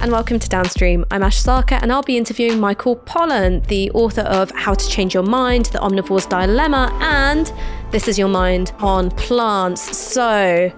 and 0.00 0.10
welcome 0.10 0.38
to 0.38 0.48
Downstream. 0.48 1.04
I'm 1.10 1.22
Ash 1.22 1.42
Sarkar, 1.42 1.78
and 1.82 1.92
I'll 1.92 2.02
be 2.02 2.16
interviewing 2.16 2.58
Michael 2.58 2.96
Pollan, 2.96 3.66
the 3.66 3.90
author 3.90 4.22
of 4.22 4.50
How 4.52 4.72
to 4.72 4.88
Change 4.88 5.12
Your 5.12 5.22
Mind, 5.22 5.66
The 5.66 5.78
Omnivore's 5.78 6.24
Dilemma, 6.24 6.88
and 7.02 7.52
This 7.90 8.08
Is 8.08 8.18
Your 8.18 8.28
Mind 8.28 8.72
on 8.78 9.10
Plants. 9.10 9.96
So, 9.96 10.72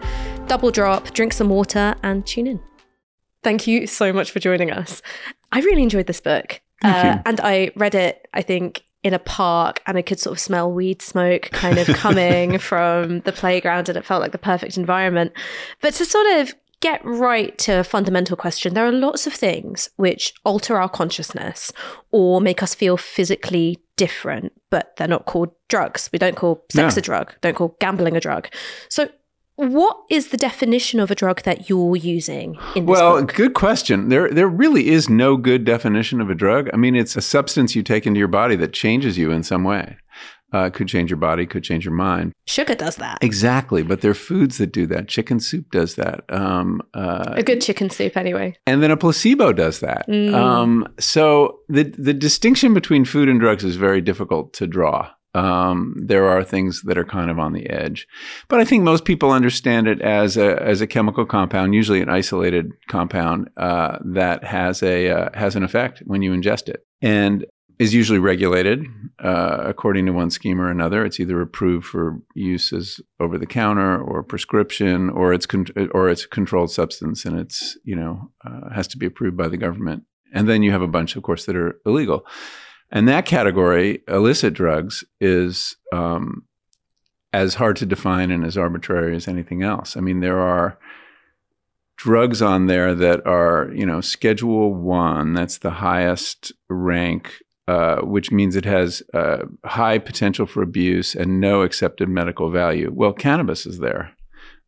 double 0.46 0.72
drop, 0.72 1.12
drink 1.12 1.32
some 1.32 1.48
water, 1.48 1.95
and 2.03 2.27
tune 2.27 2.48
in. 2.48 2.61
Thank 3.45 3.68
you 3.68 3.86
so 3.86 4.12
much 4.12 4.32
for 4.32 4.40
joining 4.40 4.72
us. 4.72 5.00
I 5.53 5.61
really 5.61 5.85
enjoyed 5.85 6.07
this 6.07 6.21
book. 6.21 6.61
Uh, 6.82 7.18
and 7.25 7.40
I 7.40 7.71
read 7.76 7.94
it, 7.94 8.26
I 8.35 8.43
think, 8.43 8.85
in 9.04 9.14
a 9.14 9.18
park 9.18 9.82
and 9.86 9.96
I 9.96 10.03
could 10.03 10.18
sort 10.18 10.32
of 10.32 10.40
smell 10.40 10.72
weed 10.72 11.03
smoke 11.03 11.50
kind 11.53 11.79
of 11.79 11.86
coming 11.89 12.58
from 12.58 13.21
the 13.21 13.32
playground 13.32 13.89
and 13.90 13.99
it 13.99 14.04
felt 14.04 14.22
like 14.22 14.32
the 14.32 14.39
perfect 14.39 14.76
environment. 14.76 15.32
But 15.82 15.94
to 15.94 16.04
sort 16.04 16.26
of 16.39 16.54
get 16.88 17.00
right 17.04 17.56
to 17.66 17.72
a 17.80 17.84
fundamental 17.84 18.36
question, 18.36 18.74
there 18.74 18.86
are 18.86 18.93
lots 18.93 19.26
of 19.26 19.32
things 19.32 19.88
which 19.96 20.22
alter 20.44 20.74
our 20.80 20.88
consciousness 21.00 21.72
or 22.12 22.40
make 22.40 22.62
us 22.62 22.74
feel 22.74 22.96
physically 22.96 23.79
different, 23.96 24.52
but 24.70 24.84
they're 24.96 25.08
not 25.16 25.24
called 25.24 25.50
drugs. 25.68 26.10
We 26.12 26.18
don't 26.18 26.36
call 26.36 26.54
sex 26.70 26.96
No. 26.96 26.98
a 27.00 27.02
drug, 27.02 27.26
don't 27.40 27.57
call 27.57 27.76
gambling 27.80 28.16
a 28.16 28.20
drug. 28.20 28.48
So 28.90 29.08
what 29.57 29.96
is 30.10 30.29
the 30.29 30.36
definition 30.36 30.98
of 31.00 31.10
a 31.10 31.14
drug 31.14 31.43
that 31.43 31.68
you're 31.68 31.96
using 31.96 32.56
in 32.74 32.86
this 32.86 32.92
Well, 32.98 33.20
book? 33.20 33.34
good 33.34 33.55
question. 33.55 34.08
There, 34.08 34.28
there 34.38 34.48
really 34.48 34.88
is 34.88 35.08
no 35.08 35.36
good 35.36 35.64
definition 35.64 36.20
of 36.20 36.28
a 36.28 36.34
drug. 36.34 36.69
I 36.74 36.77
mean, 36.77 36.96
it's 36.96 37.16
a 37.16 37.22
substance 37.22 37.77
you 37.77 37.82
take 37.84 38.05
into 38.06 38.19
your 38.19 38.28
body 38.28 38.56
that 38.56 38.72
changes 38.72 39.16
you 39.16 39.30
in 39.30 39.42
some 39.44 39.62
way. 39.64 39.96
Uh, 40.55 40.70
could 40.70 40.86
change 40.86 41.11
your 41.11 41.17
body, 41.19 41.47
could 41.47 41.64
change 41.64 41.84
your 41.84 41.94
mind. 41.94 42.33
Sugar 42.47 42.77
does 42.77 42.97
that. 42.97 43.19
Exactly, 43.22 43.83
but 43.83 44.00
there 44.03 44.12
are 44.12 44.14
foods 44.14 44.58
that 44.58 44.70
do 44.72 44.86
that. 44.86 45.08
Chicken 45.08 45.41
soup 45.41 45.66
does 45.72 45.97
that, 45.97 46.22
um, 46.28 46.80
uh, 46.94 47.33
A 47.36 47.42
good 47.42 47.60
chicken 47.60 47.91
soup, 47.91 48.16
anyway. 48.16 48.55
and 48.64 48.80
then 48.80 48.92
a 48.92 48.97
placebo 48.97 49.52
does 49.52 49.80
that. 49.80 50.08
Mm. 50.08 50.32
Um, 50.32 50.88
so 51.00 51.58
the 51.69 51.82
the 51.82 52.14
distinction 52.14 52.72
between 52.72 53.05
food 53.05 53.28
and 53.28 53.41
drugs 53.41 53.64
is 53.64 53.75
very 53.77 54.00
difficult 54.00 54.52
to 54.55 54.66
draw. 54.69 55.10
Um, 55.34 55.97
there 56.00 56.27
are 56.28 56.44
things 56.44 56.82
that 56.82 56.97
are 56.97 57.05
kind 57.05 57.28
of 57.32 57.41
on 57.41 57.52
the 57.52 57.69
edge, 57.69 58.06
but 58.48 58.60
I 58.60 58.64
think 58.64 58.84
most 58.84 59.05
people 59.05 59.32
understand 59.32 59.88
it 59.88 60.00
as 60.00 60.36
a 60.36 60.62
as 60.62 60.80
a 60.80 60.86
chemical 60.86 61.27
compound, 61.27 61.75
usually 61.75 62.00
an 62.00 62.08
isolated 62.08 62.70
compound 62.88 63.50
uh, 63.56 63.98
that 64.05 64.44
has 64.44 64.80
a 64.84 65.10
uh, 65.10 65.28
has 65.34 65.56
an 65.56 65.64
effect 65.64 66.02
when 66.06 66.22
you 66.22 66.30
ingest 66.32 66.69
it, 66.69 66.86
and 67.02 67.44
is 67.78 67.92
usually 67.92 68.19
regulated 68.19 68.86
uh, 69.19 69.58
according 69.64 70.06
to 70.06 70.12
one 70.12 70.30
scheme 70.30 70.61
or 70.61 70.70
another. 70.70 71.05
It's 71.05 71.19
either 71.19 71.41
approved 71.41 71.86
for 71.86 72.20
use 72.34 72.72
as 72.72 73.00
over 73.20 73.39
the 73.39 73.47
counter 73.47 74.00
or 74.00 74.22
prescription, 74.22 75.11
or 75.11 75.33
it's 75.33 75.47
con- 75.47 75.66
or 75.92 76.08
it's 76.08 76.25
a 76.25 76.28
controlled 76.28 76.70
substance, 76.70 77.25
and 77.25 77.39
it's 77.39 77.77
you 77.84 77.97
know 77.97 78.31
uh, 78.44 78.70
has 78.70 78.86
to 78.89 78.98
be 78.98 79.06
approved 79.06 79.36
by 79.36 79.48
the 79.48 79.56
government. 79.56 80.05
And 80.33 80.48
then 80.48 80.62
you 80.62 80.72
have 80.72 80.83
a 80.83 80.89
bunch, 80.89 81.14
of 81.14 81.22
course, 81.22 81.47
that 81.47 81.56
are 81.56 81.81
illegal. 81.86 82.27
And 82.91 83.08
that 83.08 83.25
category, 83.25 84.03
illicit 84.09 84.53
drugs, 84.53 85.05
is 85.20 85.77
um, 85.92 86.44
as 87.33 87.55
hard 87.55 87.77
to 87.77 87.86
define 87.86 88.31
and 88.31 88.44
as 88.44 88.59
arbitrary 88.59 89.16
as 89.16 89.28
anything 89.28 89.62
else. 89.62 89.97
I 89.97 90.00
mean, 90.00 90.20
there 90.20 90.41
are 90.41 90.78
drugs 91.97 92.42
on 92.42 92.66
there 92.66 92.94
that 92.94 93.27
are, 93.27 93.70
you 93.75 93.86
know, 93.86 94.00
Schedule 94.00 94.75
One. 94.75 95.34
That's 95.34 95.59
the 95.59 95.70
highest 95.70 96.53
rank, 96.69 97.33
uh, 97.66 97.96
which 98.02 98.30
means 98.30 98.56
it 98.56 98.64
has 98.64 99.02
uh, 99.14 99.38
high 99.64 99.98
potential 99.98 100.46
for 100.46 100.62
abuse 100.62 101.14
and 101.14 101.40
no 101.40 101.62
accepted 101.62 102.08
medical 102.08 102.50
value. 102.50 102.90
Well, 102.94 103.12
cannabis 103.12 103.66
is 103.66 103.78
there. 103.78 104.12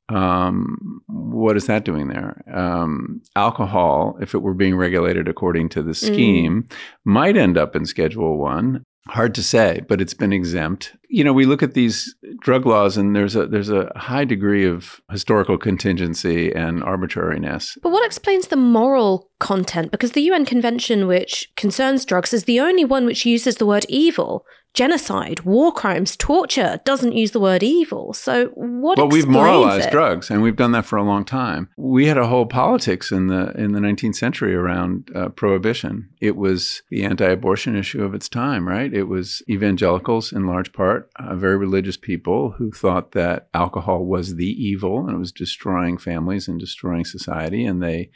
Um, 0.09 1.03
what 1.07 1.57
is 1.57 1.67
that 1.67 1.85
doing 1.85 2.09
there? 2.09 2.43
Um, 2.53 3.23
alcohol, 3.35 4.17
if 4.21 4.35
it 4.35 4.43
were 4.43 4.55
being 4.55 4.77
regulated 4.77 5.29
according 5.29 5.69
to 5.71 5.83
the 5.83 5.95
scheme, 5.95 6.69
might 7.05 7.37
end 7.37 7.59
up 7.59 7.75
in 7.75 7.87
Schedule 7.87 8.39
One. 8.39 8.85
Hard 9.09 9.35
to 9.37 9.43
say, 9.43 9.83
but 9.89 10.01
it's 10.01 10.15
been 10.15 10.33
exempt. 10.33 10.97
You 11.09 11.23
know, 11.23 11.33
we 11.33 11.47
look 11.47 11.63
at 11.63 11.75
these 11.75 12.15
drug 12.41 12.67
laws, 12.67 12.97
and 12.97 13.15
there's 13.15 13.37
a 13.37 13.47
there's 13.47 13.71
a 13.71 13.93
high 13.95 14.25
degree 14.25 14.67
of 14.67 15.01
historical 15.11 15.59
contingency 15.59 16.53
and 16.53 16.83
arbitrariness. 16.83 17.79
But 17.83 17.93
what 17.93 18.05
explains 18.05 18.49
the 18.49 18.57
moral 18.57 19.31
content? 19.39 19.93
Because 19.93 20.13
the 20.13 20.23
UN 20.23 20.45
Convention, 20.45 21.07
which 21.07 21.49
concerns 21.57 22.05
drugs, 22.05 22.35
is 22.35 22.45
the 22.45 22.61
only 22.61 22.85
one 22.85 23.07
which 23.07 23.25
uses 23.25 23.57
the 23.57 23.67
word 23.67 23.87
evil. 23.89 24.45
Genocide, 24.77 25.41
war 25.41 25.73
crimes, 25.73 26.19
torture 26.19 26.83
doesn't 26.85 27.13
use 27.13 27.31
the 27.31 27.41
word 27.41 27.63
evil. 27.63 28.13
So 28.13 28.49
what? 28.49 28.99
Well, 28.99 29.09
we've 29.09 29.27
moralized 29.27 29.87
it? 29.87 29.91
drugs, 29.91 30.31
and 30.31 30.43
we've 30.43 30.55
done 30.55 30.73
that 30.73 30.85
for 30.85 30.97
a 30.97 31.03
long 31.03 31.25
time. 31.25 31.71
We 31.79 32.05
had 32.09 32.19
a 32.19 32.27
whole 32.27 32.45
politics 32.45 33.11
in 33.11 33.29
the 33.29 33.53
in 33.57 33.73
the 33.73 33.81
19th 33.81 34.17
century 34.17 34.55
around 34.55 35.11
uh, 35.15 35.31
prohibition. 35.31 36.11
It 36.21 36.37
was 36.37 36.83
the 36.91 37.05
anti-abortion 37.05 37.75
issue 37.75 38.05
of 38.05 38.15
its 38.15 38.29
time, 38.29 38.69
right? 38.69 38.93
It 38.93 39.05
was 39.05 39.43
evangelicals, 39.49 40.31
in 40.31 40.47
large 40.47 40.75
part, 40.75 41.11
uh, 41.19 41.35
very 41.37 41.57
religious 41.57 41.97
people 41.97 42.51
who 42.51 42.71
thought 42.71 43.13
that 43.13 43.49
alcohol 43.55 44.05
was 44.05 44.35
the 44.35 44.51
evil 44.63 45.07
and 45.07 45.17
it 45.17 45.19
was 45.19 45.33
destroying 45.33 45.97
families 45.97 46.49
and 46.49 46.61
destroying 46.61 47.07
society, 47.07 47.65
and 47.65 47.83
they 47.83 48.11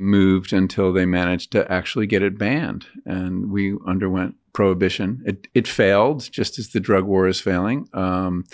moved 0.00 0.52
until 0.52 0.92
they 0.92 1.06
managed 1.06 1.52
to 1.52 1.70
actually 1.70 2.06
get 2.06 2.22
it 2.22 2.38
banned. 2.38 2.86
And 3.04 3.50
we 3.50 3.76
underwent 3.86 4.36
prohibition. 4.52 5.22
It, 5.24 5.46
it 5.54 5.68
failed, 5.68 6.30
just 6.30 6.58
as 6.58 6.70
the 6.70 6.80
drug 6.80 7.04
war 7.04 7.28
is 7.28 7.40
failing. 7.40 7.88
Um, 7.92 8.44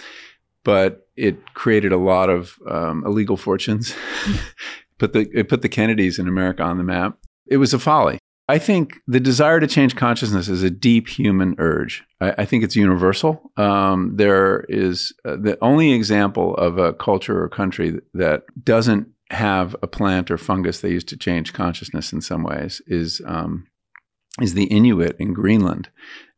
but 0.65 1.09
it 1.17 1.55
created 1.55 1.93
a 1.93 1.97
lot 1.97 2.29
of 2.29 2.59
um, 2.69 3.05
illegal 3.07 3.37
fortunes. 3.37 3.95
put 4.99 5.13
the 5.13 5.29
it 5.33 5.49
put 5.49 5.63
the 5.63 5.69
Kennedys 5.69 6.19
in 6.19 6.29
America 6.29 6.63
on 6.63 6.79
the 6.79 6.85
map. 6.85 7.19
It 7.47 7.59
was 7.59 7.73
a 7.73 7.79
folly. 7.79 8.19
I 8.49 8.59
think 8.59 9.01
the 9.09 9.19
desire 9.19 9.59
to 9.59 9.67
change 9.67 9.97
consciousness 9.97 10.49
is 10.49 10.63
a 10.63 10.71
deep 10.71 11.09
human 11.09 11.57
urge. 11.59 12.05
I, 12.21 12.35
I 12.39 12.45
think 12.45 12.63
it's 12.63 12.77
universal. 12.77 13.51
Um, 13.57 14.13
there 14.17 14.65
is 14.69 15.13
uh, 15.25 15.37
the 15.37 15.59
only 15.63 15.93
example 15.93 16.55
of 16.55 16.79
a 16.79 16.93
culture 16.93 17.43
or 17.43 17.49
country 17.49 18.01
that 18.15 18.45
doesn't 18.63 19.09
have 19.31 19.75
a 19.83 19.87
plant 19.87 20.31
or 20.31 20.39
fungus 20.39 20.81
they 20.81 20.91
use 20.91 21.05
to 21.05 21.17
change 21.17 21.53
consciousness 21.53 22.13
in 22.13 22.21
some 22.21 22.43
ways 22.43 22.81
is 22.87 23.21
um, 23.27 23.67
is 24.41 24.55
the 24.55 24.65
Inuit 24.65 25.17
in 25.19 25.33
Greenland. 25.33 25.89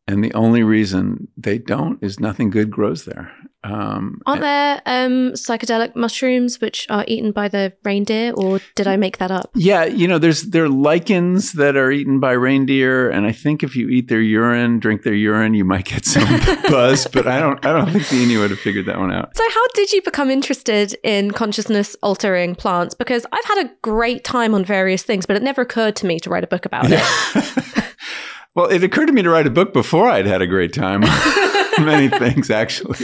And 0.06 0.24
the 0.24 0.32
only 0.32 0.62
reason 0.62 1.28
they 1.36 1.58
don't 1.58 2.02
is 2.02 2.18
nothing 2.18 2.48
good 2.48 2.70
grows 2.70 3.04
there. 3.04 3.30
Um, 3.64 4.20
Aren't 4.24 4.42
there 4.42 4.80
um, 4.86 5.32
psychedelic 5.32 5.96
mushrooms 5.96 6.60
which 6.60 6.86
are 6.88 7.04
eaten 7.08 7.32
by 7.32 7.48
the 7.48 7.72
reindeer, 7.84 8.32
or 8.32 8.60
did 8.76 8.86
I 8.86 8.96
make 8.96 9.18
that 9.18 9.32
up? 9.32 9.50
Yeah, 9.54 9.84
you 9.84 10.06
know, 10.06 10.18
there's 10.18 10.42
there 10.44 10.64
are 10.64 10.68
lichens 10.68 11.52
that 11.54 11.76
are 11.76 11.90
eaten 11.90 12.20
by 12.20 12.32
reindeer, 12.32 13.10
and 13.10 13.26
I 13.26 13.32
think 13.32 13.64
if 13.64 13.74
you 13.74 13.88
eat 13.88 14.08
their 14.08 14.20
urine, 14.20 14.78
drink 14.78 15.02
their 15.02 15.14
urine, 15.14 15.54
you 15.54 15.64
might 15.64 15.86
get 15.86 16.04
some 16.04 16.22
buzz. 16.68 17.08
But 17.08 17.26
I 17.26 17.40
don't, 17.40 17.64
I 17.66 17.72
don't 17.72 17.90
think 17.90 18.08
the 18.08 18.22
Inuit 18.22 18.50
have 18.50 18.60
figured 18.60 18.86
that 18.86 18.98
one 18.98 19.12
out. 19.12 19.36
So, 19.36 19.42
how 19.50 19.66
did 19.74 19.92
you 19.92 20.02
become 20.02 20.30
interested 20.30 20.96
in 21.02 21.32
consciousness 21.32 21.96
altering 22.00 22.54
plants? 22.54 22.94
Because 22.94 23.26
I've 23.32 23.44
had 23.44 23.66
a 23.66 23.70
great 23.82 24.22
time 24.22 24.54
on 24.54 24.64
various 24.64 25.02
things, 25.02 25.26
but 25.26 25.36
it 25.36 25.42
never 25.42 25.62
occurred 25.62 25.96
to 25.96 26.06
me 26.06 26.20
to 26.20 26.30
write 26.30 26.44
a 26.44 26.48
book 26.48 26.64
about 26.64 26.86
it. 26.88 27.94
well, 28.54 28.66
it 28.66 28.84
occurred 28.84 29.06
to 29.06 29.12
me 29.12 29.22
to 29.22 29.30
write 29.30 29.48
a 29.48 29.50
book 29.50 29.72
before 29.72 30.08
I'd 30.08 30.26
had 30.26 30.42
a 30.42 30.46
great 30.46 30.72
time. 30.72 31.02
Many 31.84 32.08
things, 32.08 32.50
actually. 32.50 32.98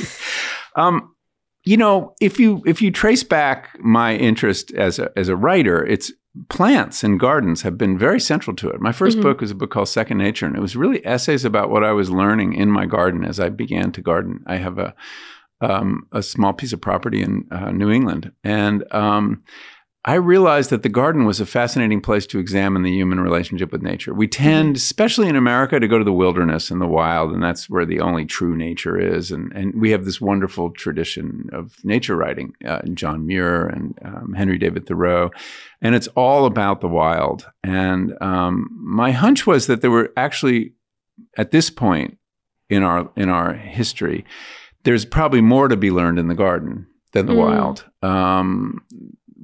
Um, 0.77 1.15
you 1.65 1.77
know, 1.77 2.15
if 2.21 2.39
you 2.39 2.63
if 2.67 2.83
you 2.83 2.91
trace 2.91 3.23
back 3.23 3.79
my 3.81 4.15
interest 4.15 4.71
as 4.73 4.99
a 4.99 5.11
as 5.17 5.29
a 5.29 5.37
writer, 5.37 5.85
it's 5.87 6.13
plants 6.49 7.03
and 7.05 7.19
gardens 7.19 7.63
have 7.63 7.79
been 7.79 7.97
very 7.97 8.19
central 8.21 8.57
to 8.57 8.69
it. 8.69 8.81
My 8.81 8.91
1st 8.91 9.19
Mhm. 9.19 9.23
book 9.23 9.41
was 9.41 9.51
a 9.53 9.55
book 9.55 9.71
called 9.71 9.89
Second 9.89 10.19
Nature, 10.19 10.47
and 10.47 10.57
it 10.57 10.61
was 10.61 10.77
really 10.77 11.05
essays 11.07 11.45
about 11.45 11.71
what 11.71 11.85
I 11.85 11.93
was 11.93 12.11
learning 12.11 12.55
in 12.55 12.71
my 12.71 12.87
garden 12.87 13.25
as 13.25 13.39
I 13.39 13.49
began 13.51 13.93
to 13.93 14.03
garden. 14.03 14.43
I 14.47 14.57
have 14.57 14.79
a 14.79 14.95
um, 15.61 16.07
a 16.13 16.23
small 16.23 16.53
piece 16.53 16.73
of 16.75 16.81
property 16.81 17.23
in 17.23 17.47
uh, 17.51 17.71
New 17.71 17.91
England, 17.91 18.33
and 18.43 18.85
um, 18.93 19.43
I 20.07 20.15
realized 20.17 20.69
that 20.69 20.83
the 20.83 20.91
garden 20.91 21.25
was 21.25 21.41
a 21.41 21.47
fascinating 21.47 22.03
place 22.03 22.27
to 22.27 22.39
examine 22.39 22.83
the 22.83 22.93
human 22.93 23.21
relationship 23.21 23.73
with 23.73 23.81
nature. 23.81 24.13
We 24.13 24.29
tend, 24.29 24.77
especially 24.77 25.29
in 25.29 25.37
America, 25.37 25.81
to 25.81 25.89
go 25.89 25.97
to 25.97 26.05
the 26.05 26.13
wilderness 26.13 26.71
and 26.71 26.79
the 26.79 26.87
wild, 26.87 27.33
and 27.33 27.43
that's 27.43 27.71
where 27.71 27.87
the 27.87 28.01
only 28.01 28.27
true 28.27 28.55
nature 28.55 28.99
is. 28.99 29.31
And, 29.31 29.51
and 29.53 29.81
we 29.81 29.93
have 29.93 30.05
this 30.05 30.21
wonderful 30.21 30.73
tradition 30.73 31.49
of 31.55 31.83
nature 31.85 32.17
writing, 32.17 32.53
uh, 32.67 32.83
John 32.93 33.27
Muir 33.27 33.67
and 33.67 33.99
um, 34.05 34.35
Henry 34.35 34.59
David 34.59 34.87
Thoreau, 34.87 35.31
and 35.81 35.95
it's 35.95 36.09
all 36.09 36.45
about 36.45 36.83
the 36.83 36.89
wild. 36.89 37.47
And 37.63 38.13
um, 38.21 38.69
my 38.79 39.11
hunch 39.11 39.47
was 39.47 39.69
that 39.69 39.81
there 39.81 39.91
were 39.91 40.13
actually, 40.19 40.75
at 41.39 41.51
this 41.51 41.71
point 41.71 42.19
in 42.69 42.83
our 42.83 43.11
in 43.17 43.31
our 43.31 43.55
history, 43.55 44.27
there's 44.83 45.07
probably 45.07 45.41
more 45.41 45.69
to 45.69 45.79
be 45.79 45.91
learned 45.91 46.19
in 46.19 46.29
the 46.29 46.35
garden 46.35 46.89
than 47.13 47.25
the 47.25 47.33
Mm. 47.33 47.39
wild. 47.39 47.85
Um, 48.03 48.83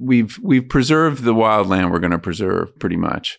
we've 0.01 0.39
we've 0.41 0.67
preserved 0.67 1.23
the 1.23 1.33
wild 1.33 1.67
land 1.67 1.91
we're 1.91 1.99
going 1.99 2.11
to 2.11 2.19
preserve 2.19 2.77
pretty 2.79 2.97
much. 2.97 3.37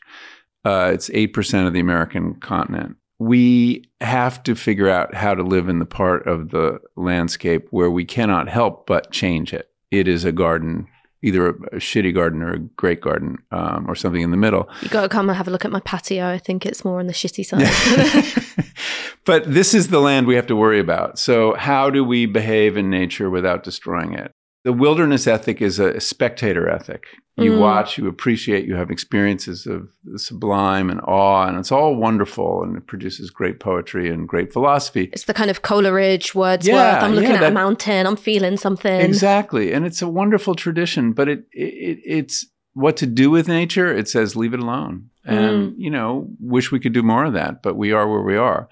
Uh, 0.64 0.90
it's 0.94 1.10
eight 1.12 1.34
percent 1.34 1.66
of 1.66 1.72
the 1.72 1.80
American 1.80 2.34
continent. 2.36 2.96
We 3.18 3.84
have 4.00 4.42
to 4.44 4.54
figure 4.54 4.88
out 4.88 5.14
how 5.14 5.34
to 5.34 5.42
live 5.42 5.68
in 5.68 5.78
the 5.78 5.86
part 5.86 6.26
of 6.26 6.50
the 6.50 6.80
landscape 6.96 7.68
where 7.70 7.90
we 7.90 8.04
cannot 8.04 8.48
help 8.48 8.86
but 8.86 9.10
change 9.12 9.52
it. 9.52 9.68
It 9.90 10.08
is 10.08 10.24
a 10.24 10.32
garden 10.32 10.88
either 11.22 11.48
a, 11.48 11.52
a 11.76 11.78
shitty 11.78 12.12
garden 12.14 12.42
or 12.42 12.54
a 12.54 12.58
great 12.58 13.00
garden 13.00 13.38
um, 13.52 13.88
or 13.88 13.94
something 13.94 14.22
in 14.22 14.30
the 14.30 14.36
middle. 14.36 14.68
You 14.82 14.88
got 14.88 15.02
to 15.02 15.08
come 15.08 15.28
and 15.28 15.36
have 15.36 15.48
a 15.48 15.50
look 15.50 15.64
at 15.64 15.70
my 15.70 15.80
patio. 15.80 16.28
I 16.28 16.38
think 16.38 16.66
it's 16.66 16.84
more 16.84 16.98
on 16.98 17.06
the 17.06 17.12
shitty 17.12 17.46
side. 17.46 18.66
but 19.24 19.44
this 19.46 19.72
is 19.72 19.88
the 19.88 20.00
land 20.00 20.26
we 20.26 20.34
have 20.34 20.48
to 20.48 20.56
worry 20.56 20.80
about. 20.80 21.18
So, 21.18 21.54
how 21.54 21.90
do 21.90 22.04
we 22.04 22.26
behave 22.26 22.76
in 22.76 22.90
nature 22.90 23.30
without 23.30 23.62
destroying 23.62 24.14
it? 24.14 24.32
The 24.64 24.72
wilderness 24.72 25.26
ethic 25.26 25.60
is 25.60 25.78
a 25.80 25.98
spectator 26.00 26.68
ethic. 26.68 27.04
You 27.36 27.52
Mm. 27.52 27.58
watch, 27.60 27.96
you 27.98 28.06
appreciate, 28.06 28.66
you 28.66 28.76
have 28.76 28.90
experiences 28.90 29.66
of 29.66 29.88
the 30.04 30.18
sublime 30.18 30.90
and 30.90 31.00
awe, 31.00 31.46
and 31.48 31.58
it's 31.58 31.72
all 31.72 31.96
wonderful 31.96 32.62
and 32.62 32.76
it 32.76 32.86
produces 32.86 33.30
great 33.30 33.58
poetry 33.58 34.08
and 34.10 34.28
great 34.28 34.52
philosophy. 34.52 35.08
it's 35.12 35.24
the 35.24 35.34
kind 35.34 35.50
of 35.50 35.62
Coleridge, 35.62 36.34
Wordsworth. 36.34 36.66
Yeah, 36.76 37.00
I'm 37.02 37.14
looking 37.14 37.30
yeah, 37.30 37.36
at 37.36 37.40
that- 37.40 37.52
a 37.52 37.54
mountain. 37.54 38.06
I'm 38.06 38.16
feeling 38.16 38.56
something. 38.58 39.00
Exactly. 39.00 39.72
And 39.72 39.84
it's 39.86 40.02
a 40.02 40.08
wonderful 40.08 40.54
tradition, 40.54 41.12
but 41.12 41.28
it, 41.28 41.44
it 41.52 41.98
it's 42.04 42.46
what 42.74 42.96
to 42.98 43.06
do 43.06 43.30
with 43.30 43.48
nature. 43.48 43.92
It 43.92 44.08
says 44.08 44.36
leave 44.36 44.54
it 44.54 44.60
alone. 44.60 45.08
And, 45.24 45.74
you 45.78 45.90
know, 45.90 46.28
wish 46.40 46.70
we 46.72 46.80
could 46.80 46.92
do 46.92 47.02
more 47.02 47.24
of 47.24 47.32
that, 47.34 47.62
but 47.62 47.76
we 47.76 47.92
are 47.92 48.08
where 48.08 48.22
we 48.22 48.36
are. 48.36 48.68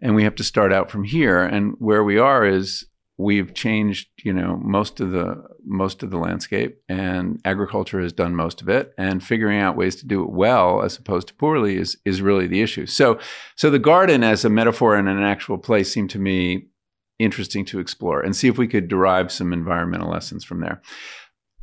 And 0.00 0.14
we 0.14 0.24
have 0.24 0.34
to 0.36 0.44
start 0.44 0.72
out 0.72 0.90
from 0.90 1.04
here. 1.04 1.42
And 1.42 1.74
where 1.78 2.02
we 2.02 2.16
are 2.18 2.44
is 2.46 2.86
we've 3.20 3.52
changed, 3.54 4.08
you 4.24 4.32
know, 4.32 4.58
most 4.62 5.00
of 5.00 5.10
the 5.10 5.42
most 5.64 6.02
of 6.02 6.10
the 6.10 6.18
landscape 6.18 6.80
and 6.88 7.40
agriculture 7.44 8.00
has 8.00 8.12
done 8.12 8.34
most 8.34 8.62
of 8.62 8.68
it. 8.68 8.92
And 8.98 9.22
figuring 9.22 9.60
out 9.60 9.76
ways 9.76 9.96
to 9.96 10.06
do 10.06 10.22
it 10.22 10.30
well 10.30 10.82
as 10.82 10.98
opposed 10.98 11.28
to 11.28 11.34
poorly 11.34 11.76
is 11.76 11.96
is 12.04 12.22
really 12.22 12.46
the 12.46 12.62
issue. 12.62 12.86
So 12.86 13.18
so 13.56 13.70
the 13.70 13.78
garden 13.78 14.24
as 14.24 14.44
a 14.44 14.50
metaphor 14.50 14.96
and 14.96 15.08
an 15.08 15.22
actual 15.22 15.58
place 15.58 15.92
seemed 15.92 16.10
to 16.10 16.18
me 16.18 16.66
interesting 17.18 17.64
to 17.66 17.78
explore 17.78 18.20
and 18.20 18.34
see 18.34 18.48
if 18.48 18.56
we 18.56 18.66
could 18.66 18.88
derive 18.88 19.30
some 19.30 19.52
environmental 19.52 20.10
lessons 20.10 20.42
from 20.42 20.60
there. 20.60 20.80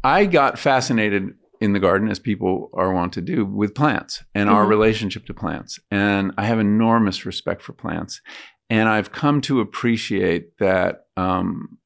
I 0.04 0.26
got 0.28 0.60
fascinated 0.60 1.34
in 1.60 1.74
the 1.74 1.80
garden, 1.80 2.08
as 2.08 2.20
people 2.20 2.70
are 2.76 2.94
wont 2.94 3.14
to 3.14 3.22
do, 3.22 3.44
with 3.44 3.74
plants 3.74 4.24
and 4.36 4.48
our 4.48 4.64
Mhm. 4.64 4.70
relationship 4.70 5.26
to 5.26 5.34
plants. 5.34 5.80
And 5.90 6.32
I 6.38 6.46
have 6.46 6.60
enormous 6.60 7.26
respect 7.26 7.64
for 7.64 7.74
plants. 7.74 8.22
And 8.70 8.88
I've 8.88 9.12
come 9.12 9.42
to 9.42 9.60
appreciate 9.60 10.58
that 10.60 11.07
um, 11.18 11.78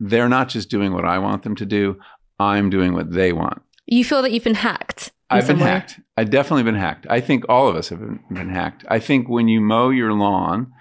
they're 0.00 0.28
not 0.28 0.48
just 0.48 0.70
doing 0.70 0.92
what 0.92 1.04
I 1.04 1.18
want 1.18 1.42
them 1.42 1.54
to 1.56 1.66
do, 1.66 1.98
I'm 2.38 2.70
doing 2.70 2.92
what 2.94 3.12
they 3.12 3.32
want. 3.32 3.62
You 3.86 4.04
feel 4.04 4.22
that 4.22 4.32
you've 4.32 4.44
been 4.44 4.54
hacked. 4.54 5.12
I've 5.30 5.46
been 5.46 5.58
way. 5.58 5.66
hacked. 5.66 6.00
I've 6.16 6.30
definitely 6.30 6.62
been 6.62 6.74
hacked. 6.74 7.06
I 7.10 7.20
think 7.20 7.44
all 7.48 7.68
of 7.68 7.76
us 7.76 7.90
have 7.90 8.00
been, 8.00 8.20
been 8.30 8.50
hacked. 8.50 8.84
I 8.88 8.98
think 8.98 9.28
when 9.28 9.48
you 9.48 9.60
mow 9.60 9.90
your 9.90 10.12
lawn, 10.12 10.72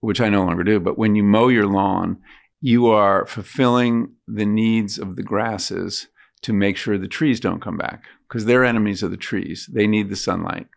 which 0.00 0.20
I 0.20 0.28
no 0.28 0.44
longer 0.44 0.64
do, 0.64 0.80
but 0.80 0.98
when 0.98 1.14
you 1.14 1.22
mow 1.22 1.48
your 1.48 1.66
lawn, 1.66 2.18
you 2.60 2.86
are 2.86 3.26
fulfilling 3.26 4.14
the 4.26 4.46
needs 4.46 4.98
of 4.98 5.16
the 5.16 5.22
grasses 5.22 6.08
to 6.42 6.52
make 6.52 6.76
sure 6.76 6.96
the 6.96 7.08
trees 7.08 7.40
don't 7.40 7.62
come 7.62 7.76
back 7.76 8.04
because 8.28 8.44
they're 8.44 8.64
enemies 8.64 9.02
of 9.02 9.10
the 9.10 9.16
trees. 9.16 9.68
They 9.72 9.86
need 9.86 10.08
the 10.08 10.16
sunlight. 10.16 10.68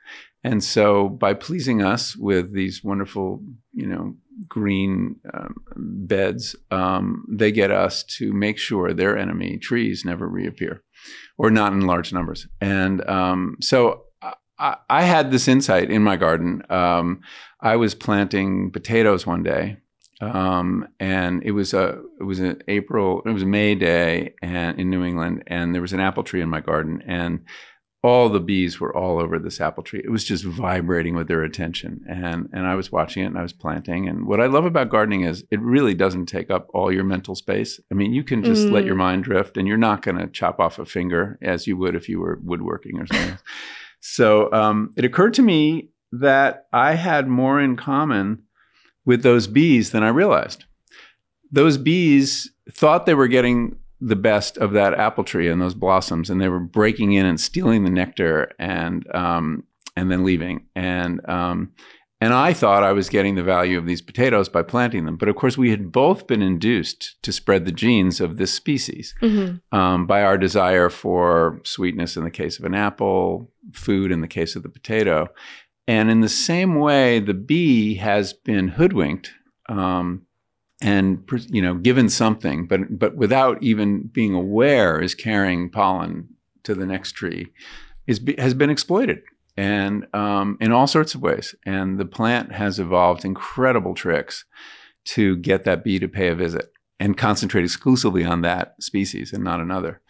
And 0.44 0.64
so 0.64 1.10
by 1.10 1.34
pleasing 1.34 1.82
us 1.82 2.16
with 2.16 2.54
these 2.54 2.84
wonderful, 2.84 3.44
you 3.74 3.88
know, 3.88 4.16
green 4.48 5.16
um, 5.34 5.56
beds, 5.76 6.56
um, 6.72 7.26
they 7.30 7.52
get 7.52 7.72
us 7.72 8.04
to 8.04 8.32
make 8.34 8.58
sure 8.58 8.94
their 8.94 9.18
enemy 9.18 9.58
trees 9.58 10.04
never 10.06 10.28
reappear 10.28 10.84
or 11.38 11.50
not 11.50 11.74
in 11.74 11.82
large 11.82 12.14
numbers. 12.14 12.48
And 12.62 13.08
um, 13.10 13.58
so 13.62 14.06
I, 14.60 14.78
I 14.90 15.04
had 15.04 15.32
this 15.32 15.48
insight 15.48 15.90
in 15.90 16.04
my 16.04 16.18
garden. 16.18 16.64
Um, 16.70 17.22
I 17.62 17.78
was 17.78 17.96
planting 17.96 18.72
potatoes 18.72 19.26
one 19.26 19.44
day, 19.44 19.78
um, 20.22 20.88
and 21.00 21.42
it 21.44 21.52
was 21.52 21.74
a 21.74 22.02
it 22.20 22.24
was 22.24 22.40
an 22.40 22.62
April 22.68 23.22
it 23.26 23.32
was 23.32 23.44
a 23.44 23.48
May 23.48 23.76
day 23.76 24.34
and 24.42 24.80
in 24.80 24.90
New 24.90 25.04
England, 25.04 25.44
and 25.48 25.74
there 25.74 25.82
was 25.82 25.94
an 25.94 26.00
apple 26.00 26.24
tree 26.24 26.42
in 26.42 26.50
my 26.50 26.62
garden, 26.62 27.02
and 27.08 27.46
all 28.02 28.30
the 28.30 28.40
bees 28.40 28.80
were 28.80 28.96
all 28.96 29.20
over 29.22 29.38
this 29.38 29.60
apple 29.60 29.84
tree. 29.84 30.02
It 30.04 30.10
was 30.10 30.24
just 30.24 30.46
vibrating 30.46 31.16
with 31.16 31.28
their 31.28 31.44
attention, 31.44 32.02
and 32.08 32.48
and 32.54 32.66
I 32.66 32.76
was 32.76 32.92
watching 32.92 33.24
it 33.24 33.28
and 33.28 33.38
I 33.38 33.42
was 33.42 33.52
planting. 33.54 34.08
And 34.08 34.26
what 34.26 34.40
I 34.40 34.46
love 34.46 34.66
about 34.66 34.90
gardening 34.90 35.22
is 35.26 35.44
it 35.52 35.60
really 35.60 35.94
doesn't 35.94 36.28
take 36.28 36.50
up 36.50 36.68
all 36.74 36.92
your 36.94 37.04
mental 37.04 37.36
space. 37.36 37.80
I 37.92 37.96
mean, 37.96 38.14
you 38.14 38.24
can 38.24 38.44
just 38.44 38.70
let 38.72 38.84
Mm. 38.84 38.88
your 38.88 38.96
mind 38.96 39.24
drift, 39.26 39.58
and 39.58 39.68
you're 39.68 39.78
not 39.78 40.02
going 40.02 40.18
to 40.18 40.28
chop 40.28 40.60
off 40.60 40.80
a 40.80 40.86
finger 40.86 41.38
as 41.42 41.68
you 41.68 41.76
would 41.78 41.96
if 41.96 42.08
you 42.08 42.20
were 42.22 42.40
woodworking 42.44 43.00
or 43.00 43.08
something. 43.08 43.38
so 44.00 44.52
um, 44.54 44.94
it 44.96 45.04
occurred 45.04 45.34
to 45.34 45.42
me 45.42 45.90
that 46.14 46.68
I 46.72 46.96
had 46.96 47.28
more 47.28 47.60
in 47.60 47.76
common 47.76 48.44
with 49.06 49.24
those 49.24 49.46
bees 49.48 49.92
than 49.92 50.04
I 50.04 50.10
realized. 50.10 50.64
Those 51.52 51.78
bees 51.78 52.52
thought 52.72 53.06
they 53.06 53.14
were 53.16 53.28
getting 53.28 53.76
the 54.02 54.16
best 54.16 54.58
of 54.58 54.72
that 54.74 54.94
apple 54.94 55.24
tree 55.24 55.50
and 55.50 55.62
those 55.62 55.74
blossoms, 55.74 56.30
and 56.30 56.40
they 56.40 56.50
were 56.50 56.60
breaking 56.60 57.14
in 57.14 57.26
and 57.26 57.40
stealing 57.40 57.84
the 57.84 57.90
nectar 57.90 58.52
and 58.60 59.06
um, 59.14 59.64
and 59.96 60.10
then 60.12 60.24
leaving. 60.24 60.66
And 60.76 61.28
um, 61.30 61.72
and 62.22 62.34
I 62.34 62.52
thought 62.54 62.84
I 62.84 62.92
was 62.92 63.08
getting 63.10 63.36
the 63.36 63.44
value 63.44 63.78
of 63.78 63.86
these 63.86 64.02
potatoes 64.02 64.50
by 64.50 64.62
planting 64.62 65.06
them, 65.06 65.16
but 65.16 65.30
of 65.30 65.36
course 65.38 65.58
we 65.58 65.70
had 65.70 65.92
both 65.92 66.28
been 66.28 66.42
induced 66.42 67.16
to 67.24 67.32
spread 67.32 67.66
the 67.66 67.72
genes 67.72 68.20
of 68.20 68.36
this 68.38 68.54
species 68.54 69.16
Mhm. 69.22 69.62
um, 69.72 70.06
by 70.06 70.24
our 70.24 70.38
desire 70.38 70.90
for 70.90 71.62
sweetness 71.64 72.18
in 72.18 72.24
the 72.26 72.30
case 72.32 72.60
of 72.60 72.66
an 72.66 72.76
apple, 72.76 73.52
food 73.74 74.12
in 74.12 74.20
the 74.22 74.28
case 74.28 74.56
of 74.58 74.64
the 74.64 74.70
potato. 74.70 75.28
And 75.88 76.12
in 76.12 76.20
the 76.20 76.30
same 76.30 76.76
way, 76.76 77.20
the 77.20 77.34
bee 77.34 77.96
has 77.96 78.34
been 78.34 78.68
hoodwinked 78.68 79.32
um, 79.70 80.24
and 80.82 81.28
you 81.50 81.62
know 81.62 81.76
given 81.76 82.10
something, 82.10 82.68
but 82.68 82.98
but 82.98 83.16
without 83.16 83.62
even 83.62 84.10
being 84.14 84.34
aware, 84.34 85.02
is 85.02 85.16
carrying 85.16 85.70
pollen 85.70 86.30
to 86.64 86.76
the 86.76 86.86
next 86.86 87.14
tree, 87.14 87.48
is 88.08 88.22
has 88.38 88.54
been 88.54 88.70
exploited 88.70 89.22
and 89.60 90.08
um, 90.16 90.58
in 90.62 90.72
all 90.72 90.88
sorts 90.88 91.14
of 91.14 91.22
ways. 91.22 91.54
And 91.66 92.00
the 92.00 92.06
plant 92.06 92.54
has 92.54 92.80
evolved 92.80 93.26
incredible 93.26 93.94
tricks 93.94 94.46
to 95.06 95.36
get 95.36 95.66
that 95.66 95.84
bee 95.84 96.00
to 96.00 96.08
pay 96.08 96.30
a 96.30 96.36
visit 96.36 96.72
and 96.98 97.18
concentrate 97.18 97.66
exclusively 97.66 98.24
on 98.24 98.42
that 98.42 98.82
species 98.82 99.34
and 99.34 99.44
not 99.44 99.60
another. 99.60 100.02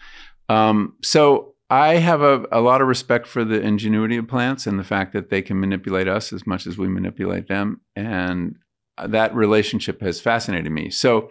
Um, 0.50 0.96
so 1.02 1.56
I 1.72 1.96
have 1.96 2.22
a, 2.22 2.46
a 2.52 2.62
lot 2.62 2.82
of 2.82 2.88
respect 2.88 3.26
for 3.26 3.44
the 3.44 3.60
ingenuity 3.60 4.18
of 4.18 4.28
plants 4.28 4.68
and 4.68 4.78
the 4.78 4.84
fact 4.84 5.14
that 5.14 5.32
they 5.32 5.42
can 5.42 5.60
manipulate 5.60 6.08
us 6.08 6.32
as 6.32 6.46
much 6.46 6.68
as 6.68 6.78
we 6.78 6.88
manipulate 6.88 7.48
them. 7.48 7.82
And 7.96 8.56
that 9.08 9.34
relationship 9.34 10.02
has 10.02 10.20
fascinated 10.20 10.72
me. 10.72 10.90
So 10.90 11.30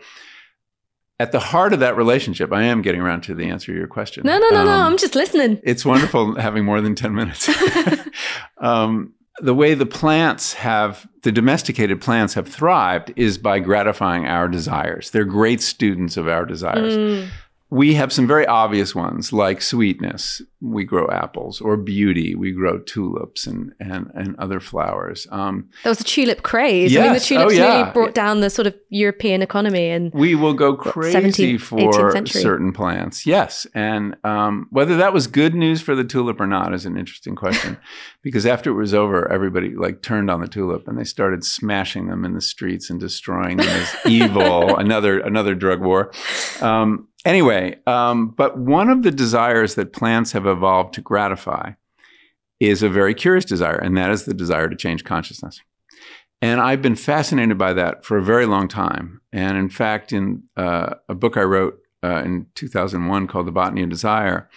at 1.20 1.32
the 1.32 1.40
heart 1.40 1.72
of 1.72 1.80
that 1.80 1.96
relationship, 1.96 2.52
I 2.52 2.62
am 2.62 2.82
getting 2.82 3.00
around 3.00 3.22
to 3.22 3.34
the 3.34 3.46
answer 3.46 3.72
to 3.72 3.78
your 3.78 3.88
question. 3.88 4.22
No, 4.24 4.38
no, 4.38 4.48
no, 4.50 4.64
no. 4.64 4.70
Um, 4.70 4.92
I'm 4.92 4.98
just 4.98 5.14
listening. 5.14 5.60
it's 5.64 5.84
wonderful 5.84 6.34
having 6.40 6.64
more 6.64 6.80
than 6.80 6.94
10 6.94 7.14
minutes. 7.14 7.48
um, 8.58 9.14
the 9.40 9.54
way 9.54 9.74
the 9.74 9.86
plants 9.86 10.54
have, 10.54 11.08
the 11.22 11.32
domesticated 11.32 12.00
plants 12.00 12.34
have 12.34 12.48
thrived 12.48 13.12
is 13.16 13.38
by 13.38 13.58
gratifying 13.58 14.26
our 14.26 14.48
desires. 14.48 15.10
They're 15.10 15.24
great 15.24 15.60
students 15.60 16.16
of 16.16 16.28
our 16.28 16.44
desires. 16.44 16.96
Mm. 16.96 17.28
We 17.70 17.94
have 17.94 18.12
some 18.12 18.26
very 18.26 18.46
obvious 18.46 18.94
ones 18.94 19.32
like 19.32 19.60
sweetness, 19.60 20.40
we 20.60 20.84
grow 20.84 21.06
apples, 21.10 21.60
or 21.60 21.76
beauty, 21.76 22.34
we 22.34 22.52
grow 22.52 22.78
tulips 22.78 23.46
and, 23.46 23.72
and, 23.78 24.10
and 24.14 24.34
other 24.38 24.58
flowers. 24.58 25.26
Um, 25.30 25.68
There 25.84 25.90
was 25.90 26.00
a 26.00 26.04
tulip 26.04 26.42
craze. 26.42 26.96
I 26.96 27.02
mean, 27.02 27.12
the 27.12 27.20
tulips 27.20 27.52
Oh, 27.52 27.54
yeah. 27.56 27.80
really 27.80 27.92
brought 27.92 28.14
down 28.14 28.40
the 28.40 28.48
sort 28.48 28.66
of 28.66 28.74
European 28.88 29.42
economy. 29.42 29.90
And 29.90 30.12
we 30.14 30.34
will 30.34 30.54
go 30.54 30.76
crazy 30.76 31.58
17th, 31.58 31.60
for 31.60 32.26
certain 32.26 32.72
plants. 32.72 33.26
Yes. 33.26 33.66
And 33.74 34.16
um, 34.24 34.66
whether 34.70 34.96
that 34.96 35.12
was 35.12 35.26
good 35.26 35.54
news 35.54 35.82
for 35.82 35.94
the 35.94 36.04
tulip 36.04 36.40
or 36.40 36.46
not 36.46 36.72
is 36.72 36.86
an 36.86 36.96
interesting 36.96 37.36
question 37.36 37.76
because 38.22 38.46
after 38.46 38.70
it 38.70 38.74
was 38.74 38.94
over, 38.94 39.30
everybody 39.30 39.74
like 39.74 40.00
turned 40.00 40.30
on 40.30 40.40
the 40.40 40.48
tulip 40.48 40.88
and 40.88 40.98
they 40.98 41.04
started 41.04 41.44
smashing 41.44 42.06
them 42.08 42.24
in 42.24 42.32
the 42.32 42.40
streets 42.40 42.88
and 42.88 42.98
destroying 42.98 43.58
them 43.58 43.68
as 43.68 43.94
evil, 44.06 44.76
another, 44.78 45.20
another 45.20 45.54
drug 45.54 45.82
war. 45.82 46.10
Um, 46.62 47.07
anyway, 47.24 47.78
um, 47.86 48.28
but 48.30 48.58
one 48.58 48.88
of 48.88 49.02
the 49.02 49.10
desires 49.10 49.74
that 49.74 49.92
plants 49.92 50.32
have 50.32 50.46
evolved 50.46 50.94
to 50.94 51.00
gratify 51.00 51.72
is 52.60 52.82
a 52.82 52.88
very 52.88 53.14
curious 53.14 53.44
desire, 53.44 53.76
and 53.76 53.96
that 53.96 54.10
is 54.10 54.24
the 54.24 54.34
desire 54.34 54.68
to 54.68 54.76
change 54.76 55.04
consciousness. 55.04 55.60
And 56.40 56.60
I've 56.60 56.82
been 56.82 56.96
fascinated 56.96 57.58
by 57.58 57.72
that 57.74 58.04
for 58.04 58.16
a 58.16 58.22
very 58.22 58.46
long 58.46 58.68
time. 58.68 59.20
And 59.32 59.56
in 59.58 59.68
fact, 59.68 60.12
in 60.12 60.44
uh, 60.56 60.94
a 61.08 61.14
book 61.14 61.36
I 61.36 61.42
wrote 61.42 61.80
uh, 62.02 62.22
in 62.24 62.46
2001 62.54 63.26
called 63.26 63.46
The 63.46 63.52
Botany 63.52 63.82
of 63.82 63.90
Desire, 63.90 64.48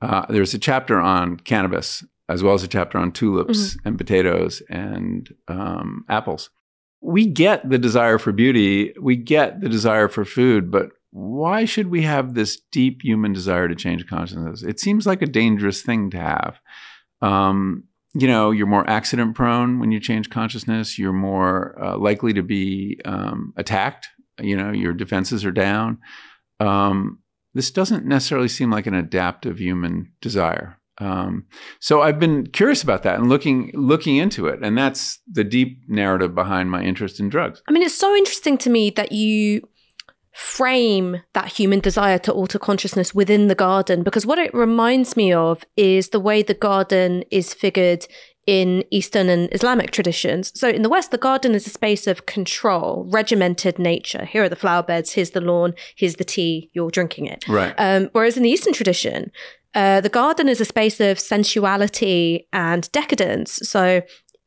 uh, 0.00 0.24
there's 0.28 0.54
a 0.54 0.58
chapter 0.58 0.98
on 0.98 1.38
cannabis, 1.38 2.04
as 2.28 2.42
well 2.42 2.54
as 2.54 2.62
a 2.62 2.68
chapter 2.68 2.98
on 2.98 3.12
tulips 3.12 3.76
and 3.84 3.98
potatoes 3.98 4.62
and 4.68 5.34
um, 5.48 6.04
apples. 6.08 6.50
We 7.00 7.26
get 7.26 7.68
the 7.68 7.78
desire 7.78 8.18
for 8.18 8.32
beauty, 8.32 8.94
we 9.00 9.16
get 9.16 9.60
the 9.60 9.68
desire 9.68 10.08
for 10.08 10.24
food, 10.24 10.70
but 10.70 10.92
why 11.16 11.64
should 11.64 11.88
we 11.88 12.02
have 12.02 12.34
this 12.34 12.60
deep 12.70 13.00
human 13.02 13.32
desire 13.32 13.68
to 13.68 13.74
change 13.74 14.06
consciousness? 14.06 14.62
It 14.62 14.78
seems 14.78 15.06
like 15.06 15.22
a 15.22 15.26
dangerous 15.26 15.80
thing 15.80 16.10
to 16.10 16.18
have. 16.18 16.60
Um, 17.22 17.84
you 18.12 18.28
know, 18.28 18.50
you're 18.50 18.66
more 18.66 18.88
accident 18.88 19.34
prone 19.34 19.80
when 19.80 19.90
you 19.92 19.98
change 19.98 20.28
consciousness. 20.28 20.98
You're 20.98 21.14
more 21.14 21.82
uh, 21.82 21.96
likely 21.96 22.34
to 22.34 22.42
be 22.42 23.00
um, 23.06 23.54
attacked. 23.56 24.08
You 24.42 24.58
know, 24.58 24.72
your 24.72 24.92
defenses 24.92 25.42
are 25.46 25.52
down. 25.52 26.00
Um, 26.60 27.20
this 27.54 27.70
doesn't 27.70 28.04
necessarily 28.04 28.48
seem 28.48 28.70
like 28.70 28.86
an 28.86 28.94
adaptive 28.94 29.58
human 29.58 30.12
desire. 30.20 30.78
Um, 30.98 31.46
so 31.80 32.02
I've 32.02 32.20
been 32.20 32.46
curious 32.48 32.82
about 32.82 33.04
that 33.04 33.18
and 33.18 33.30
looking 33.30 33.70
looking 33.72 34.16
into 34.16 34.48
it, 34.48 34.60
and 34.62 34.76
that's 34.76 35.18
the 35.30 35.44
deep 35.44 35.80
narrative 35.88 36.34
behind 36.34 36.70
my 36.70 36.82
interest 36.82 37.20
in 37.20 37.30
drugs. 37.30 37.62
I 37.66 37.72
mean, 37.72 37.82
it's 37.82 37.96
so 37.96 38.14
interesting 38.14 38.58
to 38.58 38.70
me 38.70 38.90
that 38.90 39.12
you 39.12 39.62
frame 40.36 41.22
that 41.32 41.48
human 41.48 41.80
desire 41.80 42.18
to 42.18 42.30
alter 42.30 42.58
consciousness 42.58 43.14
within 43.14 43.46
the 43.46 43.54
garden 43.54 44.02
because 44.02 44.26
what 44.26 44.38
it 44.38 44.52
reminds 44.52 45.16
me 45.16 45.32
of 45.32 45.64
is 45.78 46.10
the 46.10 46.20
way 46.20 46.42
the 46.42 46.52
garden 46.52 47.24
is 47.30 47.54
figured 47.54 48.06
in 48.46 48.84
Eastern 48.90 49.30
and 49.30 49.48
Islamic 49.52 49.92
traditions. 49.92 50.52
So 50.54 50.68
in 50.68 50.82
the 50.82 50.90
West, 50.90 51.10
the 51.10 51.16
garden 51.16 51.54
is 51.54 51.66
a 51.66 51.70
space 51.70 52.06
of 52.06 52.26
control, 52.26 53.08
regimented 53.10 53.78
nature. 53.78 54.26
Here 54.26 54.44
are 54.44 54.48
the 54.50 54.56
flower 54.56 54.82
beds, 54.82 55.12
here's 55.12 55.30
the 55.30 55.40
lawn, 55.40 55.72
here's 55.96 56.16
the 56.16 56.24
tea, 56.24 56.70
you're 56.74 56.90
drinking 56.90 57.26
it. 57.26 57.48
Right. 57.48 57.74
Um, 57.78 58.10
whereas 58.12 58.36
in 58.36 58.42
the 58.42 58.50
Eastern 58.50 58.74
tradition, 58.74 59.32
uh, 59.74 60.00
the 60.00 60.10
garden 60.10 60.50
is 60.50 60.60
a 60.60 60.64
space 60.66 61.00
of 61.00 61.18
sensuality 61.18 62.46
and 62.52 62.90
decadence. 62.92 63.58
So 63.62 64.02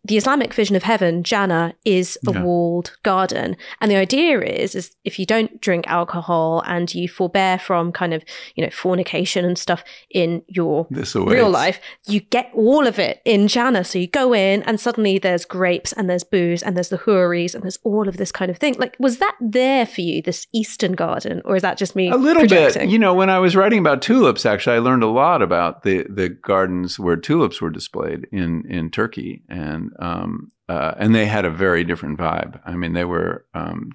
the 0.06 0.16
Islamic 0.18 0.54
vision 0.54 0.76
of 0.78 0.84
heaven, 0.84 1.24
Jannah, 1.24 1.74
is 1.84 2.18
a 2.28 2.32
Yeah. 2.32 2.44
walled 2.44 2.96
garden. 3.04 3.58
And 3.82 3.92
the 3.92 3.98
idea 3.98 4.40
is, 4.42 4.74
is 4.74 4.96
if 5.04 5.20
you 5.20 5.26
don't 5.26 5.60
drink 5.60 5.86
alcohol 5.88 6.64
and 6.66 6.94
you 6.96 7.10
forbear 7.10 7.60
from 7.60 7.92
kind 7.92 8.14
of, 8.14 8.24
you 8.56 8.64
know, 8.64 8.70
fornication 8.72 9.44
and 9.44 9.58
stuff 9.58 9.84
in 10.10 10.42
your 10.48 10.88
real 10.90 11.50
life, 11.50 11.82
you 12.08 12.22
get 12.22 12.50
all 12.54 12.88
of 12.88 12.98
it 12.98 13.22
in 13.26 13.48
Jannah. 13.50 13.84
So 13.84 14.00
you 14.00 14.08
go 14.08 14.34
in 14.34 14.64
and 14.64 14.80
suddenly 14.80 15.18
there's 15.20 15.44
grapes 15.44 15.92
and 15.94 16.10
there's 16.10 16.24
booze 16.24 16.64
and 16.64 16.78
there's 16.78 16.90
the 16.90 16.98
houris 17.00 17.54
and 17.54 17.64
there's 17.64 17.80
all 17.84 18.08
of 18.08 18.16
this 18.18 18.32
kind 18.32 18.50
of 18.50 18.58
thing. 18.58 18.76
Like, 18.80 18.96
was 19.00 19.18
that 19.18 19.36
there 19.42 19.86
for 19.86 20.02
you, 20.02 20.22
this 20.22 20.48
Eastern 20.54 20.94
garden? 20.94 21.42
Or 21.44 21.56
is 21.58 21.62
that 21.62 21.78
just 21.78 21.96
me 21.96 22.10
A 22.10 22.16
little 22.16 22.42
projecting? 22.42 22.84
bit. 22.84 22.90
You 22.92 23.00
know, 23.00 23.14
when 23.14 23.30
I 23.30 23.40
was 23.40 23.56
writing 23.56 23.80
about 23.80 24.02
tulips, 24.02 24.46
actually, 24.46 24.78
I 24.78 24.80
learned 24.80 25.04
a 25.04 25.08
lot 25.08 25.42
about 25.42 25.84
the 25.84 26.06
the 26.10 26.30
gardens 26.30 26.98
where 27.00 27.18
tulips 27.18 27.62
were 27.62 27.70
displayed 27.70 28.28
in 28.32 28.64
in 28.70 28.90
Turkey, 28.90 29.42
and 29.50 29.89
um, 30.00 30.50
uh, 30.68 30.94
and 30.98 31.16
they 31.16 31.26
had 31.26 31.46
a 31.46 31.50
very 31.50 31.84
different 31.84 32.18
vibe. 32.20 32.60
I 32.66 32.76
mean, 32.76 32.94
they 32.94 33.06
were, 33.06 33.46
um, 33.54 33.92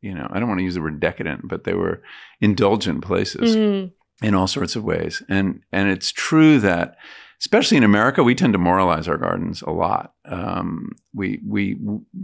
you 0.00 0.14
know, 0.14 0.26
I 0.30 0.38
don't 0.38 0.48
want 0.48 0.58
to 0.60 0.64
use 0.64 0.74
the 0.74 0.80
word 0.80 1.00
decadent, 1.00 1.48
but 1.48 1.64
they 1.64 1.74
were 1.74 2.02
indulgent 2.40 3.02
places 3.02 3.56
Mm. 3.56 3.92
in 4.22 4.34
all 4.34 4.46
sorts 4.46 4.76
of 4.76 4.84
ways. 4.84 5.22
And 5.28 5.60
and 5.72 5.88
it's 5.88 6.12
true 6.12 6.58
that, 6.60 6.96
especially 7.40 7.76
in 7.76 7.84
America, 7.84 8.22
we 8.22 8.34
tend 8.34 8.52
to 8.54 8.58
moralize 8.58 9.08
our 9.08 9.18
gardens 9.18 9.62
a 9.62 9.70
lot. 9.70 10.14
Um, 10.24 10.92
we 11.14 11.40
we 11.46 11.76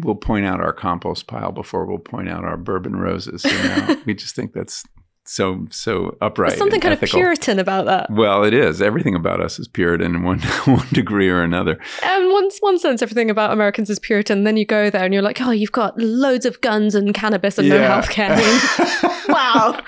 will 0.03 0.15
point 0.15 0.47
out 0.47 0.61
our 0.61 0.73
compost 0.73 1.27
pile 1.27 1.53
before 1.53 1.85
we'll 1.87 1.99
point 1.99 2.29
out 2.29 2.45
our 2.45 2.57
bourbon 2.57 2.97
roses. 2.97 3.45
You 3.45 3.51
know? 3.51 4.03
we 4.07 4.15
just 4.15 4.35
think 4.35 4.53
that's 4.53 4.85
so 5.25 5.67
so 5.71 6.17
upright. 6.21 6.51
There's 6.51 6.59
something 6.59 6.81
kind 6.81 6.95
ethical. 6.95 7.19
of 7.19 7.23
Puritan 7.23 7.59
about 7.59 7.87
that. 7.87 8.11
Well, 8.11 8.45
it 8.45 8.55
is. 8.55 8.83
Everything 8.83 9.15
about 9.15 9.41
us 9.41 9.59
is 9.59 9.69
Puritan 9.69 10.15
in 10.15 10.23
one 10.23 10.41
one 10.65 10.87
degree 10.93 11.29
or 11.29 11.43
another. 11.43 11.79
And 12.03 12.33
one, 12.33 12.51
one 12.61 12.79
sense, 12.79 13.03
everything 13.03 13.31
about 13.31 13.53
Americans 13.53 13.89
is 13.91 13.99
Puritan. 13.99 14.45
Then 14.45 14.57
you 14.57 14.67
go 14.67 14.91
there 14.91 15.05
and 15.05 15.15
you're 15.15 15.23
like, 15.23 15.41
oh, 15.41 15.51
you've 15.51 15.73
got 15.73 15.99
loads 15.99 16.45
of 16.45 16.61
guns 16.61 16.95
and 16.95 17.15
cannabis 17.15 17.59
and 17.59 17.69
no 17.69 17.79
healthcare. 17.79 19.29
wow. 19.29 19.81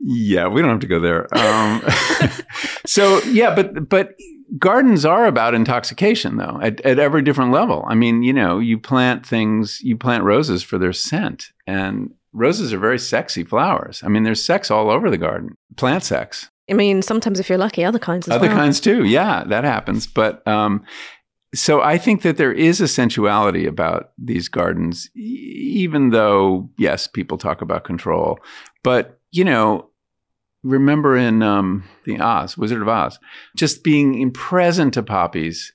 Yeah, 0.00 0.48
we 0.48 0.62
don't 0.62 0.70
have 0.70 0.80
to 0.80 0.86
go 0.86 1.00
there. 1.00 1.26
Um, 1.36 1.82
so 2.86 3.22
yeah, 3.24 3.54
but 3.54 3.88
but 3.88 4.14
gardens 4.58 5.04
are 5.04 5.26
about 5.26 5.54
intoxication 5.54 6.38
though 6.38 6.58
at, 6.62 6.80
at 6.82 6.98
every 6.98 7.22
different 7.22 7.52
level. 7.52 7.84
I 7.88 7.94
mean, 7.94 8.22
you 8.22 8.32
know, 8.32 8.58
you 8.58 8.78
plant 8.78 9.26
things, 9.26 9.80
you 9.82 9.96
plant 9.96 10.24
roses 10.24 10.62
for 10.62 10.78
their 10.78 10.92
scent, 10.92 11.52
and 11.66 12.10
roses 12.32 12.72
are 12.72 12.78
very 12.78 12.98
sexy 12.98 13.44
flowers. 13.44 14.02
I 14.04 14.08
mean, 14.08 14.22
there's 14.22 14.44
sex 14.44 14.70
all 14.70 14.90
over 14.90 15.10
the 15.10 15.18
garden, 15.18 15.56
plant 15.76 16.04
sex. 16.04 16.50
I 16.70 16.74
mean, 16.74 17.00
sometimes 17.02 17.40
if 17.40 17.48
you're 17.48 17.58
lucky, 17.58 17.84
other 17.84 17.98
kinds 17.98 18.26
as 18.26 18.30
well. 18.30 18.38
Other 18.38 18.48
well. 18.48 18.56
kinds 18.56 18.80
too. 18.80 19.04
Yeah, 19.04 19.44
that 19.44 19.64
happens. 19.64 20.06
But 20.06 20.46
um, 20.46 20.84
so 21.54 21.80
I 21.80 21.96
think 21.96 22.22
that 22.22 22.36
there 22.36 22.52
is 22.52 22.80
a 22.80 22.88
sensuality 22.88 23.66
about 23.66 24.10
these 24.18 24.48
gardens, 24.48 25.08
e- 25.16 25.20
even 25.80 26.10
though, 26.10 26.68
yes, 26.78 27.06
people 27.06 27.38
talk 27.38 27.62
about 27.62 27.84
control. 27.84 28.38
But, 28.84 29.18
you 29.30 29.44
know, 29.44 29.88
remember 30.62 31.16
in 31.16 31.42
um, 31.42 31.84
the 32.04 32.20
Oz, 32.20 32.58
Wizard 32.58 32.82
of 32.82 32.88
Oz, 32.88 33.18
just 33.56 33.82
being 33.82 34.20
in 34.20 34.30
present 34.30 34.94
to 34.94 35.02
poppies 35.02 35.72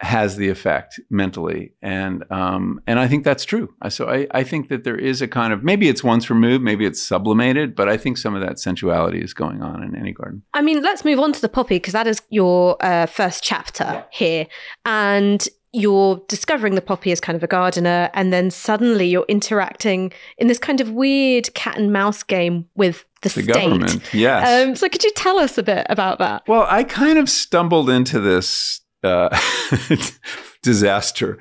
has 0.00 0.36
the 0.36 0.48
effect 0.48 1.00
mentally 1.08 1.72
and 1.80 2.22
um 2.30 2.80
and 2.86 2.98
i 2.98 3.08
think 3.08 3.24
that's 3.24 3.44
true 3.46 3.72
so 3.88 4.08
i 4.08 4.26
i 4.32 4.44
think 4.44 4.68
that 4.68 4.84
there 4.84 4.98
is 4.98 5.22
a 5.22 5.28
kind 5.28 5.52
of 5.54 5.64
maybe 5.64 5.88
it's 5.88 6.04
once 6.04 6.28
removed 6.28 6.62
maybe 6.62 6.84
it's 6.84 7.02
sublimated 7.02 7.74
but 7.74 7.88
i 7.88 7.96
think 7.96 8.18
some 8.18 8.34
of 8.34 8.42
that 8.42 8.58
sensuality 8.58 9.20
is 9.22 9.32
going 9.32 9.62
on 9.62 9.82
in 9.82 9.96
any 9.96 10.12
garden 10.12 10.42
I 10.52 10.62
mean, 10.62 10.82
let's 10.82 11.04
move 11.04 11.18
on 11.18 11.32
to 11.32 11.40
the 11.40 11.48
poppy 11.48 11.76
because 11.76 11.92
that 11.92 12.06
is 12.06 12.22
your 12.30 12.76
uh, 12.80 13.06
first 13.06 13.44
chapter 13.44 14.04
here. 14.10 14.46
And 14.84 15.46
you're 15.72 16.22
discovering 16.28 16.74
the 16.74 16.80
poppy 16.80 17.12
as 17.12 17.20
kind 17.20 17.36
of 17.36 17.42
a 17.42 17.46
gardener. 17.46 18.08
And 18.14 18.32
then 18.32 18.50
suddenly 18.50 19.06
you're 19.06 19.26
interacting 19.28 20.12
in 20.38 20.46
this 20.46 20.58
kind 20.58 20.80
of 20.80 20.90
weird 20.90 21.52
cat 21.54 21.76
and 21.76 21.92
mouse 21.92 22.22
game 22.22 22.66
with 22.74 23.04
the, 23.22 23.28
the 23.28 23.42
state. 23.42 23.46
government 23.54 24.14
yes 24.14 24.66
Um, 24.68 24.74
so 24.74 24.88
could 24.88 25.04
you 25.04 25.12
tell 25.14 25.38
us 25.38 25.58
a 25.58 25.62
bit 25.62 25.86
about 25.90 26.18
that? 26.20 26.42
Well, 26.48 26.66
I 26.68 26.84
kind 26.84 27.18
of 27.18 27.28
stumbled 27.28 27.90
into 27.90 28.18
this 28.20 28.80
uh, 29.06 29.38
disaster. 30.62 31.38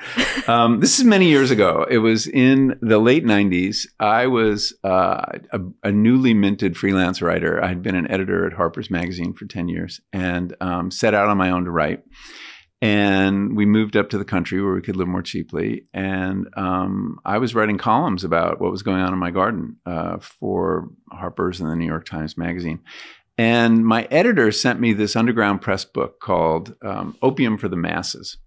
Um, 0.48 0.80
this 0.80 1.00
is 1.00 1.06
many 1.06 1.28
years 1.28 1.50
ago. 1.50 1.86
It 1.90 1.98
was 1.98 2.28
in 2.28 2.78
the 2.82 3.00
late 3.00 3.26
90s. 3.26 3.88
I 4.00 4.28
was 4.28 4.72
uh, 4.84 5.40
a, 5.52 5.60
a 5.84 5.92
newly 5.92 6.36
minted 6.36 6.78
freelance 6.78 7.22
writer. 7.24 7.62
I 7.64 7.68
had 7.68 7.82
been 7.82 7.96
an 7.96 8.10
editor 8.12 8.46
at 8.46 8.54
Harper's 8.54 8.92
Magazine 8.92 9.34
for 9.34 9.46
10 9.46 9.68
years 9.68 10.00
and 10.14 10.56
um, 10.62 10.92
set 10.92 11.16
out 11.16 11.28
on 11.28 11.38
my 11.38 11.50
own 11.50 11.66
to 11.66 11.72
write. 11.72 12.04
And 12.82 13.56
we 13.56 13.66
moved 13.66 13.98
up 13.98 14.12
to 14.12 14.20
the 14.20 14.26
country 14.26 14.62
where 14.62 14.76
we 14.76 14.82
could 14.82 14.96
live 14.96 15.08
more 15.08 15.24
cheaply. 15.24 15.88
And 15.92 16.48
um, 16.56 17.18
I 17.26 17.40
was 17.40 17.56
writing 17.56 17.80
columns 17.80 18.24
about 18.24 18.62
what 18.62 18.72
was 18.72 18.84
going 18.84 19.02
on 19.02 19.12
in 19.12 19.18
my 19.18 19.32
garden 19.32 19.78
uh, 19.88 20.18
for 20.20 20.90
Harper's 21.12 21.60
and 21.60 21.70
the 21.72 21.76
New 21.76 21.88
York 21.88 22.06
Times 22.06 22.38
Magazine. 22.38 22.82
And 23.38 23.86
my 23.86 24.08
editor 24.12 24.52
sent 24.52 24.80
me 24.80 24.94
this 24.94 25.16
underground 25.16 25.62
press 25.62 25.84
book 25.84 26.20
called 26.20 26.76
um, 26.82 27.18
Opium 27.22 27.58
for 27.58 27.68
the 27.68 27.76
Masses. 27.76 28.38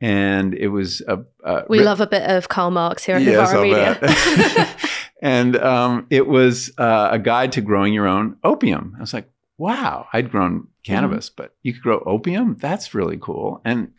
And 0.00 0.52
it 0.52 0.68
was 0.68 1.00
a. 1.08 1.20
a 1.42 1.64
We 1.68 1.78
writ- 1.78 1.86
love 1.86 2.00
a 2.00 2.06
bit 2.06 2.28
of 2.28 2.48
Karl 2.48 2.70
Marx 2.70 3.04
here 3.04 3.16
at 3.16 3.22
Yes, 3.22 3.50
I'll 3.50 3.62
Media. 3.62 4.68
and 5.22 5.56
um, 5.56 6.06
it 6.10 6.26
was 6.26 6.70
uh, 6.76 7.08
a 7.12 7.18
guide 7.18 7.52
to 7.52 7.62
growing 7.62 7.94
your 7.94 8.06
own 8.06 8.36
opium. 8.44 8.94
I 8.98 9.00
was 9.00 9.14
like, 9.14 9.30
wow, 9.58 10.06
I'd 10.12 10.30
grown 10.30 10.68
cannabis, 10.84 11.30
but 11.30 11.54
you 11.62 11.72
could 11.72 11.82
grow 11.82 12.02
opium? 12.04 12.56
That's 12.60 12.94
really 12.94 13.16
cool. 13.18 13.62
And 13.64 13.92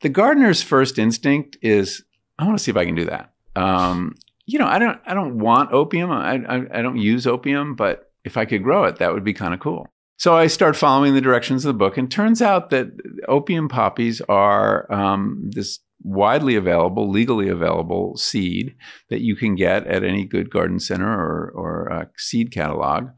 the 0.00 0.08
gardener's 0.08 0.62
first 0.62 0.98
instinct 0.98 1.58
is, 1.60 2.02
I 2.38 2.44
want 2.46 2.56
to 2.56 2.64
see 2.64 2.70
if 2.70 2.76
I 2.76 2.86
can 2.86 2.94
do 2.94 3.04
that. 3.04 3.32
Um, 3.54 4.14
you 4.46 4.58
know, 4.58 4.66
I 4.66 4.78
don't, 4.78 4.98
I 5.06 5.12
don't 5.14 5.38
want 5.38 5.72
opium. 5.72 6.10
I, 6.10 6.36
I, 6.36 6.78
I 6.78 6.82
don't 6.82 6.96
use 6.96 7.26
opium, 7.26 7.74
but 7.74 8.10
if 8.24 8.36
I 8.36 8.44
could 8.44 8.62
grow 8.62 8.84
it, 8.84 8.96
that 8.96 9.12
would 9.14 9.24
be 9.24 9.32
kind 9.34 9.54
of 9.54 9.60
cool. 9.60 9.86
So 10.18 10.36
I 10.36 10.46
start 10.46 10.76
following 10.76 11.14
the 11.14 11.20
directions 11.20 11.64
of 11.64 11.70
the 11.70 11.78
book, 11.78 11.96
and 11.96 12.10
turns 12.10 12.40
out 12.40 12.70
that 12.70 12.86
opium 13.28 13.68
poppies 13.68 14.20
are 14.28 14.86
um, 14.92 15.50
this 15.52 15.80
widely 16.04 16.56
available, 16.56 17.08
legally 17.10 17.48
available 17.48 18.16
seed 18.16 18.74
that 19.08 19.20
you 19.20 19.36
can 19.36 19.54
get 19.54 19.86
at 19.86 20.02
any 20.04 20.24
good 20.24 20.50
garden 20.50 20.78
center 20.80 21.08
or, 21.08 21.52
or 21.54 21.92
uh, 21.92 22.04
seed 22.16 22.52
catalog. 22.52 23.08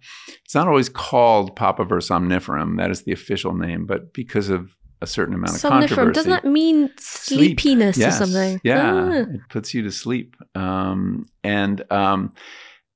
It's 0.45 0.55
not 0.55 0.69
always 0.69 0.89
called 0.89 1.57
Papaver 1.57 2.01
somniferum, 2.03 2.77
that 2.79 2.91
is 2.91 3.03
the 3.05 3.13
official 3.13 3.55
name, 3.55 3.87
but 3.87 4.13
because 4.15 4.49
of 4.51 4.71
a 5.03 5.07
certain 5.07 5.35
amount 5.35 5.51
of 5.57 5.61
Somniferum, 5.61 5.81
controversy. 5.89 6.13
doesn't 6.15 6.31
that 6.31 6.45
mean 6.47 6.91
Sleep. 6.99 7.61
sleepiness 7.61 7.97
Yes. 7.99 8.21
or 8.21 8.25
something? 8.27 8.61
Yeah, 8.65 8.93
Ah. 8.95 9.13
it 9.35 9.41
puts 9.51 9.75
you 9.75 9.83
to 9.83 9.91
sleep. 9.91 10.37
Um, 10.55 11.25
and 11.43 11.83
um, 11.91 12.33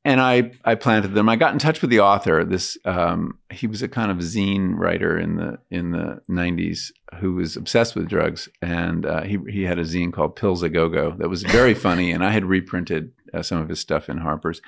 and 0.05 0.21
I 0.21 0.53
I 0.65 0.75
planted 0.75 1.15
them. 1.15 1.29
I 1.29 1.37
got 1.37 1.53
in 1.53 1.59
touch 1.59 1.81
with 1.81 1.91
the 1.91 2.01
author. 2.01 2.45
This 2.45 2.79
um, 2.85 3.39
he 3.51 3.67
was 3.67 3.83
a 3.83 3.89
kind 3.89 4.11
of 4.11 4.19
zine 4.19 4.75
writer 4.77 5.19
in 5.19 5.37
the 5.37 5.59
in 5.71 5.91
the 5.91 6.21
'90s 6.31 6.93
who 7.21 7.35
was 7.35 7.57
obsessed 7.57 7.95
with 7.95 8.09
drugs, 8.09 8.49
and 8.63 9.05
uh, 9.05 9.23
he 9.23 9.39
he 9.49 9.65
had 9.65 9.79
a 9.79 9.85
zine 9.85 10.13
called 10.13 10.37
Pills 10.37 10.63
a 10.63 10.69
Go 10.69 10.89
Go 10.89 11.13
that 11.19 11.29
was 11.29 11.43
very 11.43 11.75
funny, 11.87 12.13
and 12.13 12.25
I 12.25 12.31
had 12.31 12.45
reprinted 12.45 13.13
uh, 13.35 13.43
some 13.43 13.59
of 13.59 13.69
his 13.69 13.81
stuff 13.81 14.09
in 14.09 14.19
Harper's. 14.19 14.61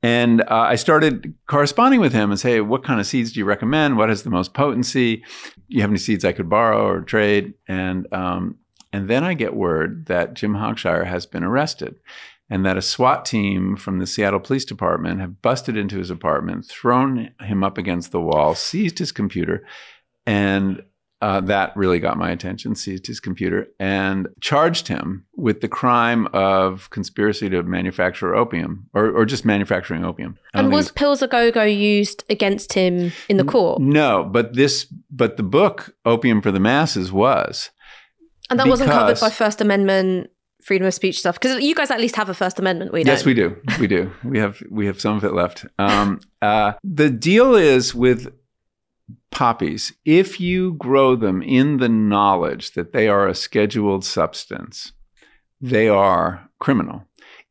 And 0.00 0.42
uh, 0.42 0.46
I 0.50 0.76
started 0.76 1.34
corresponding 1.48 1.98
with 1.98 2.12
him 2.12 2.30
and 2.30 2.38
say, 2.38 2.60
"What 2.60 2.84
kind 2.84 3.00
of 3.00 3.06
seeds 3.06 3.32
do 3.32 3.40
you 3.40 3.46
recommend? 3.46 3.96
What 3.96 4.10
has 4.10 4.22
the 4.22 4.30
most 4.30 4.54
potency? 4.54 5.16
Do 5.16 5.62
you 5.66 5.80
have 5.80 5.90
any 5.90 5.98
seeds 5.98 6.24
I 6.24 6.32
could 6.32 6.48
borrow 6.48 6.86
or 6.86 7.00
trade?" 7.00 7.54
And 7.66 8.06
um, 8.12 8.58
and 8.92 9.08
then 9.08 9.24
I 9.24 9.34
get 9.34 9.56
word 9.56 10.06
that 10.06 10.34
Jim 10.34 10.54
Hogshire 10.54 11.04
has 11.04 11.26
been 11.26 11.42
arrested 11.42 11.96
and 12.50 12.64
that 12.64 12.76
a 12.76 12.82
SWAT 12.82 13.24
team 13.24 13.76
from 13.76 13.98
the 13.98 14.06
Seattle 14.06 14.40
Police 14.40 14.64
Department 14.64 15.20
have 15.20 15.42
busted 15.42 15.76
into 15.76 15.98
his 15.98 16.10
apartment, 16.10 16.66
thrown 16.66 17.30
him 17.40 17.62
up 17.62 17.78
against 17.78 18.10
the 18.10 18.20
wall, 18.20 18.54
seized 18.54 18.98
his 18.98 19.12
computer, 19.12 19.66
and 20.26 20.82
uh, 21.20 21.40
that 21.40 21.76
really 21.76 21.98
got 21.98 22.16
my 22.16 22.30
attention, 22.30 22.74
seized 22.76 23.06
his 23.06 23.18
computer, 23.18 23.66
and 23.80 24.28
charged 24.40 24.86
him 24.86 25.26
with 25.36 25.60
the 25.60 25.68
crime 25.68 26.28
of 26.32 26.88
conspiracy 26.90 27.50
to 27.50 27.62
manufacture 27.64 28.36
opium 28.36 28.88
or, 28.94 29.10
or 29.10 29.24
just 29.24 29.44
manufacturing 29.44 30.04
opium. 30.04 30.38
And 30.54 30.66
think 30.66 30.74
was 30.74 30.92
pills 30.92 31.20
a 31.20 31.28
go 31.28 31.50
go 31.50 31.64
used 31.64 32.22
against 32.30 32.72
him 32.72 33.12
in 33.28 33.36
the 33.36 33.44
court? 33.44 33.80
no, 33.80 34.24
but 34.24 34.54
this, 34.54 34.84
but 35.10 35.36
the 35.36 35.42
book 35.42 35.94
Opium 36.04 36.40
for 36.40 36.52
the 36.52 36.60
Masses 36.60 37.10
was. 37.10 37.70
And 38.48 38.58
that 38.60 38.68
wasn't 38.68 38.90
covered 38.90 39.20
by 39.20 39.30
First 39.30 39.60
Amendment 39.60 40.30
freedom 40.62 40.86
of 40.86 40.94
speech 40.94 41.20
stuff 41.20 41.38
because 41.40 41.62
you 41.62 41.74
guys 41.74 41.90
at 41.90 42.00
least 42.00 42.16
have 42.16 42.28
a 42.28 42.34
First 42.34 42.58
Amendment. 42.58 42.92
We 42.92 43.04
yes, 43.04 43.20
don't. 43.20 43.26
we 43.26 43.34
do. 43.34 43.56
We 43.80 43.86
do. 43.86 44.12
we 44.24 44.38
have 44.38 44.62
we 44.70 44.86
have 44.86 45.00
some 45.00 45.16
of 45.16 45.24
it 45.24 45.32
left. 45.32 45.66
Um, 45.78 46.20
uh, 46.42 46.72
the 46.82 47.10
deal 47.10 47.54
is 47.54 47.94
with 47.94 48.32
poppies, 49.30 49.92
if 50.04 50.40
you 50.40 50.74
grow 50.74 51.16
them 51.16 51.42
in 51.42 51.78
the 51.78 51.88
knowledge 51.88 52.72
that 52.72 52.92
they 52.92 53.08
are 53.08 53.28
a 53.28 53.34
scheduled 53.34 54.04
substance, 54.04 54.92
they 55.60 55.88
are 55.88 56.48
criminal. 56.58 57.04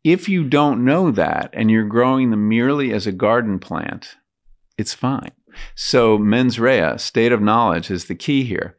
If 0.03 0.29
you 0.29 0.43
don't 0.43 0.85
know 0.85 1.11
that 1.11 1.49
and 1.53 1.69
you're 1.69 1.83
growing 1.83 2.31
them 2.31 2.47
merely 2.47 2.93
as 2.93 3.07
a 3.07 3.11
garden 3.11 3.59
plant, 3.59 4.15
it's 4.77 4.93
fine. 4.93 5.31
So 5.75 6.17
mens 6.17 6.59
rea, 6.59 6.97
state 6.97 7.31
of 7.31 7.41
knowledge, 7.41 7.89
is 7.89 8.05
the 8.05 8.15
key 8.15 8.43
here. 8.43 8.77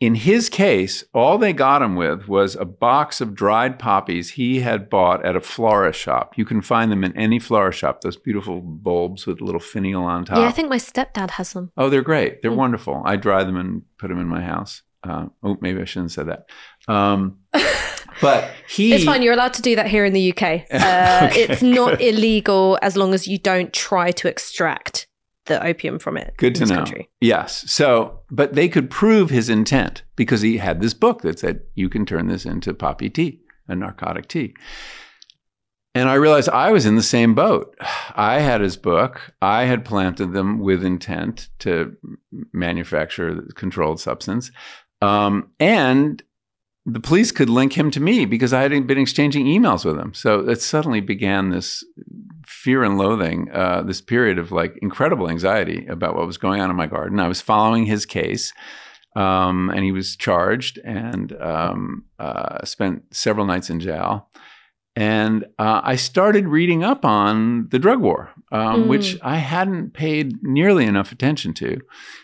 In 0.00 0.14
his 0.14 0.48
case, 0.48 1.02
all 1.12 1.38
they 1.38 1.52
got 1.52 1.82
him 1.82 1.96
with 1.96 2.28
was 2.28 2.54
a 2.54 2.64
box 2.64 3.20
of 3.20 3.34
dried 3.34 3.80
poppies 3.80 4.30
he 4.30 4.60
had 4.60 4.88
bought 4.88 5.24
at 5.24 5.34
a 5.34 5.40
florist 5.40 5.98
shop. 5.98 6.38
You 6.38 6.44
can 6.44 6.62
find 6.62 6.92
them 6.92 7.02
in 7.02 7.16
any 7.16 7.40
florist 7.40 7.80
shop, 7.80 8.02
those 8.02 8.16
beautiful 8.16 8.60
bulbs 8.60 9.26
with 9.26 9.40
a 9.40 9.44
little 9.44 9.60
finial 9.60 10.04
on 10.04 10.24
top. 10.24 10.38
Yeah, 10.38 10.46
I 10.46 10.52
think 10.52 10.68
my 10.68 10.76
stepdad 10.76 11.30
has 11.30 11.48
some. 11.48 11.72
Oh, 11.76 11.90
they're 11.90 12.02
great. 12.02 12.42
They're 12.42 12.52
Mm. 12.52 12.56
wonderful. 12.56 13.02
I 13.04 13.16
dry 13.16 13.42
them 13.42 13.56
and 13.56 13.82
put 13.98 14.06
them 14.06 14.20
in 14.20 14.28
my 14.28 14.40
house. 14.40 14.82
Uh, 15.02 15.26
oh, 15.42 15.56
maybe 15.60 15.80
I 15.80 15.84
shouldn't 15.84 16.12
have 16.14 16.26
said 16.28 16.28
that. 16.28 16.92
Um, 16.92 17.38
but 18.20 18.52
he. 18.68 18.92
It's 18.94 19.04
fine. 19.04 19.22
You're 19.22 19.32
allowed 19.34 19.54
to 19.54 19.62
do 19.62 19.74
that 19.76 19.88
here 19.88 20.04
in 20.04 20.12
the 20.12 20.30
UK. 20.32 20.64
Uh, 20.70 21.28
Okay, 21.30 21.42
it's 21.42 21.62
not 21.62 21.98
good. 21.98 22.02
illegal 22.02 22.78
as 22.82 22.96
long 22.96 23.14
as 23.14 23.26
you 23.26 23.36
don't 23.38 23.72
try 23.72 24.12
to 24.12 24.28
extract 24.28 25.07
the 25.48 25.64
opium 25.64 25.98
from 25.98 26.16
it. 26.16 26.34
Good 26.36 26.54
to 26.56 26.66
know. 26.66 26.76
Country. 26.76 27.10
Yes. 27.20 27.70
So, 27.70 28.20
but 28.30 28.54
they 28.54 28.68
could 28.68 28.88
prove 28.88 29.30
his 29.30 29.48
intent 29.48 30.04
because 30.16 30.40
he 30.40 30.58
had 30.58 30.80
this 30.80 30.94
book 30.94 31.22
that 31.22 31.40
said 31.40 31.62
you 31.74 31.88
can 31.88 32.06
turn 32.06 32.28
this 32.28 32.46
into 32.46 32.72
poppy 32.72 33.10
tea, 33.10 33.40
a 33.66 33.74
narcotic 33.74 34.28
tea. 34.28 34.54
And 35.94 36.08
I 36.08 36.14
realized 36.14 36.48
I 36.48 36.70
was 36.70 36.86
in 36.86 36.94
the 36.94 37.02
same 37.02 37.34
boat. 37.34 37.76
I 38.14 38.40
had 38.40 38.60
his 38.60 38.76
book. 38.76 39.32
I 39.42 39.64
had 39.64 39.84
planted 39.84 40.32
them 40.32 40.60
with 40.60 40.84
intent 40.84 41.48
to 41.60 41.96
manufacture 42.52 43.34
the 43.34 43.52
controlled 43.52 43.98
substance. 43.98 44.52
Um, 45.02 45.50
and 45.58 46.22
the 46.90 47.00
police 47.00 47.32
could 47.32 47.50
link 47.50 47.76
him 47.76 47.90
to 47.90 48.00
me 48.00 48.24
because 48.24 48.54
I 48.54 48.62
had 48.62 48.86
been 48.86 48.98
exchanging 48.98 49.44
emails 49.44 49.84
with 49.84 49.98
him. 49.98 50.14
So 50.14 50.48
it 50.48 50.62
suddenly 50.62 51.00
began 51.00 51.50
this 51.50 51.84
fear 52.46 52.82
and 52.82 52.96
loathing, 52.96 53.50
uh, 53.52 53.82
this 53.82 54.00
period 54.00 54.38
of 54.38 54.52
like 54.52 54.78
incredible 54.80 55.28
anxiety 55.28 55.86
about 55.86 56.16
what 56.16 56.26
was 56.26 56.38
going 56.38 56.62
on 56.62 56.70
in 56.70 56.76
my 56.76 56.86
garden. 56.86 57.20
I 57.20 57.28
was 57.28 57.42
following 57.42 57.84
his 57.84 58.06
case, 58.06 58.54
um, 59.14 59.68
and 59.68 59.84
he 59.84 59.92
was 59.92 60.16
charged 60.16 60.78
and 60.78 61.34
um, 61.40 62.04
uh, 62.18 62.64
spent 62.64 63.02
several 63.14 63.44
nights 63.44 63.68
in 63.68 63.80
jail. 63.80 64.30
And 64.96 65.44
uh, 65.60 65.80
I 65.84 65.94
started 65.94 66.48
reading 66.48 66.82
up 66.82 67.04
on 67.04 67.68
the 67.70 67.78
drug 67.78 68.00
war, 68.00 68.30
um, 68.50 68.84
Mm. 68.84 68.88
which 68.88 69.16
I 69.22 69.36
hadn't 69.36 69.92
paid 69.94 70.42
nearly 70.42 70.86
enough 70.86 71.12
attention 71.12 71.54
to. 71.54 71.80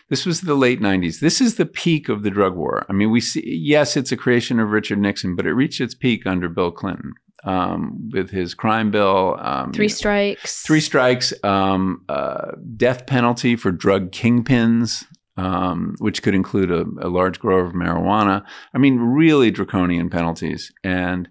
This 0.09 0.25
was 0.25 0.41
the 0.41 0.55
late 0.55 0.81
90s. 0.81 1.19
This 1.21 1.39
is 1.39 1.55
the 1.55 1.65
peak 1.65 2.09
of 2.09 2.23
the 2.23 2.29
drug 2.29 2.55
war. 2.55 2.85
I 2.89 2.93
mean, 2.93 3.11
we 3.11 3.21
see, 3.21 3.43
yes, 3.45 3.95
it's 3.95 4.11
a 4.11 4.17
creation 4.17 4.59
of 4.59 4.71
Richard 4.71 4.99
Nixon, 4.99 5.35
but 5.37 5.45
it 5.45 5.53
reached 5.53 5.79
its 5.79 5.95
peak 5.95 6.27
under 6.27 6.49
Bill 6.49 6.69
Clinton 6.71 7.13
um, 7.45 8.09
with 8.11 8.31
his 8.31 8.53
crime 8.53 8.91
bill. 8.91 9.37
Um, 9.39 9.71
Three 9.71 9.87
strikes. 9.87 10.61
Three 10.63 10.81
strikes, 10.81 11.33
um, 11.45 12.03
uh, 12.09 12.51
death 12.75 13.05
penalty 13.05 13.55
for 13.55 13.71
drug 13.71 14.11
kingpins, 14.11 15.05
um, 15.37 15.95
which 15.99 16.21
could 16.23 16.35
include 16.35 16.71
a, 16.71 16.85
a 17.01 17.07
large 17.07 17.39
grower 17.39 17.65
of 17.65 17.73
marijuana. 17.73 18.43
I 18.73 18.79
mean, 18.79 18.97
really 18.99 19.49
draconian 19.49 20.09
penalties. 20.09 20.73
And, 20.83 21.29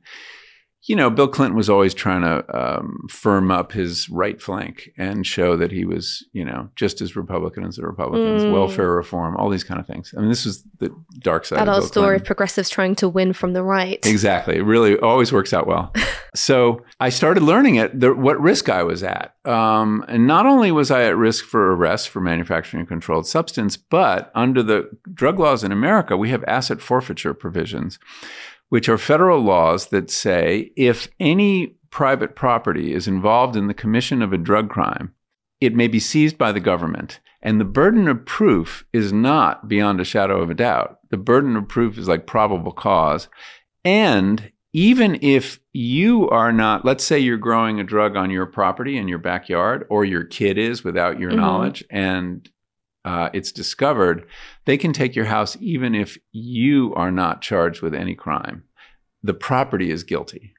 you 0.87 0.95
know, 0.97 1.09
Bill 1.09 1.29
Clinton 1.29 1.57
was 1.57 1.71
always 1.71 1.95
trying 1.95 2.21
to 2.23 2.45
um, 2.79 3.07
firm 3.09 3.51
up 3.51 3.73
his 3.73 4.09
right 4.11 4.41
flank 4.41 4.91
and 4.99 5.27
show 5.27 5.57
that 5.57 5.73
he 5.73 5.85
was, 5.85 6.25
you 6.33 6.45
know, 6.45 6.69
just 6.77 7.01
as 7.01 7.17
Republican 7.17 7.65
as 7.65 7.77
the 7.77 7.87
Republicans, 7.87 8.43
Mm. 8.45 8.53
welfare 8.53 8.91
reform, 8.93 9.37
all 9.37 9.49
these 9.49 9.65
kind 9.65 9.81
of 9.81 9.87
things. 9.87 10.13
I 10.17 10.21
mean, 10.21 10.29
this 10.29 10.45
was 10.45 10.63
the 10.79 10.95
dark 11.21 11.47
side 11.47 11.59
That 11.59 11.69
of 11.69 11.75
old 11.77 11.85
story 11.87 12.05
Clinton. 12.07 12.21
of 12.23 12.27
progressives 12.27 12.69
trying 12.69 12.95
to 12.97 13.09
win 13.09 13.33
from 13.33 13.55
the 13.55 13.63
right. 13.63 14.05
Exactly. 14.05 14.57
It 14.57 14.63
really 14.65 14.99
always 14.99 15.33
works 15.33 15.53
out 15.55 15.67
well. 15.67 15.93
so 16.35 16.85
I 17.01 17.09
started 17.09 17.43
learning 17.43 17.77
it, 17.77 17.99
the, 17.99 18.13
what 18.15 18.41
risk 18.41 18.69
I 18.69 18.83
was 18.83 19.03
at. 19.03 19.35
Um, 19.47 20.05
and 20.09 20.27
not 20.27 20.47
only 20.47 20.71
was 20.73 20.91
I 20.91 21.05
at 21.05 21.17
risk 21.17 21.45
for 21.45 21.75
arrest 21.75 22.09
for 22.09 22.21
manufacturing 22.21 22.83
a 22.83 22.87
controlled 22.87 23.27
substance, 23.27 23.77
but 23.77 24.31
under 24.35 24.63
the 24.63 24.91
drug 25.13 25.39
laws 25.39 25.63
in 25.65 25.73
America, 25.73 26.17
we 26.17 26.31
have 26.31 26.43
asset 26.45 26.81
forfeiture 26.81 27.35
provisions, 27.35 27.99
which 28.75 28.89
are 28.89 28.99
federal 28.99 29.41
laws 29.41 29.87
that 29.91 30.11
say 30.11 30.73
if 30.75 31.07
any 31.21 31.77
private 31.91 32.35
property 32.35 32.93
is 32.93 33.07
involved 33.07 33.55
in 33.55 33.69
the 33.69 33.73
commission 33.73 34.21
of 34.21 34.33
a 34.33 34.37
drug 34.37 34.69
crime, 34.69 35.15
it 35.61 35.77
may 35.77 35.87
be 35.87 36.01
seized 36.01 36.37
by 36.37 36.51
the 36.51 36.59
government. 36.59 37.21
And 37.41 37.61
the 37.61 37.65
burden 37.65 38.09
of 38.09 38.27
proof 38.27 38.85
is 38.93 39.13
not 39.13 39.69
beyond 39.69 40.01
a 40.01 40.05
shadow 40.05 40.43
of 40.43 40.51
a 40.51 40.55
doubt. 40.55 40.99
The 41.11 41.17
burden 41.17 41.55
of 41.55 41.69
proof 41.69 41.97
is 41.97 42.09
like 42.09 42.27
probable 42.27 42.73
cause. 42.73 43.29
And 43.85 44.51
even 44.73 45.21
if 45.23 45.61
you 45.73 46.29
are 46.31 46.51
not, 46.53 46.85
let's 46.85 47.05
say 47.05 47.21
you're 47.21 47.37
growing 47.37 47.79
a 47.79 47.85
drug 47.85 48.17
on 48.17 48.29
your 48.29 48.47
property 48.47 48.97
in 48.97 49.07
your 49.07 49.19
backyard, 49.19 49.87
or 49.89 50.05
your 50.05 50.25
kid 50.25 50.59
is 50.59 50.83
without 50.83 51.21
your 51.21 51.31
Mhm. 51.31 51.37
knowledge, 51.37 51.85
and 51.91 52.51
uh, 53.05 53.31
it's 53.33 53.53
discovered, 53.53 54.27
they 54.65 54.77
can 54.77 54.93
take 54.93 55.15
your 55.15 55.27
house 55.27 55.57
even 55.61 55.95
if 55.95 56.19
you 56.33 56.95
are 56.95 57.11
not 57.11 57.43
charged 57.43 57.83
with 57.83 57.95
any 57.95 58.15
crime. 58.15 58.65
The 59.23 59.35
property 59.35 59.91
is 59.91 60.05
guilty, 60.05 60.55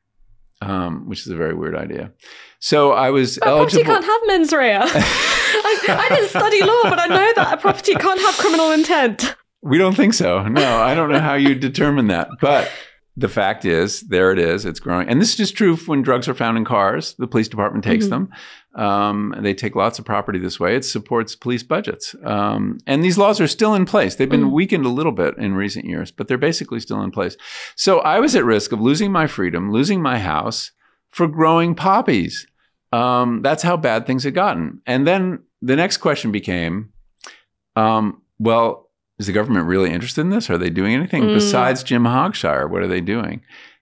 um, 0.62 1.08
which 1.08 1.22
is 1.22 1.28
a 1.28 1.36
very 1.36 1.54
weird 1.54 1.76
idea. 1.76 2.12
So 2.60 2.92
I 2.92 3.10
was 3.12 3.38
A 3.38 3.42
property 3.42 3.84
can't 3.84 4.06
have 4.06 4.22
mens 4.26 4.54
rea. 4.54 4.74
I, 4.82 5.78
I 5.88 6.10
didn't 6.10 6.30
study 6.30 6.62
law, 6.62 6.84
but 6.84 7.00
I 7.00 7.08
know 7.08 7.34
that 7.36 7.54
a 7.54 7.58
property 7.58 7.94
can't 7.94 8.20
have 8.22 8.36
criminal 8.38 8.72
intent. 8.72 9.36
We 9.62 9.78
don't 9.78 9.96
think 9.96 10.14
so. 10.14 10.48
No, 10.48 10.78
I 10.78 10.94
don't 10.94 11.12
know 11.12 11.20
how 11.20 11.34
you 11.34 11.56
determine 11.56 12.08
that. 12.08 12.30
But 12.40 12.72
the 13.18 13.30
fact 13.30 13.64
is, 13.64 14.02
there 14.02 14.32
it 14.32 14.40
is. 14.40 14.66
It's 14.66 14.80
growing. 14.80 15.08
And 15.08 15.22
this 15.22 15.30
is 15.30 15.36
just 15.38 15.56
true 15.56 15.78
when 15.78 16.02
drugs 16.02 16.28
are 16.28 16.34
found 16.34 16.58
in 16.58 16.66
cars. 16.66 17.16
The 17.18 17.28
police 17.28 17.48
department 17.48 17.84
takes 17.86 18.06
Mhm. 18.08 18.10
them. 18.10 18.30
Um, 18.76 19.34
they 19.40 19.54
take 19.54 19.74
lots 19.74 20.00
of 20.00 20.06
property 20.06 20.38
this 20.38 20.60
way. 20.60 20.76
It 20.76 20.84
supports 20.84 21.34
police 21.34 21.64
budgets. 21.64 22.14
Um, 22.26 22.78
and 22.86 23.02
these 23.04 23.18
laws 23.18 23.40
are 23.40 23.48
still 23.48 23.74
in 23.74 23.86
place. 23.86 24.16
They've 24.16 24.28
been 24.30 24.50
Mm. 24.50 24.52
weakened 24.52 24.86
a 24.86 24.90
little 24.90 25.14
bit 25.14 25.34
in 25.38 25.54
recent 25.56 25.86
years, 25.86 26.12
but 26.12 26.28
they're 26.28 26.38
basically 26.38 26.82
still 26.82 27.02
in 27.02 27.12
place. 27.12 27.38
So 27.78 28.00
I 28.00 28.20
was 28.20 28.36
at 28.36 28.44
risk 28.44 28.74
of 28.74 28.82
losing 28.82 29.14
my 29.14 29.28
freedom, 29.28 29.72
losing 29.72 30.02
my 30.02 30.20
house 30.20 30.72
for 31.10 31.26
growing 31.28 31.74
poppies. 31.74 32.46
Um, 32.92 33.42
that's 33.42 33.64
how 33.64 33.78
bad 33.78 34.06
things 34.06 34.26
had 34.26 34.34
gotten. 34.36 34.82
And 34.86 35.08
then 35.08 35.40
the 35.62 35.78
next 35.78 35.98
question 35.98 36.34
became, 36.34 36.90
um, 37.78 38.22
well, 38.40 38.85
is 39.20 39.28
the 39.28 39.34
government 39.34 39.66
really 39.68 39.92
interested 39.92 40.22
in 40.22 40.30
this? 40.30 40.50
Are 40.50 40.58
they 40.58 40.70
doing 40.70 40.94
anything 40.94 41.24
Mm. 41.24 41.34
besides 41.36 41.84
Jim 41.84 42.04
Hogshire? 42.06 42.68
What 42.70 42.82
are 42.82 42.88
they 42.88 43.02
doing? 43.02 43.42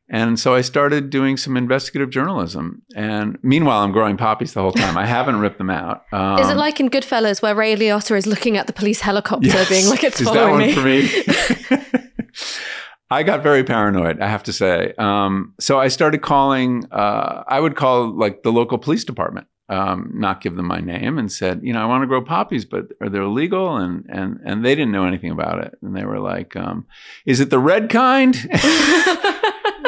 And 0.10 0.40
so 0.40 0.54
I 0.54 0.62
started 0.62 1.10
doing 1.10 1.38
some 1.38 1.56
investigative 1.58 2.10
journalism. 2.12 2.84
And 2.96 3.38
meanwhile, 3.42 3.80
I'm 3.84 3.92
growing 3.94 4.18
poppies 4.18 4.54
the 4.54 4.62
whole 4.62 4.74
time. 4.74 4.96
I 4.98 5.06
haven't 5.06 5.40
ripped 5.40 5.58
them 5.58 5.70
out. 5.72 6.04
Um, 6.12 6.38
Is 6.40 6.50
it 6.50 6.58
like 6.58 6.80
in 6.80 6.90
Goodfellas 6.90 7.42
where 7.42 7.56
Ray 7.56 7.76
Liotta 7.76 8.16
is 8.18 8.28
looking 8.28 8.58
at 8.58 8.68
the 8.68 8.74
police 8.74 9.00
helicopter, 9.02 9.48
yes. 9.48 9.70
being 9.70 9.88
like, 9.90 10.04
"It's 10.04 10.20
Is 10.20 10.28
that 10.28 10.34
following 10.36 10.52
one 10.52 10.68
me"? 10.68 10.74
for 10.74 10.84
me? 10.84 11.90
I 13.10 13.24
got 13.24 13.44
very 13.44 13.64
paranoid, 13.64 14.20
I 14.22 14.28
have 14.28 14.44
to 14.44 14.54
say. 14.54 14.94
Um, 14.98 15.54
so 15.60 15.80
I 15.80 15.88
started 15.88 16.22
calling, 16.22 16.86
uh, 16.92 17.44
I 17.48 17.60
would 17.60 17.76
call 17.76 18.12
like 18.12 18.42
the 18.44 18.52
local 18.52 18.78
police 18.80 19.04
department, 19.04 19.48
um, 19.74 20.12
not 20.14 20.42
give 20.42 20.56
them 20.56 20.68
my 20.68 20.80
name, 20.80 21.18
and 21.18 21.32
said, 21.32 21.62
you 21.64 21.74
know, 21.74 21.82
I 21.82 21.86
want 21.86 22.04
to 22.04 22.08
grow 22.08 22.22
poppies, 22.24 22.64
but 22.64 22.90
are 23.02 23.10
they 23.10 23.20
illegal? 23.20 23.76
And 23.76 24.06
and 24.10 24.40
and 24.46 24.64
they 24.64 24.76
didn't 24.76 24.92
know 24.92 25.06
anything 25.06 25.32
about 25.32 25.64
it, 25.64 25.78
and 25.82 25.96
they 25.96 26.06
were 26.06 26.20
like, 26.20 26.56
um, 26.56 26.86
"Is 27.26 27.40
it 27.40 27.50
the 27.50 27.60
red 27.60 27.90
kind?" 27.90 28.36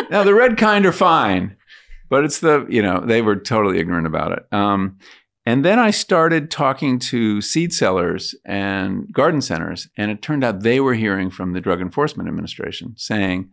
now 0.09 0.23
the 0.23 0.33
red 0.33 0.57
kind 0.57 0.85
are 0.85 0.91
fine, 0.91 1.55
but 2.09 2.23
it's 2.23 2.39
the 2.39 2.65
you 2.69 2.81
know 2.81 2.99
they 2.99 3.21
were 3.21 3.35
totally 3.35 3.79
ignorant 3.79 4.07
about 4.07 4.31
it. 4.31 4.45
Um, 4.51 4.97
and 5.45 5.63
then 5.63 5.77
I 5.77 5.91
started 5.91 6.49
talking 6.49 6.97
to 6.99 7.39
seed 7.39 7.71
sellers 7.71 8.33
and 8.45 9.11
garden 9.13 9.41
centers, 9.41 9.87
and 9.95 10.09
it 10.09 10.23
turned 10.23 10.43
out 10.43 10.61
they 10.61 10.79
were 10.79 10.95
hearing 10.95 11.29
from 11.29 11.53
the 11.53 11.61
Drug 11.61 11.81
Enforcement 11.81 12.27
Administration 12.27 12.95
saying, 12.97 13.51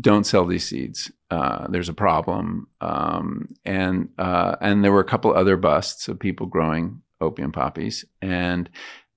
"Don't 0.00 0.24
sell 0.24 0.44
these 0.44 0.68
seeds. 0.68 1.10
Uh, 1.30 1.66
there's 1.68 1.88
a 1.88 1.94
problem." 1.94 2.68
Um, 2.80 3.48
and 3.64 4.08
uh, 4.18 4.56
and 4.60 4.84
there 4.84 4.92
were 4.92 5.00
a 5.00 5.04
couple 5.04 5.32
other 5.32 5.56
busts 5.56 6.08
of 6.08 6.18
people 6.18 6.46
growing 6.46 7.02
opium 7.20 7.52
poppies, 7.52 8.04
and 8.22 8.68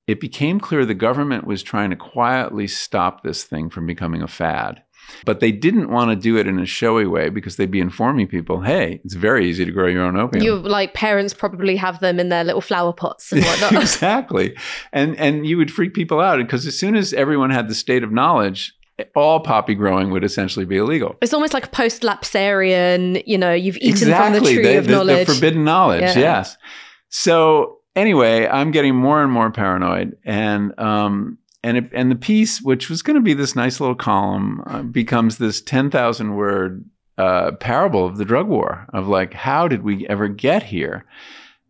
it 0.08 0.20
became 0.20 0.60
clear 0.60 0.86
the 0.86 0.94
government 0.94 1.46
was 1.46 1.64
trying 1.64 1.90
to 1.90 1.96
quietly 1.96 2.68
stop 2.68 3.24
this 3.24 3.44
thing 3.44 3.70
from 3.70 3.86
becoming 3.86 4.22
a 4.22 4.28
fad. 4.28 4.84
But 5.26 5.40
they 5.40 5.52
didn't 5.52 5.90
want 5.90 6.12
to 6.12 6.16
do 6.16 6.38
it 6.38 6.48
in 6.48 6.60
a 6.60 6.66
showy 6.66 7.06
way 7.06 7.30
because 7.30 7.56
they'd 7.56 7.72
be 7.72 7.80
informing 7.80 8.28
people, 8.28 8.62
hey, 8.62 9.02
it's 9.04 9.14
very 9.14 9.48
easy 9.50 9.66
to 9.66 9.72
grow 9.72 9.88
your 9.88 10.04
own 10.04 10.16
opium. 10.16 10.44
You 10.44 10.56
like 10.56 10.94
parents 10.94 11.34
probably 11.34 11.76
have 11.76 12.00
them 12.00 12.20
in 12.20 12.30
their 12.30 12.44
little 12.44 12.62
flower 12.62 12.94
pots 12.94 13.32
and 13.32 13.44
whatnot. 13.46 13.74
exactly. 13.74 14.56
And 14.92 15.16
and 15.18 15.46
you 15.46 15.58
would 15.58 15.72
freak 15.72 15.94
people 15.94 16.20
out 16.20 16.38
because 16.38 16.66
as 16.66 16.78
soon 16.78 16.96
as 16.96 17.14
everyone 17.14 17.50
had 17.50 17.68
the 17.68 17.76
state 17.76 18.04
of 18.04 18.12
knowledge, 18.12 18.74
all 19.16 19.40
poppy 19.40 19.76
growing 19.76 20.12
would 20.12 20.24
essentially 20.24 20.66
be 20.66 20.78
illegal. 20.78 21.16
It's 21.22 21.34
almost 21.34 21.54
like 21.54 21.72
post 21.72 22.02
lapsarian, 22.02 23.24
you 23.26 23.38
know, 23.38 23.54
you've 23.54 23.78
eaten 23.78 23.90
exactly. 24.10 24.40
from 24.40 24.46
the 24.46 24.54
tree 24.54 24.64
the, 24.64 24.78
of 24.78 24.86
the, 24.86 24.92
knowledge. 24.92 25.28
The 25.28 25.34
forbidden 25.34 25.64
knowledge, 25.64 26.02
Yeah. 26.02 26.18
yes. 26.18 26.58
So 27.10 27.80
anyway, 27.96 28.48
I'm 28.48 28.72
getting 28.72 28.96
more 28.96 29.22
and 29.22 29.32
more 29.32 29.52
paranoid, 29.52 30.18
and 30.24 30.78
um, 30.80 31.38
and 31.64 31.78
it, 31.78 31.90
and 31.94 32.10
the 32.10 32.16
piece, 32.16 32.62
which 32.62 32.90
was 32.90 33.02
going 33.02 33.16
to 33.16 33.22
be 33.22 33.34
this 33.34 33.56
nice 33.56 33.80
little 33.80 33.96
column, 33.96 34.64
uh, 34.66 34.84
becomes 34.84 35.38
this 35.38 35.62
ten 35.62 35.92
thousand 35.92 36.36
word 36.36 36.86
uh, 37.18 37.52
parable 37.60 38.06
of 38.06 38.18
the 38.18 38.26
drug 38.26 38.48
war 38.48 38.88
of 38.94 39.08
like, 39.08 39.34
how 39.34 39.68
did 39.68 39.84
we 39.84 40.08
ever 40.08 40.28
get 40.28 40.64
here? 40.64 41.06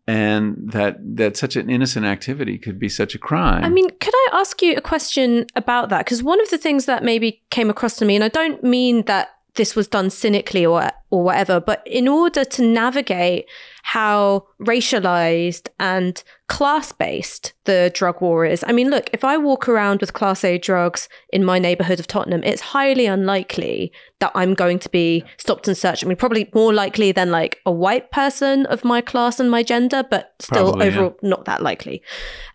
And 0.08 0.72
that 0.72 0.98
that 1.16 1.38
such 1.38 1.56
an 1.56 1.70
innocent 1.70 2.06
activity 2.06 2.58
could 2.58 2.80
be 2.80 2.90
such 2.90 3.14
a 3.14 3.20
crime. 3.20 3.64
I 3.64 3.70
mean, 3.70 3.88
could 4.00 4.14
I 4.14 4.30
ask 4.34 4.62
you 4.62 4.76
a 4.76 4.82
question 4.82 5.46
about 5.56 5.90
that? 5.90 6.06
Because 6.06 6.24
one 6.24 6.42
of 6.42 6.50
the 6.50 6.58
things 6.58 6.86
that 6.86 7.04
maybe 7.04 7.42
came 7.52 7.70
across 7.70 7.98
to 7.98 8.06
me, 8.06 8.16
and 8.16 8.24
I 8.24 8.30
don't 8.30 8.64
mean 8.64 9.04
that 9.06 9.30
this 9.56 9.76
was 9.76 9.88
done 9.88 10.10
cynically 10.10 10.66
or 10.66 10.90
or 11.12 11.24
whatever, 11.24 11.60
but 11.60 11.84
in 11.86 12.08
order 12.08 12.44
to 12.44 12.62
navigate 12.64 13.46
how 13.84 14.46
racialized 14.62 15.68
and 15.80 16.24
class 16.48 16.92
based 16.92 17.54
the 17.66 17.92
drug 17.94 18.22
war 18.22 18.46
is. 18.46 18.64
I 18.68 18.72
mean, 18.72 18.90
look, 18.90 19.10
if 19.14 19.24
I 19.24 19.38
walk 19.38 19.70
around 19.70 20.02
with 20.02 20.14
class 20.14 20.44
A 20.44 20.58
drugs 20.58 21.08
in 21.32 21.46
my 21.46 21.60
neighborhood 21.60 22.00
of 22.00 22.08
Tottenham, 22.08 22.44
it's 22.44 22.62
highly 22.62 23.06
unlikely 23.06 23.92
that 24.20 24.32
I'm 24.36 24.54
going 24.54 24.80
to 24.80 24.90
be 24.90 25.24
stopped 25.38 25.68
and 25.68 25.78
searched. 25.78 26.04
I 26.04 26.08
mean, 26.08 26.18
probably 26.18 26.50
more 26.54 26.74
likely 26.74 27.12
than 27.12 27.32
like 27.32 27.60
a 27.66 27.72
white 27.72 28.12
person 28.12 28.66
of 28.68 28.84
my 28.84 29.02
class 29.02 29.40
and 29.40 29.50
my 29.50 29.64
gender, 29.64 30.04
but 30.10 30.34
still 30.40 30.72
Probably, 30.72 30.88
yeah. 30.88 30.92
overall 30.94 31.18
not 31.22 31.46
that 31.46 31.62
likely. 31.62 32.02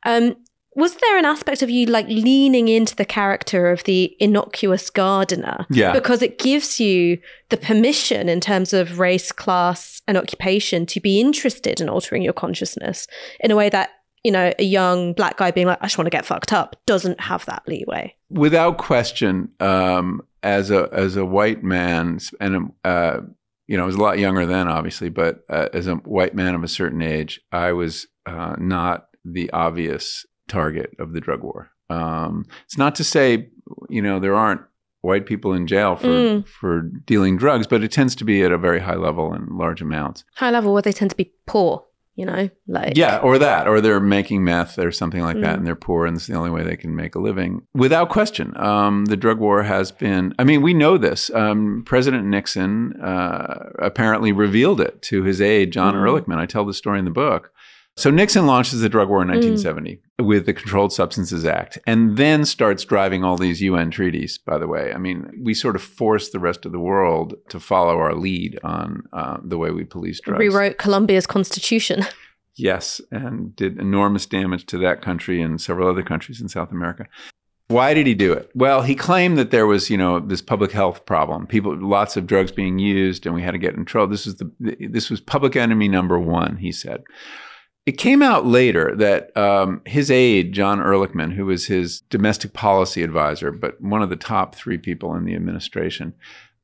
Um, 0.05 0.37
was 0.77 0.95
there 0.97 1.19
an 1.19 1.25
aspect 1.25 1.63
of 1.63 1.71
you 1.71 1.87
like 1.87 2.07
leaning 2.07 2.69
into 2.69 2.95
the 2.95 3.05
character 3.05 3.71
of 3.71 3.83
the 3.85 4.17
innocuous 4.21 4.91
gardener 4.91 5.67
yeah. 5.71 5.93
because 5.93 6.23
it 6.23 6.39
gives 6.39 6.79
you 6.79 7.19
the 7.49 7.57
permission 7.57 8.29
in 8.29 8.41
terms 8.41 8.73
of 8.73 8.99
race 8.99 9.33
class 9.33 10.03
and 10.07 10.17
occupation 10.17 10.87
to 10.87 11.01
be 11.01 11.21
interested 11.21 11.81
in 11.81 11.89
altering 11.89 12.23
your 12.23 12.33
consciousness 12.33 13.09
in 13.41 13.51
a 13.51 13.57
way 13.57 13.69
that 13.69 13.91
you 14.23 14.31
know 14.31 14.53
a 14.59 14.65
young 14.65 15.13
black 15.13 15.37
guy 15.37 15.51
being 15.51 15.67
like 15.67 15.79
i 15.81 15.87
just 15.87 15.99
want 15.99 16.07
to 16.07 16.11
get 16.11 16.27
fucked 16.27 16.53
up 16.53 16.77
doesn't 16.87 17.21
have 17.21 17.45
that 17.47 17.63
leeway 17.67 18.15
without 18.31 18.79
question, 18.79 19.51
um, 19.61 20.23
as 20.43 20.71
a 20.71 20.89
as 20.93 21.17
a 21.17 21.25
white 21.25 21.63
man, 21.63 22.19
and 22.41 22.73
uh, 22.85 23.21
you 23.67 23.77
know, 23.77 23.83
I 23.83 23.87
was 23.87 23.97
a 23.97 24.01
lot 24.01 24.19
younger 24.19 24.47
then, 24.47 24.69
obviously, 24.69 25.09
but 25.09 25.45
uh, 25.49 25.69
as 25.73 25.87
a 25.87 25.97
white 25.97 26.35
man 26.35 26.55
of 26.55 26.63
a 26.63 26.69
certain 26.69 27.03
age, 27.03 27.41
I 27.53 27.73
was 27.73 28.07
uh, 28.27 28.57
not 28.59 29.09
the 29.25 29.51
obvious 29.51 30.25
target 30.49 30.95
of 30.99 31.13
the 31.13 31.21
drug 31.21 31.43
war. 31.43 31.71
Um, 31.91 32.47
it's 32.65 32.79
not 32.79 32.95
to 32.97 33.05
say, 33.05 33.49
you 33.89 34.03
know, 34.03 34.19
there 34.21 34.35
aren't 34.35 34.61
white 35.03 35.27
people 35.27 35.53
in 35.53 35.67
jail 35.67 35.95
for 35.97 36.07
Mm. 36.09 36.47
for 36.49 36.83
dealing 36.83 37.37
drugs, 37.37 37.67
but 37.67 37.85
it 37.85 37.93
tends 37.93 38.15
to 38.17 38.25
be 38.25 38.43
at 38.43 38.51
a 38.53 38.59
very 38.59 38.81
high 38.81 38.97
level 38.97 39.33
and 39.33 39.49
large 39.51 39.81
amounts. 39.83 40.25
high 40.37 40.51
level 40.51 40.73
where 40.73 40.83
they 40.83 40.93
tend 40.93 41.11
to 41.11 41.17
be 41.17 41.33
poor 41.47 41.85
you 42.17 42.25
know 42.25 42.49
like 42.67 42.97
Yeah, 42.97 43.19
or 43.19 43.39
that, 43.39 43.69
or 43.69 43.81
they're 43.83 44.01
making 44.01 44.43
meth 44.43 44.79
or 44.79 44.91
something 44.91 45.21
like 45.23 45.39
that, 45.43 45.55
Mm. 45.55 45.59
and 45.59 45.67
they're 45.67 45.77
poor, 45.77 46.07
and 46.07 46.17
it's 46.17 46.27
the 46.27 46.35
only 46.35 46.49
way 46.51 46.63
they 46.65 46.75
can 46.77 46.97
make 46.97 47.15
a 47.15 47.19
living. 47.21 47.61
Without 47.75 48.09
question, 48.09 48.57
um, 48.57 49.05
the 49.05 49.19
drug 49.19 49.39
war 49.39 49.63
has 49.65 49.93
been. 49.93 50.35
I 50.39 50.45
mean, 50.45 50.63
we 50.63 50.73
know 50.73 50.97
this. 50.97 51.31
Um, 51.35 51.83
President 51.85 52.27
Nixon 52.27 52.95
uh, 53.03 53.69
apparently 53.79 54.33
revealed 54.33 54.81
it 54.81 55.03
to 55.03 55.23
his 55.25 55.41
aide, 55.43 55.73
John 55.73 55.95
Mm. 55.95 55.99
Ehrlichman. 56.01 56.39
I 56.39 56.47
tell 56.47 56.65
the 56.65 56.73
story 56.73 56.99
in 56.99 57.05
the 57.05 57.11
book. 57.11 57.53
So 57.97 58.11
Nixon 58.11 58.47
launches 58.47 58.81
the 58.81 58.91
drug 58.91 59.09
war 59.09 59.23
in 59.23 59.29
1970 59.29 60.01
with 60.19 60.45
the 60.45 60.53
Controlled 60.53 60.93
Substances 60.93 61.47
Act, 61.47 61.79
and 61.87 62.19
then 62.19 62.45
starts 62.45 62.85
driving 62.85 63.25
all 63.25 63.37
these 63.39 63.63
UN 63.63 63.91
treaties. 63.91 64.37
By 64.39 64.59
the 64.59 64.67
way, 64.67 64.93
I 64.93 64.99
mean 64.99 65.31
we 65.43 65.55
sort 65.55 65.77
of 65.77 65.83
forced 65.83 66.33
the 66.33 66.39
rest 66.39 66.67
of 66.67 66.73
the 66.73 66.79
world 66.79 67.35
to 67.49 67.59
follow 67.59 67.99
our 67.99 68.15
lead 68.15 68.59
on 68.63 69.05
uh, 69.13 69.39
the 69.43 69.59
way 69.59 69.71
we 69.71 69.85
police 69.85 70.21
drugs. 70.21 70.39
rewrote 70.39 70.79
colombia's 70.79 71.27
constitution 71.27 72.05
Yes, 72.57 73.03
and 73.11 73.55
did 73.55 73.79
enormous 73.79 74.25
damage 74.25 74.65
to 74.67 74.79
that 74.79 75.03
country 75.03 75.43
and 75.43 75.61
several 75.61 75.89
other 75.89 76.03
countries 76.03 76.41
in 76.41 76.49
South 76.49 76.73
America. 76.73 77.07
Why 77.69 77.95
did 77.95 78.07
he 78.07 78.15
do 78.15 78.33
it? 78.33 78.51
Well, 78.55 78.83
he 78.83 78.95
claimed 78.95 79.37
that 79.39 79.51
there 79.51 79.67
was, 79.67 79.91
you 79.91 79.99
know, 79.99 80.21
this 80.21 80.41
public 80.41 80.73
health 80.73 81.05
problem. 81.05 81.47
People, 81.47 81.77
lots 81.77 82.17
of 82.17 82.27
drugs 82.27 82.53
being 82.53 82.79
used, 82.79 83.27
and 83.27 83.35
we 83.35 83.43
had 83.43 83.51
to 83.51 83.59
get 83.59 83.75
in 83.75 83.85
trouble. 83.85 84.07
This 84.07 84.25
was 84.25 84.37
the, 84.37 84.77
this 84.89 85.11
was 85.11 85.21
public 85.21 85.57
enemy 85.57 85.89
number 85.89 86.19
one. 86.19 86.57
He 86.57 86.73
said. 86.73 87.03
It 87.87 87.99
came 87.99 88.21
out 88.21 88.45
later 88.45 88.95
that 88.97 89.35
um, 89.37 89.81
his 89.87 90.11
aide, 90.11 90.53
John 90.53 90.81
Ehrlichman, 90.81 91.33
who 91.33 91.47
was 91.47 91.67
his 91.67 92.01
domestic 92.11 92.53
policy 92.53 93.05
advisor, 93.05 93.53
but 93.53 93.81
one 93.81 94.03
of 94.03 94.11
the 94.11 94.17
top 94.17 94.57
three 94.57 94.77
people 94.77 95.15
in 95.15 95.25
the 95.25 95.37
administration, 95.37 96.13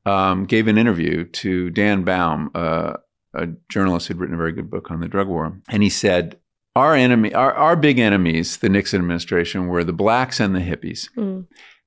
um, 0.04 0.44
gave 0.46 0.66
an 0.66 0.78
interview 0.78 1.24
to 1.24 1.70
Dan 1.70 2.02
Baum, 2.02 2.50
uh, 2.56 2.94
a 3.34 3.46
journalist 3.68 4.08
who'd 4.08 4.18
written 4.18 4.34
a 4.34 4.38
very 4.38 4.52
good 4.52 4.68
book 4.68 4.90
on 4.90 5.00
the 5.00 5.06
drug 5.06 5.28
war. 5.28 5.56
And 5.68 5.84
he 5.84 5.90
said, 5.90 6.40
our 6.74 6.94
enemy, 6.94 7.32
our, 7.34 7.52
our 7.54 7.76
big 7.76 7.98
enemies, 7.98 8.56
the 8.56 8.68
Nixon 8.68 9.00
administration, 9.00 9.68
were 9.68 9.84
the 9.84 9.92
blacks 9.92 10.40
and 10.40 10.54
the 10.56 10.60
hippies. 10.60 11.08
Mm. 11.16 11.46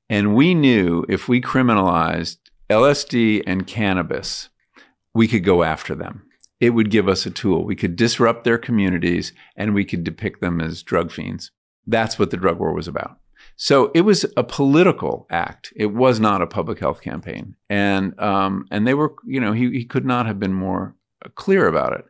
And 0.10 0.36
we 0.36 0.54
knew 0.54 1.06
if 1.10 1.28
we 1.28 1.42
criminalized 1.42 2.38
LSD 2.70 3.44
and 3.46 3.68
cannabis, 3.68 4.50
we 5.14 5.28
could 5.28 5.44
go 5.44 5.64
after 5.64 5.96
them. 5.96 6.25
It 6.60 6.72
would 6.72 6.90
give 6.90 7.08
us 7.08 7.26
a 7.26 7.32
tool. 7.32 7.66
We 7.66 7.76
could 7.76 7.96
disrupt 7.96 8.44
their 8.44 8.58
communities 8.58 9.34
and 9.56 9.74
we 9.74 9.86
could 9.86 10.04
depict 10.04 10.42
them 10.42 10.62
as 10.62 10.84
drug 10.84 11.12
fiends. 11.12 11.52
That's 11.86 12.18
what 12.18 12.32
the 12.32 12.38
drug 12.38 12.60
war 12.60 12.74
was 12.74 12.88
about. 12.88 13.20
So 13.58 13.92
it 13.94 14.02
was 14.02 14.26
a 14.36 14.44
political 14.44 15.28
act. 15.30 15.72
It 15.76 15.88
was 15.88 16.20
not 16.20 16.42
a 16.42 16.48
public 16.48 16.80
health 16.80 17.02
campaign. 17.02 17.56
And 17.70 18.20
um, 18.20 18.66
and 18.72 18.86
they 18.86 18.94
were, 18.94 19.16
you 19.26 19.40
know, 19.40 19.54
he, 19.54 19.70
he 19.72 19.86
could 19.86 20.06
not 20.06 20.26
have 20.26 20.40
been 20.40 20.54
more 20.54 20.96
clear 21.36 21.68
about 21.68 21.94
it. 21.94 22.06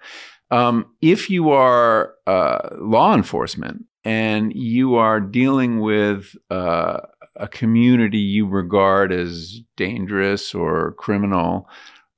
Um, 0.51 0.86
if 1.01 1.29
you 1.29 1.51
are 1.51 2.13
uh, 2.27 2.69
law 2.79 3.13
enforcement 3.13 3.86
and 4.03 4.53
you 4.53 4.95
are 4.95 5.19
dealing 5.19 5.79
with 5.79 6.36
uh, 6.49 7.01
a 7.36 7.47
community 7.47 8.19
you 8.19 8.47
regard 8.47 9.12
as 9.12 9.62
dangerous 9.75 10.53
or 10.53 10.93
criminal, 10.93 11.67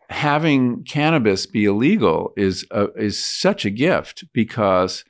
having 0.09 0.83
cannabis 0.83 1.45
be 1.45 1.65
illegal 1.65 2.33
is 2.37 2.65
a, 2.71 2.87
is 2.93 3.23
such 3.23 3.65
a 3.65 3.69
gift 3.69 4.23
because 4.33 5.03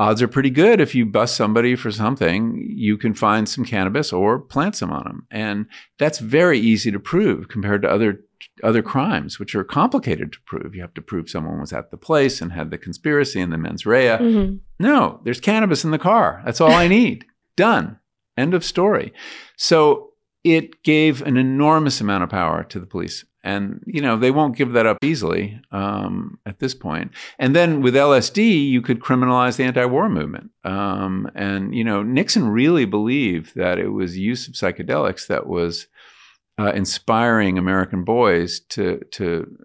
odds 0.00 0.22
are 0.22 0.28
pretty 0.28 0.50
good 0.50 0.80
if 0.80 0.94
you 0.94 1.04
bust 1.04 1.36
somebody 1.36 1.74
for 1.74 1.90
something, 1.90 2.64
you 2.76 2.96
can 2.96 3.12
find 3.14 3.48
some 3.48 3.64
cannabis 3.64 4.12
or 4.12 4.38
plant 4.38 4.76
some 4.76 4.92
on 4.92 5.02
them, 5.04 5.26
and 5.30 5.66
that's 5.98 6.20
very 6.20 6.58
easy 6.58 6.90
to 6.92 7.00
prove 7.00 7.48
compared 7.48 7.82
to 7.82 7.88
other 7.90 8.20
other 8.62 8.82
crimes, 8.82 9.40
which 9.40 9.54
are 9.56 9.64
complicated 9.64 10.32
to 10.32 10.38
prove. 10.46 10.72
You 10.74 10.80
have 10.82 10.94
to 10.94 11.02
prove 11.02 11.28
someone 11.28 11.60
was 11.60 11.72
at 11.72 11.90
the 11.90 11.96
place 11.96 12.40
and 12.40 12.52
had 12.52 12.70
the 12.70 12.78
conspiracy 12.78 13.40
and 13.40 13.52
the 13.52 13.58
mens 13.58 13.84
rea. 13.84 14.16
Mhm. 14.18 14.60
No, 14.78 15.20
there's 15.24 15.40
cannabis 15.40 15.84
in 15.84 15.90
the 15.90 15.98
car. 15.98 16.40
That's 16.44 16.60
all 16.60 16.70
I 16.70 16.86
need. 16.98 17.24
Done. 17.56 17.98
End 18.36 18.54
of 18.54 18.64
story. 18.64 19.12
So 19.56 20.10
it 20.44 20.84
gave 20.84 21.20
an 21.22 21.36
enormous 21.36 22.00
amount 22.00 22.22
of 22.22 22.30
power 22.30 22.62
to 22.64 22.78
the 22.78 22.86
police. 22.86 23.24
And, 23.44 23.82
you 23.86 24.02
know, 24.02 24.16
they 24.16 24.30
won't 24.30 24.56
give 24.56 24.72
that 24.72 24.86
up 24.86 24.98
easily 25.02 25.60
um, 25.70 26.38
at 26.44 26.58
this 26.58 26.74
point. 26.74 27.12
And 27.38 27.54
then 27.54 27.82
with 27.82 27.94
LSD, 27.94 28.68
you 28.68 28.82
could 28.82 29.00
criminalize 29.00 29.56
the 29.56 29.64
anti 29.64 29.84
war 29.84 30.08
movement. 30.08 30.50
Um, 30.64 31.30
and, 31.34 31.74
you 31.74 31.84
know, 31.84 32.02
Nixon 32.02 32.48
really 32.48 32.84
believed 32.84 33.54
that 33.54 33.78
it 33.78 33.88
was 33.88 34.18
use 34.18 34.48
of 34.48 34.54
psychedelics 34.54 35.28
that 35.28 35.46
was 35.46 35.86
uh, 36.58 36.72
inspiring 36.72 37.56
American 37.56 38.02
boys 38.02 38.60
to, 38.70 39.00
to 39.12 39.56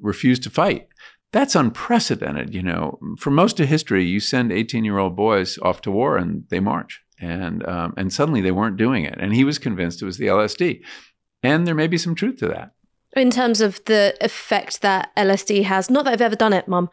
refuse 0.00 0.38
to 0.40 0.50
fight. 0.50 0.88
That's 1.30 1.54
unprecedented. 1.54 2.54
You 2.54 2.62
know, 2.62 2.98
for 3.18 3.30
most 3.30 3.60
of 3.60 3.68
history, 3.68 4.04
you 4.04 4.20
send 4.20 4.50
18 4.50 4.84
year 4.84 4.98
old 4.98 5.16
boys 5.16 5.58
off 5.58 5.82
to 5.82 5.90
war 5.90 6.16
and 6.16 6.44
they 6.48 6.60
march. 6.60 7.02
And, 7.20 7.66
um, 7.68 7.94
and 7.96 8.12
suddenly 8.12 8.40
they 8.40 8.52
weren't 8.52 8.76
doing 8.76 9.04
it. 9.04 9.16
And 9.20 9.34
he 9.34 9.44
was 9.44 9.58
convinced 9.58 10.00
it 10.00 10.06
was 10.06 10.18
the 10.18 10.28
LSD. 10.28 10.80
And 11.42 11.66
there 11.66 11.74
may 11.74 11.88
be 11.88 11.98
some 11.98 12.14
truth 12.14 12.38
to 12.38 12.48
that. 12.48 12.72
In 13.16 13.30
terms 13.30 13.60
of 13.60 13.80
the 13.86 14.14
effect 14.20 14.80
that 14.82 15.10
lsd 15.16 15.62
has 15.64 15.88
not 15.90 16.04
that 16.04 16.12
i've 16.12 16.20
ever 16.20 16.36
done 16.36 16.52
it 16.52 16.68
mum 16.68 16.88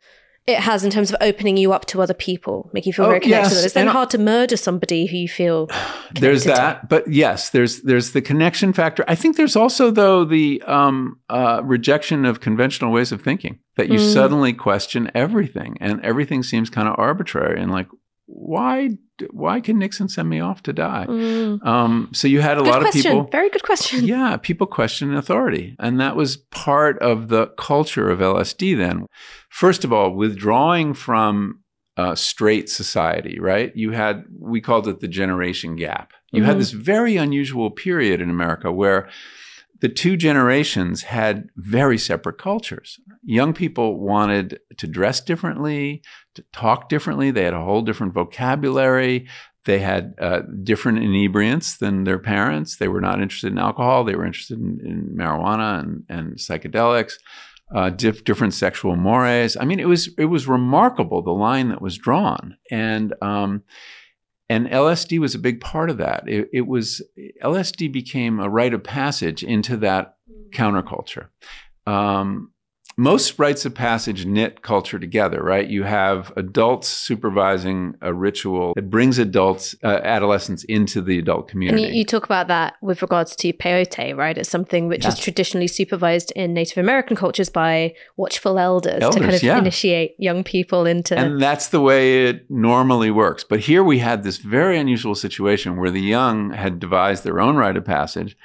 it 0.48 0.60
has 0.60 0.84
in 0.86 0.92
terms 0.92 1.10
of 1.12 1.18
opening 1.22 1.58
you 1.58 1.74
up 1.74 1.86
to 1.86 2.02
other 2.04 2.14
people 2.14 2.70
making 2.72 2.92
you 2.92 2.94
feel 2.94 3.06
Oh, 3.06 3.10
very 3.10 3.20
connected 3.20 3.56
yes, 3.56 3.66
it's 3.66 3.74
then 3.74 3.88
hard 3.88 4.12
to 4.12 4.20
murder 4.20 4.56
somebody 4.56 5.08
who 5.08 5.18
you 5.18 5.28
feel 5.28 5.68
there's 6.14 6.44
connected 6.44 6.44
to. 6.44 6.50
that 6.68 6.90
but 6.90 7.12
yes 7.12 7.50
there's 7.50 7.82
there's 7.82 8.12
the 8.12 8.22
connection 8.22 8.72
factor 8.72 9.04
i 9.08 9.16
think 9.16 9.38
there's 9.38 9.56
also 9.56 9.90
though 9.92 10.24
the 10.24 10.62
um, 10.68 11.20
uh, 11.30 11.62
rejection 11.64 12.26
of 12.26 12.42
conventional 12.42 12.92
ways 12.92 13.12
of 13.12 13.22
thinking 13.22 13.60
that 13.78 13.90
you 13.90 14.00
Mm. 14.00 14.14
suddenly 14.14 14.54
question 14.54 15.10
everything 15.16 15.78
and 15.82 16.00
everything 16.06 16.44
seems 16.44 16.70
kind 16.70 16.88
of 16.88 16.96
arbitrary 16.98 17.60
and 17.60 17.72
like 17.72 17.88
why 18.28 18.90
why 19.32 19.62
can 19.62 19.80
Nixon 19.80 20.10
send 20.10 20.30
me 20.30 20.40
off 20.40 20.64
to 20.64 20.74
die? 20.74 21.06
Mm. 21.08 21.66
Um, 21.66 22.10
so 22.14 22.28
you 22.28 22.42
had 22.42 22.58
a 22.58 22.62
good 22.62 22.70
lot 22.70 22.82
question. 22.82 23.00
of 23.00 23.04
people. 23.04 23.30
Very 23.32 23.50
good 23.50 23.64
question. 23.64 24.06
Yeah, 24.16 24.38
people 24.38 24.68
questioning 24.68 25.16
authority, 25.16 25.76
and 25.80 26.00
that 26.00 26.16
was 26.16 26.38
part 26.38 27.00
of 27.00 27.30
the 27.30 27.48
culture 27.58 28.10
of 28.10 28.20
LSD. 28.20 28.78
Then, 28.78 29.08
first 29.50 29.84
of 29.84 29.94
all, 29.94 30.12
withdrawing 30.12 30.94
from 30.94 31.62
uh, 31.98 32.16
straight 32.16 32.70
society, 32.70 33.40
right? 33.40 33.76
You 33.76 33.92
had 33.92 34.26
we 34.38 34.60
called 34.60 34.88
it 34.88 35.00
the 35.00 35.08
generation 35.08 35.76
gap. 35.76 36.12
You 36.32 36.40
mm-hmm. 36.40 36.48
had 36.48 36.60
this 36.60 36.72
very 36.72 37.16
unusual 37.16 37.72
period 37.72 38.22
in 38.22 38.30
America 38.30 38.72
where 38.72 39.10
the 39.86 39.90
two 39.94 40.18
generations 40.18 41.04
had 41.04 41.48
very 41.58 42.00
separate 42.00 42.40
cultures. 42.40 43.00
Young 43.24 43.54
people 43.54 44.00
wanted 44.00 44.60
to 44.78 44.88
dress 44.88 45.22
differently, 45.22 46.02
to 46.34 46.44
talk 46.52 46.90
differently. 46.90 47.30
They 47.30 47.44
had 47.44 47.54
a 47.54 47.64
whole 47.64 47.84
different 47.84 48.16
vocabulary. 48.16 49.28
They 49.66 49.78
had 49.78 50.16
uh, 50.20 50.42
different 50.64 51.04
inebriants 51.04 51.78
than 51.78 52.04
their 52.04 52.18
parents. 52.18 52.78
They 52.78 52.88
were 52.88 53.00
not 53.00 53.22
interested 53.22 53.52
in 53.52 53.60
alcohol. 53.60 54.04
They 54.04 54.16
were 54.16 54.26
interested 54.26 54.58
in, 54.58 54.80
in 54.84 55.16
marijuana 55.16 55.82
and, 55.82 56.04
and 56.10 56.38
psychedelics. 56.38 57.20
Uh, 57.72 57.92
diff- 57.92 58.24
different 58.24 58.56
sexual 58.56 58.96
mores. 58.96 59.56
I 59.56 59.66
mean, 59.66 59.80
it 59.80 59.88
was 59.88 60.10
it 60.18 60.26
was 60.26 60.48
remarkable 60.48 61.22
the 61.22 61.30
line 61.30 61.70
that 61.70 61.82
was 61.82 61.96
drawn, 61.98 62.58
and 62.72 63.14
um, 63.22 63.64
and 64.50 64.68
LSD 64.68 65.20
was 65.20 65.34
a 65.36 65.40
big 65.40 65.60
part 65.60 65.90
of 65.90 65.98
that. 65.98 66.28
It, 66.28 66.50
it, 66.54 66.68
was 66.68 67.02
LSD 67.44 67.92
became 67.92 68.40
a 68.40 68.50
rite 68.50 68.74
of 68.74 68.84
passage 68.84 69.44
into 69.44 69.78
that 69.78 70.18
counterculture. 70.52 71.28
Um, 71.88 72.52
most 72.98 73.38
rites 73.38 73.66
of 73.66 73.74
passage 73.74 74.26
knit 74.26 74.62
culture 74.62 74.98
together, 74.98 75.44
right? 75.44 75.68
You 75.68 75.84
have 75.84 76.32
adults 76.38 76.88
supervising 76.88 77.96
a 78.02 78.14
ritual 78.14 78.74
that 78.76 78.90
brings 78.90 79.20
adults, 79.20 79.76
uh, 79.84 80.00
adolescents 80.04 80.64
into 80.66 81.02
the 81.02 81.20
adult 81.20 81.50
community. 81.50 81.84
And 81.84 81.94
you, 81.94 82.00
you, 82.00 82.06
talk 82.06 82.24
about 82.24 82.48
that 82.48 82.76
with 82.82 83.02
regards 83.02 83.36
to 83.38 83.52
peyote, 83.52 84.16
right? 84.16 84.38
It's 84.38 84.50
something 84.50 84.88
which 84.88 85.06
is 85.06 85.20
traditionally 85.20 85.68
supervised 85.68 86.32
in 86.38 86.54
Native 86.54 86.78
American 86.78 87.18
cultures 87.18 87.50
by 87.50 87.94
watchful 88.16 88.58
elders, 88.58 89.02
elders 89.02 89.16
to 89.16 89.22
kind 89.22 89.36
of 89.36 89.44
yeah. 89.44 89.58
initiate 89.58 90.16
young 90.18 90.44
people 90.44 90.86
into. 90.86 91.18
And 91.18 91.42
that's 91.42 91.70
the 91.70 91.82
way 91.82 92.28
it 92.28 92.50
normally 92.50 93.12
works. 93.12 93.44
But 93.44 93.60
here 93.60 93.84
we 93.84 94.00
had 94.00 94.24
this 94.24 94.38
very 94.38 94.80
unusual 94.80 95.16
situation 95.16 95.76
where 95.76 95.92
the 95.92 96.02
young 96.02 96.52
had 96.52 96.80
devised 96.80 97.26
their 97.26 97.42
own 97.42 97.58
rite 97.58 97.76
of 97.76 97.84
passage 97.84 98.38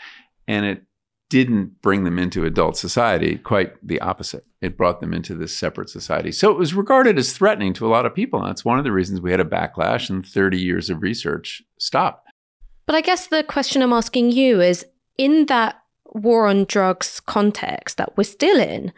and 0.48 0.66
it 0.66 0.82
didn't 1.30 1.80
bring 1.80 2.04
them 2.04 2.18
into 2.18 2.44
adult 2.44 2.76
society, 2.76 3.38
quite 3.38 3.72
the 3.86 4.00
opposite. 4.00 4.44
It 4.60 4.76
brought 4.76 5.00
them 5.00 5.14
into 5.14 5.34
this 5.34 5.56
separate 5.56 5.88
society. 5.88 6.32
So 6.32 6.50
it 6.50 6.58
was 6.58 6.74
regarded 6.74 7.18
as 7.18 7.32
threatening 7.32 7.72
to 7.74 7.86
a 7.86 7.88
lot 7.88 8.04
of 8.04 8.14
people. 8.14 8.40
And 8.40 8.48
that's 8.48 8.64
one 8.64 8.78
of 8.78 8.84
the 8.84 8.92
reasons 8.92 9.20
we 9.20 9.30
had 9.30 9.40
a 9.40 9.44
backlash 9.44 10.10
and 10.10 10.26
30 10.26 10.58
years 10.58 10.90
of 10.90 11.02
research 11.02 11.62
stopped. 11.78 12.28
But 12.84 12.96
I 12.96 13.00
guess 13.00 13.28
the 13.28 13.44
question 13.44 13.80
I'm 13.80 13.92
asking 13.92 14.32
you 14.32 14.60
is 14.60 14.84
in 15.16 15.46
that 15.46 15.80
war 16.04 16.48
on 16.48 16.64
drugs 16.64 17.20
context 17.20 17.96
that 17.96 18.16
we're 18.16 18.24
still 18.24 18.58
in, 18.58 18.92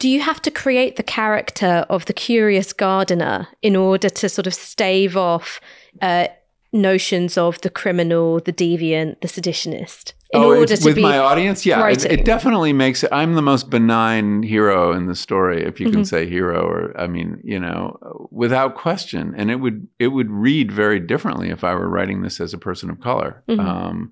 do 0.00 0.08
you 0.08 0.20
have 0.20 0.42
to 0.42 0.50
create 0.50 0.96
the 0.96 1.04
character 1.04 1.86
of 1.88 2.06
the 2.06 2.12
curious 2.12 2.72
gardener 2.72 3.46
in 3.62 3.76
order 3.76 4.08
to 4.08 4.28
sort 4.28 4.48
of 4.48 4.54
stave 4.54 5.16
off 5.16 5.60
uh, 6.02 6.26
notions 6.72 7.38
of 7.38 7.60
the 7.60 7.70
criminal, 7.70 8.40
the 8.40 8.52
deviant, 8.52 9.20
the 9.20 9.28
seditionist? 9.28 10.12
In 10.30 10.42
oh, 10.42 10.48
order 10.48 10.76
to 10.76 10.84
with 10.84 10.96
be 10.96 11.02
my 11.02 11.18
audience 11.18 11.64
yeah 11.64 11.86
it, 11.88 12.04
it, 12.04 12.24
definitely 12.24 12.72
makes 12.72 13.02
it 13.02 13.10
i'm 13.12 13.34
the 13.34 13.42
most 13.42 13.70
benign 13.70 14.42
hero 14.42 14.92
in 14.92 15.06
the 15.06 15.14
story 15.14 15.64
if 15.64 15.80
you 15.80 15.86
mm-hmm. 15.86 15.96
can 15.96 16.04
say 16.04 16.28
hero 16.28 16.66
or 16.66 16.98
i 17.00 17.06
mean 17.06 17.40
you 17.42 17.58
know 17.58 18.28
without 18.30 18.76
question 18.76 19.34
and 19.36 19.50
it 19.50 19.56
would 19.56 19.86
it 19.98 20.08
would 20.08 20.30
read 20.30 20.70
very 20.70 21.00
differently 21.00 21.48
if 21.48 21.64
i 21.64 21.74
were 21.74 21.88
writing 21.88 22.20
this 22.20 22.40
as 22.40 22.52
a 22.52 22.58
person 22.58 22.90
of 22.90 23.00
color 23.00 23.42
mm-hmm. 23.48 23.60
um, 23.60 24.10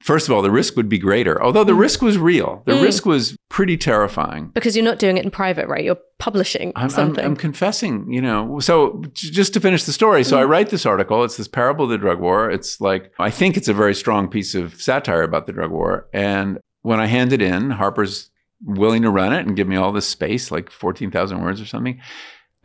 First 0.00 0.28
of 0.28 0.34
all, 0.34 0.42
the 0.42 0.50
risk 0.50 0.76
would 0.76 0.88
be 0.88 0.98
greater, 0.98 1.42
although 1.42 1.64
the 1.64 1.72
mm. 1.72 1.80
risk 1.80 2.02
was 2.02 2.18
real. 2.18 2.62
The 2.66 2.74
mm. 2.74 2.82
risk 2.82 3.04
was 3.04 3.36
pretty 3.48 3.76
terrifying. 3.76 4.50
Because 4.54 4.76
you're 4.76 4.84
not 4.84 5.00
doing 5.00 5.16
it 5.16 5.24
in 5.24 5.30
private, 5.30 5.66
right? 5.66 5.84
You're 5.84 5.98
publishing 6.18 6.72
I'm, 6.76 6.88
something. 6.88 7.24
I'm, 7.24 7.32
I'm 7.32 7.36
confessing, 7.36 8.10
you 8.12 8.22
know. 8.22 8.60
So 8.60 9.02
just 9.12 9.54
to 9.54 9.60
finish 9.60 9.84
the 9.84 9.92
story, 9.92 10.22
so 10.22 10.36
mm. 10.36 10.40
I 10.40 10.44
write 10.44 10.70
this 10.70 10.86
article. 10.86 11.24
It's 11.24 11.36
this 11.36 11.48
parable 11.48 11.84
of 11.84 11.90
the 11.90 11.98
drug 11.98 12.20
war. 12.20 12.48
It's 12.50 12.80
like, 12.80 13.12
I 13.18 13.30
think 13.30 13.56
it's 13.56 13.68
a 13.68 13.74
very 13.74 13.94
strong 13.94 14.28
piece 14.28 14.54
of 14.54 14.80
satire 14.80 15.22
about 15.22 15.46
the 15.46 15.52
drug 15.52 15.72
war. 15.72 16.08
And 16.12 16.58
when 16.82 17.00
I 17.00 17.06
hand 17.06 17.32
it 17.32 17.42
in, 17.42 17.70
Harper's 17.70 18.30
willing 18.64 19.02
to 19.02 19.10
run 19.10 19.32
it 19.32 19.46
and 19.46 19.56
give 19.56 19.68
me 19.68 19.76
all 19.76 19.92
this 19.92 20.08
space, 20.08 20.50
like 20.50 20.70
14,000 20.70 21.40
words 21.42 21.60
or 21.60 21.66
something. 21.66 22.00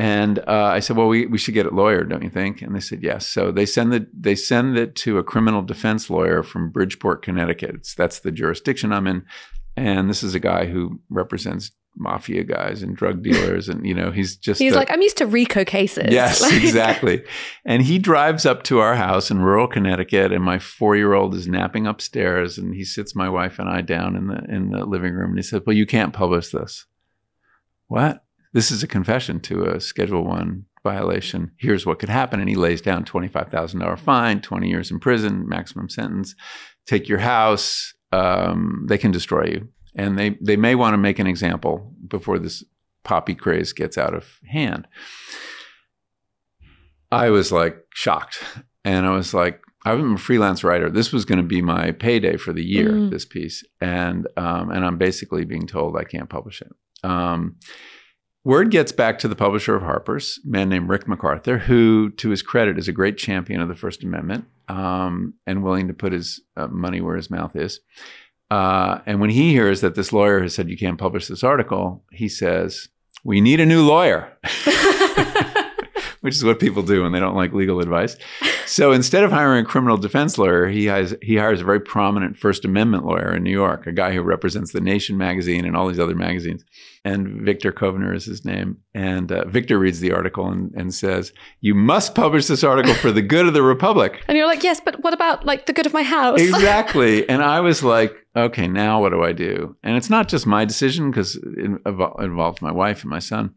And 0.03 0.39
uh, 0.39 0.65
I 0.65 0.81
said, 0.81 0.97
"Well, 0.97 1.07
we, 1.07 1.27
we 1.27 1.37
should 1.37 1.53
get 1.53 1.65
it 1.65 1.71
lawyered, 1.71 2.09
don't 2.09 2.23
you 2.23 2.29
think?" 2.29 2.61
And 2.61 2.75
they 2.75 2.81
said, 2.81 3.01
"Yes." 3.01 3.25
So 3.25 3.53
they 3.53 3.65
send 3.65 3.93
it 3.93 4.21
they 4.21 4.35
send 4.35 4.77
it 4.77 4.97
to 4.97 5.17
a 5.17 5.23
criminal 5.23 5.61
defense 5.61 6.09
lawyer 6.09 6.43
from 6.43 6.71
Bridgeport, 6.71 7.21
Connecticut. 7.21 7.75
It's, 7.75 7.95
that's 7.95 8.19
the 8.19 8.29
jurisdiction 8.29 8.91
I'm 8.91 9.07
in, 9.07 9.23
and 9.77 10.09
this 10.09 10.21
is 10.21 10.35
a 10.35 10.41
guy 10.41 10.65
who 10.65 10.99
represents 11.09 11.71
mafia 11.95 12.43
guys 12.43 12.83
and 12.83 12.97
drug 12.97 13.23
dealers, 13.29 13.69
and 13.69 13.85
you 13.85 13.93
know 13.93 14.11
he's 14.11 14.35
just 14.35 14.59
he's 14.59 14.73
a, 14.73 14.75
like, 14.75 14.91
"I'm 14.91 15.01
used 15.01 15.19
to 15.19 15.25
RICO 15.25 15.63
cases." 15.63 16.09
Yes, 16.09 16.51
exactly. 16.51 17.23
And 17.63 17.81
he 17.81 17.97
drives 17.97 18.45
up 18.45 18.63
to 18.63 18.79
our 18.79 18.95
house 18.95 19.31
in 19.31 19.39
rural 19.39 19.67
Connecticut, 19.69 20.33
and 20.33 20.43
my 20.43 20.59
four 20.59 20.97
year 20.97 21.13
old 21.13 21.33
is 21.33 21.47
napping 21.47 21.87
upstairs, 21.87 22.57
and 22.57 22.75
he 22.75 22.83
sits 22.83 23.15
my 23.15 23.29
wife 23.29 23.57
and 23.57 23.69
I 23.69 23.79
down 23.79 24.17
in 24.17 24.27
the 24.27 24.43
in 24.53 24.71
the 24.71 24.85
living 24.85 25.13
room, 25.13 25.29
and 25.29 25.39
he 25.39 25.43
says, 25.43 25.61
"Well, 25.65 25.77
you 25.77 25.85
can't 25.85 26.11
publish 26.11 26.49
this." 26.49 26.87
What? 27.87 28.22
This 28.53 28.71
is 28.71 28.83
a 28.83 28.87
confession 28.87 29.39
to 29.41 29.65
a 29.65 29.79
Schedule 29.79 30.23
One 30.23 30.65
violation. 30.83 31.51
Here's 31.57 31.85
what 31.85 31.99
could 31.99 32.09
happen, 32.09 32.39
and 32.39 32.49
he 32.49 32.55
lays 32.55 32.81
down 32.81 33.05
twenty 33.05 33.27
five 33.27 33.49
thousand 33.49 33.79
dollar 33.79 33.97
fine, 33.97 34.41
twenty 34.41 34.69
years 34.69 34.91
in 34.91 34.99
prison, 34.99 35.47
maximum 35.47 35.89
sentence. 35.89 36.35
Take 36.85 37.09
your 37.09 37.19
house. 37.19 37.93
Um, 38.11 38.85
they 38.87 38.97
can 38.97 39.11
destroy 39.11 39.45
you, 39.45 39.69
and 39.95 40.17
they 40.17 40.37
they 40.41 40.55
may 40.55 40.75
want 40.75 40.93
to 40.93 40.97
make 40.97 41.19
an 41.19 41.27
example 41.27 41.93
before 42.07 42.39
this 42.39 42.63
poppy 43.03 43.35
craze 43.35 43.73
gets 43.73 43.97
out 43.97 44.13
of 44.13 44.39
hand. 44.47 44.87
I 47.11 47.29
was 47.29 47.51
like 47.51 47.77
shocked, 47.93 48.43
and 48.85 49.05
I 49.05 49.11
was 49.11 49.33
like, 49.33 49.61
I'm 49.85 50.15
a 50.15 50.17
freelance 50.17 50.63
writer. 50.63 50.89
This 50.89 51.11
was 51.11 51.25
going 51.25 51.37
to 51.37 51.43
be 51.43 51.61
my 51.61 51.91
payday 51.91 52.37
for 52.37 52.53
the 52.53 52.63
year. 52.63 52.91
Mm. 52.91 53.09
This 53.09 53.25
piece, 53.25 53.63
and 53.81 54.27
um, 54.37 54.69
and 54.71 54.85
I'm 54.85 54.97
basically 54.97 55.45
being 55.45 55.67
told 55.67 55.97
I 55.97 56.03
can't 56.03 56.29
publish 56.29 56.61
it. 56.61 56.71
Um, 57.03 57.57
Word 58.45 58.71
gets 58.71 58.91
back 58.91 59.19
to 59.19 59.29
the 59.29 59.38
publisher 59.38 59.73
of 59.75 59.84
Harper's, 59.84 60.39
a 60.43 60.47
man 60.47 60.67
named 60.67 60.89
Rick 60.89 61.08
MacArthur, 61.08 61.60
who, 61.60 62.10
to 62.12 62.29
his 62.29 62.41
credit, 62.41 62.77
is 62.77 62.89
a 62.89 62.93
great 62.93 63.17
champion 63.17 63.62
of 63.62 63.69
the 63.69 63.75
First 63.75 64.03
Amendment 64.03 64.45
um, 64.67 65.36
and 65.47 65.63
willing 65.63 65.88
to 65.88 65.93
put 65.93 66.12
his 66.12 66.41
uh, 66.58 66.67
money 66.67 66.99
where 66.99 67.15
his 67.15 67.29
mouth 67.29 67.56
is. 67.56 67.79
Uh, 68.51 68.99
and 69.06 69.21
when 69.21 69.29
he 69.29 69.51
hears 69.51 69.79
that 69.79 69.95
this 69.95 70.12
lawyer 70.12 70.41
has 70.41 70.53
said 70.53 70.69
you 70.69 70.77
can't 70.77 70.99
publish 70.99 71.27
this 71.27 71.43
article, 71.43 72.03
he 72.12 72.27
says, 72.27 72.89
"We 73.23 73.39
need 73.39 73.62
a 73.62 73.65
new 73.65 73.82
lawyer," 73.86 74.38
which 76.23 76.36
is 76.36 76.43
what 76.45 76.57
people 76.57 76.81
do 76.81 77.03
when 77.03 77.12
they 77.12 77.19
don't 77.19 77.36
like 77.36 77.51
legal 77.51 77.81
advice. 77.81 78.15
So 78.65 78.93
instead 78.93 79.25
of 79.25 79.31
hiring 79.31 79.65
a 79.65 79.67
criminal 79.67 79.97
defense 79.97 80.38
lawyer, 80.38 80.67
he 80.67 80.86
has 80.86 81.13
he 81.21 81.36
hires 81.36 81.59
a 81.59 81.65
very 81.65 81.81
prominent 81.81 82.38
First 82.38 82.63
Amendment 82.63 83.05
lawyer 83.05 83.36
in 83.36 83.43
New 83.43 83.51
York, 83.51 83.88
a 83.88 83.91
guy 83.91 84.13
who 84.13 84.21
represents 84.21 84.71
the 84.71 84.79
Nation 84.79 85.17
magazine 85.17 85.65
and 85.65 85.75
all 85.75 85.89
these 85.89 85.99
other 85.99 86.15
magazines. 86.15 86.63
And 87.03 87.41
Victor 87.41 87.73
Kovner 87.73 88.15
is 88.15 88.23
his 88.23 88.45
name. 88.45 88.77
And 88.93 89.33
uh, 89.33 89.43
Victor 89.49 89.77
reads 89.77 89.99
the 89.99 90.13
article 90.13 90.49
and, 90.49 90.73
and 90.75 90.93
says, 90.93 91.33
"You 91.59 91.75
must 91.75 92.15
publish 92.15 92.47
this 92.47 92.63
article 92.63 92.93
for 92.93 93.12
the 93.12 93.21
good 93.21 93.45
of 93.45 93.53
the 93.53 93.62
republic." 93.62 94.23
And 94.29 94.38
you're 94.38 94.47
like, 94.47 94.63
"Yes, 94.63 94.79
but 94.79 95.03
what 95.03 95.13
about 95.13 95.45
like 95.45 95.65
the 95.65 95.73
good 95.73 95.86
of 95.86 95.91
my 95.91 96.03
house?" 96.03 96.39
exactly. 96.41 97.27
And 97.27 97.43
I 97.43 97.59
was 97.59 97.83
like, 97.83 98.15
"Okay, 98.33 98.69
now 98.69 99.01
what 99.01 99.09
do 99.09 99.21
I 99.23 99.33
do?" 99.33 99.75
And 99.83 99.97
it's 99.97 100.09
not 100.09 100.29
just 100.29 100.47
my 100.47 100.63
decision 100.63 101.12
because 101.12 101.36
it 101.36 101.69
involves 101.86 102.62
my 102.62 102.71
wife 102.71 103.01
and 103.01 103.09
my 103.09 103.19
son. 103.19 103.55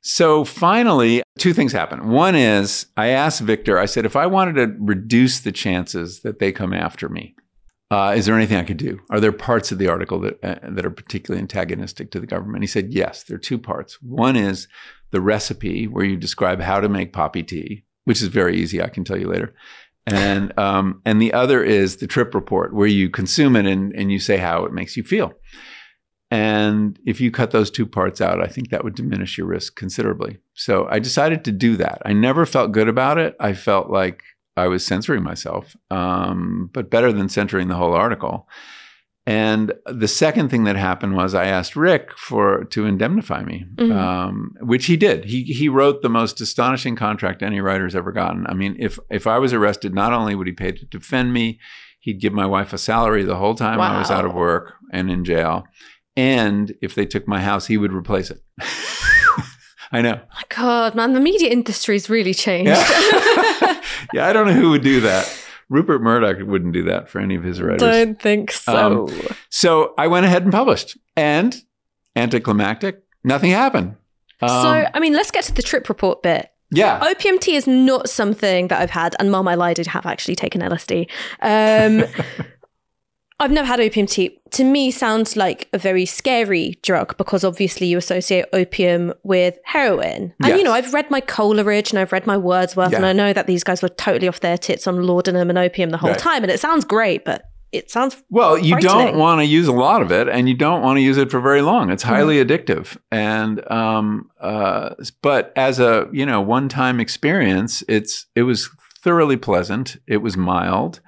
So 0.00 0.44
finally, 0.44 1.22
two 1.38 1.52
things 1.52 1.72
happen. 1.72 2.08
One 2.08 2.34
is 2.34 2.86
I 2.96 3.08
asked 3.08 3.40
Victor, 3.40 3.78
I 3.78 3.86
said, 3.86 4.06
if 4.06 4.16
I 4.16 4.26
wanted 4.26 4.54
to 4.54 4.76
reduce 4.78 5.40
the 5.40 5.52
chances 5.52 6.20
that 6.20 6.38
they 6.38 6.52
come 6.52 6.72
after 6.72 7.08
me, 7.08 7.34
uh, 7.90 8.14
is 8.16 8.26
there 8.26 8.36
anything 8.36 8.58
I 8.58 8.64
could 8.64 8.76
do? 8.76 9.00
Are 9.10 9.20
there 9.20 9.32
parts 9.32 9.72
of 9.72 9.78
the 9.78 9.88
article 9.88 10.20
that, 10.20 10.38
uh, 10.44 10.58
that 10.70 10.84
are 10.84 10.90
particularly 10.90 11.40
antagonistic 11.40 12.10
to 12.10 12.20
the 12.20 12.26
government? 12.26 12.62
He 12.62 12.68
said, 12.68 12.92
yes, 12.92 13.22
there 13.24 13.36
are 13.36 13.40
two 13.40 13.58
parts. 13.58 14.00
One 14.02 14.36
is 14.36 14.68
the 15.10 15.20
recipe 15.20 15.86
where 15.86 16.04
you 16.04 16.16
describe 16.16 16.60
how 16.60 16.80
to 16.80 16.88
make 16.88 17.12
poppy 17.14 17.42
tea, 17.42 17.84
which 18.04 18.20
is 18.20 18.28
very 18.28 18.56
easy. 18.56 18.82
I 18.82 18.88
can 18.88 19.04
tell 19.04 19.18
you 19.18 19.28
later. 19.28 19.54
And, 20.06 20.58
um, 20.58 21.02
and 21.04 21.20
the 21.20 21.32
other 21.32 21.62
is 21.62 21.96
the 21.96 22.06
trip 22.06 22.34
report 22.34 22.74
where 22.74 22.86
you 22.86 23.10
consume 23.10 23.56
it 23.56 23.66
and, 23.66 23.92
and 23.94 24.12
you 24.12 24.18
say 24.18 24.36
how 24.36 24.64
it 24.64 24.72
makes 24.72 24.96
you 24.96 25.02
feel. 25.02 25.32
And 26.30 26.98
if 27.06 27.20
you 27.20 27.30
cut 27.30 27.52
those 27.52 27.70
two 27.70 27.86
parts 27.86 28.20
out, 28.20 28.42
I 28.42 28.46
think 28.46 28.68
that 28.70 28.84
would 28.84 28.94
diminish 28.94 29.38
your 29.38 29.46
risk 29.46 29.76
considerably. 29.76 30.38
So 30.54 30.86
I 30.90 30.98
decided 30.98 31.44
to 31.44 31.52
do 31.52 31.76
that. 31.76 32.02
I 32.04 32.12
never 32.12 32.44
felt 32.44 32.72
good 32.72 32.88
about 32.88 33.16
it. 33.18 33.34
I 33.40 33.54
felt 33.54 33.88
like 33.90 34.22
I 34.56 34.66
was 34.66 34.84
censoring 34.84 35.22
myself, 35.22 35.74
um, 35.90 36.68
but 36.74 36.90
better 36.90 37.12
than 37.12 37.28
censoring 37.28 37.68
the 37.68 37.76
whole 37.76 37.94
article. 37.94 38.46
And 39.26 39.72
the 39.86 40.08
second 40.08 40.48
thing 40.48 40.64
that 40.64 40.76
happened 40.76 41.14
was 41.14 41.34
I 41.34 41.44
asked 41.46 41.76
Rick 41.76 42.16
for 42.16 42.64
to 42.64 42.86
indemnify 42.86 43.44
me, 43.44 43.66
Mhm. 43.76 43.94
um, 43.94 44.54
which 44.60 44.86
he 44.86 44.96
did. 44.96 45.26
He 45.26 45.42
he 45.44 45.68
wrote 45.68 46.00
the 46.00 46.08
most 46.08 46.40
astonishing 46.40 46.96
contract 46.96 47.42
any 47.42 47.60
writer's 47.60 47.94
ever 47.94 48.10
gotten. 48.10 48.46
I 48.48 48.54
mean, 48.54 48.74
if 48.78 48.98
if 49.10 49.26
I 49.26 49.38
was 49.38 49.52
arrested, 49.52 49.94
not 49.94 50.14
only 50.14 50.34
would 50.34 50.46
he 50.46 50.54
pay 50.54 50.72
to 50.72 50.86
defend 50.86 51.34
me, 51.34 51.58
he'd 52.00 52.20
give 52.22 52.32
my 52.32 52.46
wife 52.46 52.72
a 52.72 52.78
salary 52.78 53.22
the 53.22 53.36
whole 53.36 53.54
time 53.54 53.80
I 53.80 53.98
was 53.98 54.10
out 54.10 54.24
of 54.24 54.32
work 54.34 54.72
and 54.92 55.10
in 55.10 55.24
jail, 55.26 55.66
and 56.18 56.74
if 56.82 56.96
they 56.96 57.06
took 57.06 57.28
my 57.28 57.40
house, 57.40 57.68
he 57.68 57.76
would 57.76 57.92
replace 57.92 58.32
it. 58.32 58.42
I 59.92 60.02
know. 60.02 60.14
My 60.34 60.42
God, 60.48 60.96
man, 60.96 61.12
the 61.12 61.20
media 61.20 61.48
industry's 61.48 62.10
really 62.10 62.34
changed. 62.34 62.70
Yeah. 62.70 62.76
yeah, 64.12 64.26
I 64.26 64.32
don't 64.32 64.48
know 64.48 64.52
who 64.52 64.70
would 64.70 64.82
do 64.82 65.00
that. 65.02 65.32
Rupert 65.68 66.02
Murdoch 66.02 66.38
wouldn't 66.44 66.72
do 66.72 66.82
that 66.84 67.08
for 67.08 67.20
any 67.20 67.36
of 67.36 67.44
his 67.44 67.62
writers. 67.62 67.78
Don't 67.78 68.20
think 68.20 68.50
so. 68.50 69.08
So 69.48 69.94
I 69.96 70.08
went 70.08 70.26
ahead 70.26 70.42
and 70.42 70.50
published, 70.50 70.98
and 71.16 71.54
anticlimactic, 72.16 73.04
nothing 73.22 73.52
happened. 73.52 73.94
Um, 74.40 74.48
so, 74.48 74.86
I 74.92 74.98
mean, 74.98 75.12
let's 75.12 75.30
get 75.30 75.44
to 75.44 75.54
the 75.54 75.62
trip 75.62 75.88
report 75.88 76.22
bit. 76.24 76.50
yeah, 76.72 76.98
Opium 77.06 77.38
tea 77.38 77.54
is 77.54 77.68
not 77.68 78.08
something 78.08 78.68
that 78.68 78.80
I've 78.80 78.90
had, 78.90 79.14
and 79.20 79.30
Mom, 79.30 79.46
I 79.46 79.54
lied, 79.54 79.78
I 79.78 79.88
have 79.88 80.06
actually 80.06 80.34
taken 80.34 80.62
LSD. 80.62 81.08
Um, 81.42 82.04
I've 83.40 83.52
never 83.52 83.66
had 83.68 83.78
opium 83.80 84.06
tea. 84.06 84.40
To 84.52 84.64
me, 84.64 84.90
sounds 84.90 85.36
like 85.36 85.68
a 85.72 85.78
very 85.78 86.04
scary 86.06 86.78
drug 86.82 87.16
because 87.18 87.44
obviously 87.44 87.86
you 87.86 87.96
associate 87.98 88.46
opium 88.52 89.12
with 89.22 89.56
heroin. 89.64 90.34
And 90.40 90.48
Yes. 90.48 90.58
you 90.58 90.64
know, 90.64 90.72
I've 90.72 90.92
read 90.92 91.08
my 91.10 91.20
Coleridge 91.20 91.90
and 91.90 91.98
I've 92.00 92.10
read 92.12 92.26
my 92.26 92.36
Wordsworth, 92.36 92.92
and 92.92 93.06
I 93.06 93.12
know 93.12 93.32
that 93.32 93.46
these 93.46 93.62
guys 93.62 93.80
were 93.82 93.90
totally 93.90 94.26
off 94.28 94.40
their 94.40 94.58
tits 94.58 94.86
on 94.88 95.02
laudanum 95.06 95.50
and 95.50 95.58
opium 95.58 95.90
the 95.90 95.98
whole 95.98 96.10
Right. 96.10 96.18
time, 96.18 96.42
and 96.42 96.50
it 96.50 96.58
sounds 96.58 96.84
great, 96.84 97.24
but 97.24 97.42
it 97.70 97.90
sounds 97.90 98.20
well, 98.30 98.56
you 98.58 98.76
don't 98.80 99.16
want 99.18 99.40
to 99.40 99.44
use 99.44 99.68
a 99.68 99.72
lot 99.72 100.00
of 100.02 100.10
it, 100.10 100.26
and 100.28 100.48
you 100.48 100.54
don't 100.56 100.82
want 100.82 100.96
to 100.96 101.02
use 101.02 101.18
it 101.18 101.30
for 101.30 101.38
very 101.38 101.60
long. 101.62 101.90
It's 101.90 102.02
highly 102.02 102.42
Mm-hmm. 102.42 102.50
addictive, 102.72 102.96
and 103.12 103.70
um, 103.70 104.30
uh, 104.40 104.94
but 105.22 105.52
as 105.54 105.78
a 105.78 106.08
you 106.10 106.24
know 106.26 106.40
one-time 106.40 106.98
experience, 106.98 107.84
it's 107.86 108.26
it 108.34 108.42
was 108.44 108.70
thoroughly 109.04 109.36
pleasant. 109.36 109.98
It 110.08 110.22
was 110.22 110.36
mild. 110.36 111.00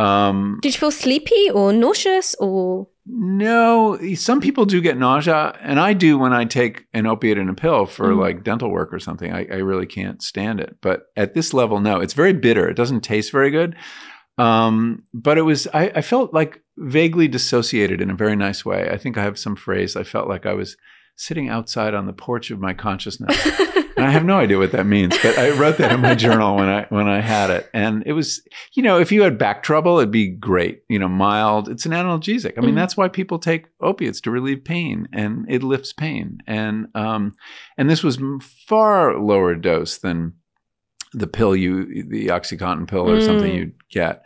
Um, 0.00 0.58
Did 0.62 0.74
you 0.74 0.78
feel 0.78 0.90
sleepy 0.90 1.50
or 1.50 1.72
nauseous 1.72 2.34
or 2.38 2.88
No, 3.06 3.98
some 4.14 4.40
people 4.40 4.64
do 4.66 4.80
get 4.80 4.96
nausea, 4.96 5.58
and 5.60 5.80
I 5.80 5.92
do 5.94 6.16
when 6.18 6.32
I 6.32 6.44
take 6.44 6.86
an 6.94 7.06
opiate 7.06 7.38
and 7.38 7.50
a 7.50 7.54
pill 7.54 7.86
for 7.86 8.10
Mhm. 8.10 8.18
like 8.20 8.44
dental 8.44 8.70
work 8.70 8.92
or 8.94 8.98
something. 9.00 9.32
I, 9.32 9.46
I 9.50 9.56
really 9.56 9.86
can't 9.86 10.22
stand 10.22 10.60
it. 10.60 10.76
But 10.80 11.06
at 11.16 11.34
this 11.34 11.52
level, 11.52 11.80
no, 11.80 12.00
it's 12.00 12.14
very 12.14 12.32
bitter. 12.32 12.68
It 12.68 12.76
doesn't 12.76 13.00
taste 13.02 13.32
very 13.32 13.50
good. 13.50 13.74
Um, 14.38 15.02
but 15.12 15.36
it 15.38 15.42
was, 15.42 15.66
I, 15.74 15.90
I 15.96 16.02
felt 16.02 16.32
like 16.32 16.62
vaguely 16.78 17.28
dissociated 17.28 18.00
in 18.00 18.10
a 18.10 18.14
very 18.14 18.36
nice 18.36 18.64
way. 18.64 18.88
I 18.90 18.96
think 18.96 19.18
I 19.18 19.22
have 19.22 19.38
some 19.38 19.56
phrase. 19.56 19.96
I 19.96 20.04
felt 20.04 20.28
like 20.28 20.46
I 20.46 20.54
was 20.54 20.76
sitting 21.16 21.48
outside 21.48 21.94
on 21.94 22.06
the 22.06 22.12
porch 22.12 22.50
of 22.50 22.58
my 22.60 22.72
consciousness. 22.74 23.36
and 23.96 24.04
I 24.06 24.10
have 24.10 24.24
no 24.24 24.38
idea 24.38 24.58
what 24.58 24.72
that 24.72 24.86
means, 24.86 25.16
but 25.22 25.38
I 25.38 25.50
wrote 25.50 25.76
that 25.78 25.92
in 25.92 26.00
my 26.00 26.14
journal 26.14 26.56
when 26.56 26.68
I 26.68 26.86
when 26.88 27.08
I 27.08 27.20
had 27.20 27.50
it, 27.50 27.68
and 27.74 28.02
it 28.06 28.12
was, 28.12 28.42
you 28.74 28.82
know, 28.82 28.98
if 28.98 29.12
you 29.12 29.22
had 29.22 29.36
back 29.36 29.62
trouble, 29.62 29.98
it'd 29.98 30.10
be 30.10 30.28
great, 30.28 30.82
you 30.88 30.98
know, 30.98 31.08
mild. 31.08 31.68
It's 31.68 31.84
an 31.86 31.92
analgesic. 31.92 32.54
I 32.56 32.62
mean, 32.62 32.72
Mhm. 32.72 32.76
that's 32.78 32.96
why 32.96 33.08
people 33.08 33.38
take 33.38 33.66
opiates 33.80 34.20
to 34.22 34.30
relieve 34.30 34.64
pain, 34.64 35.08
and 35.12 35.44
it 35.48 35.62
lifts 35.62 35.92
pain. 35.92 36.38
And 36.46 36.86
um, 36.94 37.34
and 37.76 37.90
this 37.90 38.02
was 38.02 38.18
far 38.66 39.18
lower 39.18 39.54
dose 39.54 39.98
than 39.98 40.34
the 41.12 41.26
pill 41.26 41.56
you, 41.56 42.04
the 42.08 42.28
OxyContin 42.28 42.86
pill 42.88 43.10
or 43.10 43.20
something 43.20 43.50
Mm. 43.52 43.56
you'd 43.56 43.74
get. 43.90 44.22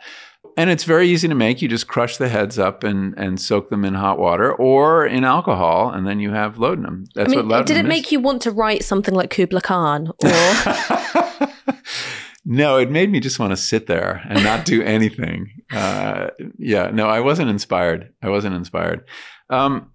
And 0.57 0.69
it's 0.69 0.85
very 0.85 1.09
easy 1.09 1.27
to 1.27 1.35
make. 1.35 1.61
You 1.61 1.67
just 1.67 1.87
crush 1.87 2.17
the 2.17 2.29
heads 2.29 2.57
up 2.57 2.83
and, 2.83 3.13
and 3.17 3.39
soak 3.39 3.69
them 3.69 3.83
in 3.83 3.93
hot 3.93 4.17
water 4.17 4.53
or 4.53 5.05
in 5.05 5.25
alcohol, 5.25 5.91
and 5.91 6.07
then 6.07 6.19
you 6.19 6.31
have 6.31 6.57
laudanum. 6.57 7.05
That's 7.13 7.27
I 7.27 7.31
mean, 7.31 7.39
what 7.39 7.47
laudanum 7.47 7.65
did 7.65 7.77
it 7.85 7.89
make 7.89 8.11
you 8.11 8.19
want 8.21 8.41
to 8.43 8.51
write 8.51 8.83
something 8.83 9.13
like 9.13 9.29
Kubla 9.31 9.61
Khan? 9.61 10.07
Or 10.07 10.29
no, 12.45 12.77
it 12.77 12.89
made 12.89 13.11
me 13.11 13.19
just 13.19 13.37
want 13.37 13.51
to 13.51 13.57
sit 13.57 13.87
there 13.87 14.21
and 14.29 14.43
not 14.43 14.65
do 14.65 14.81
anything. 14.81 15.51
Uh, 15.71 16.29
yeah, 16.57 16.89
no, 16.91 17.09
I 17.09 17.19
wasn't 17.19 17.49
inspired. 17.49 18.13
I 18.21 18.29
wasn't 18.29 18.55
inspired. 18.55 19.03
Um, 19.49 19.91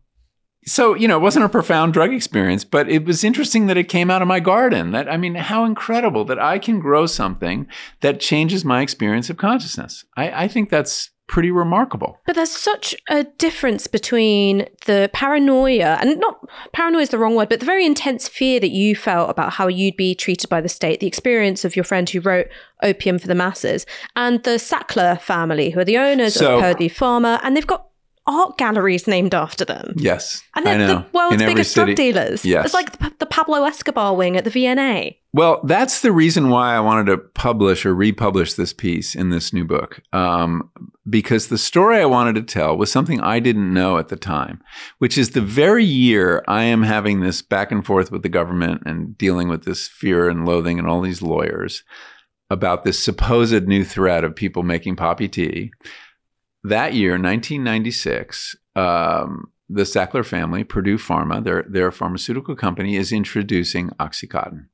so 0.67 0.95
you 0.95 1.09
know, 1.09 1.17
it 1.17 1.23
wasn't 1.23 1.45
a 1.45 1.49
profound 1.49 1.93
drug 1.93 2.13
experience, 2.13 2.65
but 2.65 2.89
it 2.89 3.05
was 3.05 3.25
interesting 3.25 3.67
that 3.67 3.77
it 3.77 3.89
came 3.89 4.11
out 4.11 4.23
of 4.23 4.29
my 4.29 4.41
garden. 4.41 4.93
That 4.93 5.11
I 5.11 5.17
mean, 5.17 5.35
how 5.35 5.65
incredible 5.65 6.25
that 6.27 6.39
I 6.39 6.59
can 6.59 6.81
grow 6.81 7.07
something 7.07 7.67
that 8.01 8.21
changes 8.21 8.65
my 8.65 8.83
experience 8.83 9.31
of 9.31 9.37
consciousness. 9.37 10.05
I, 10.17 10.45
I 10.45 10.49
think 10.49 10.71
that's 10.71 11.11
pretty 11.31 11.51
remarkable. 11.53 12.19
But 12.27 12.35
there's 12.35 12.51
such 12.51 12.93
a 13.09 13.23
difference 13.23 13.87
between 13.87 14.67
the 14.87 15.09
paranoia, 15.13 15.97
and 16.01 16.19
not 16.19 16.41
paranoia 16.73 17.03
is 17.03 17.11
the 17.11 17.19
wrong 17.19 17.37
word, 17.37 17.49
but 17.49 17.61
the 17.61 17.67
very 17.67 17.87
intense 17.87 18.27
fear 18.27 18.59
that 18.59 18.73
you 18.73 18.97
felt 18.97 19.31
about 19.31 19.53
how 19.53 19.69
you'd 19.69 19.97
be 19.97 20.13
treated 20.13 20.51
by 20.51 20.61
the 20.61 20.69
state, 20.69 20.99
the 20.99 21.07
experience 21.07 21.65
of 21.65 21.77
your 21.77 21.85
friend 21.85 22.11
who 22.11 22.19
wrote 22.19 22.49
Opium 22.83 23.21
for 23.21 23.29
the 23.29 23.37
Masses, 23.37 23.87
and 24.17 24.43
the 24.43 24.59
Sackler 24.59 25.21
family, 25.21 25.71
who 25.71 25.79
are 25.79 25.85
the 25.85 25.99
owners 25.99 26.35
So- 26.35 26.57
of 26.57 26.63
Purdue 26.63 26.91
Pharma, 26.91 27.39
and 27.45 27.57
they've 27.57 27.67
got 27.67 27.87
art 28.27 28.59
galleries 28.59 29.07
named 29.07 29.35
after 29.35 29.65
them. 29.65 29.95
Yes, 29.97 30.43
And 30.55 30.67
they're 30.67 30.87
the 30.87 31.07
world's 31.13 31.41
In 31.41 31.49
biggest 31.49 31.75
drug 31.75 31.95
dealers. 31.95 32.45
Yes. 32.45 32.67
It's 32.67 32.75
like 32.75 32.99
the, 32.99 33.13
the 33.19 33.27
Pablo 33.27 33.65
Escobar 33.65 34.15
wing 34.15 34.37
at 34.37 34.45
the 34.45 34.51
V&A. 34.51 35.19
Well, 35.33 35.61
that's 35.65 36.03
the 36.03 36.13
reason 36.13 36.51
why 36.51 36.75
I 36.75 36.81
wanted 36.81 37.07
to 37.07 37.19
publish 37.19 37.87
or 37.87 37.95
republish 37.95 38.55
this 38.55 38.73
piece 38.73 39.15
in 39.15 39.31
this 39.31 39.53
new 39.53 39.65
book. 39.65 40.01
Um, 40.13 40.71
because 41.09 41.49
the 41.49 41.59
story 41.59 41.99
I 41.99 42.05
wanted 42.05 42.35
to 42.37 42.43
tell 42.43 42.77
was 42.77 42.93
something 42.93 43.21
I 43.21 43.41
didn't 43.41 43.73
know 43.73 43.99
at 43.99 44.09
the 44.09 44.17
time, 44.17 44.63
which 44.99 45.17
is 45.17 45.31
the 45.31 45.41
very 45.41 45.85
year 45.85 46.45
I 46.47 46.65
am 46.65 46.83
having 46.83 47.21
this 47.21 47.43
back 47.43 47.73
and 47.73 47.85
forth 47.85 48.13
with 48.13 48.23
the 48.23 48.29
government 48.29 48.83
and 48.87 49.17
dealing 49.17 49.49
with 49.49 49.65
this 49.65 49.89
fear 49.89 50.29
and 50.29 50.47
loathing 50.47 50.79
and 50.79 50.89
all 50.89 51.01
these 51.01 51.23
lawyers 51.23 51.85
about 52.51 52.83
this 52.83 53.03
supposed 53.03 53.67
new 53.67 53.85
threat 53.85 54.25
of 54.25 54.35
people 54.35 54.63
making 54.63 54.97
poppy 54.97 55.29
tea. 55.29 55.73
That 56.63 56.95
year, 56.95 57.13
1996, 57.13 58.57
um, 58.77 59.51
the 59.69 59.83
Sackler 59.83 60.27
family, 60.27 60.65
Purdue 60.65 60.99
Pharma, 60.99 61.43
their, 61.43 61.65
their 61.69 61.91
pharmaceutical 61.93 62.57
company, 62.57 62.97
is 62.97 63.13
introducing 63.13 63.91
Oxycontin. 64.01 64.67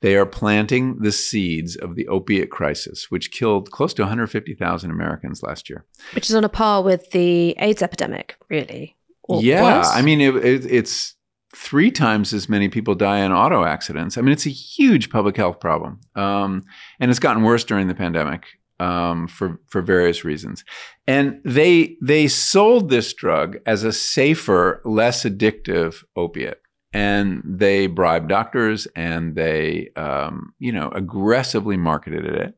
They 0.00 0.16
are 0.16 0.26
planting 0.26 0.98
the 1.00 1.12
seeds 1.12 1.76
of 1.76 1.96
the 1.96 2.08
opiate 2.08 2.50
crisis, 2.50 3.10
which 3.10 3.30
killed 3.30 3.70
close 3.70 3.92
to 3.94 4.02
150,000 4.02 4.90
Americans 4.90 5.42
last 5.42 5.68
year. 5.68 5.84
Which 6.14 6.30
is 6.30 6.34
on 6.34 6.44
a 6.44 6.48
par 6.48 6.82
with 6.82 7.10
the 7.10 7.50
AIDS 7.58 7.82
epidemic, 7.82 8.36
really. 8.48 8.96
Or 9.24 9.42
yeah. 9.42 9.82
I 9.84 10.02
mean, 10.02 10.20
it, 10.20 10.34
it, 10.36 10.64
it's 10.66 11.14
three 11.54 11.90
times 11.90 12.32
as 12.32 12.48
many 12.48 12.68
people 12.68 12.94
die 12.94 13.18
in 13.18 13.32
auto 13.32 13.64
accidents. 13.64 14.16
I 14.16 14.22
mean, 14.22 14.32
it's 14.32 14.46
a 14.46 14.50
huge 14.50 15.10
public 15.10 15.36
health 15.36 15.60
problem, 15.60 16.00
um, 16.14 16.64
and 17.00 17.10
it's 17.10 17.20
gotten 17.20 17.42
worse 17.42 17.64
during 17.64 17.88
the 17.88 17.94
pandemic 17.94 18.46
um, 18.80 19.28
for 19.28 19.60
for 19.66 19.82
various 19.82 20.24
reasons. 20.24 20.64
And 21.06 21.40
they 21.44 21.96
they 22.02 22.28
sold 22.28 22.90
this 22.90 23.12
drug 23.12 23.58
as 23.66 23.84
a 23.84 23.92
safer, 23.92 24.80
less 24.84 25.24
addictive 25.24 26.04
opiate. 26.16 26.60
And 26.92 27.42
they 27.44 27.86
bribed 27.86 28.30
doctors, 28.30 28.86
and 28.96 29.34
they, 29.34 29.90
um, 29.94 30.54
you 30.58 30.72
know, 30.72 30.88
aggressively 30.94 31.76
marketed 31.76 32.24
it, 32.24 32.54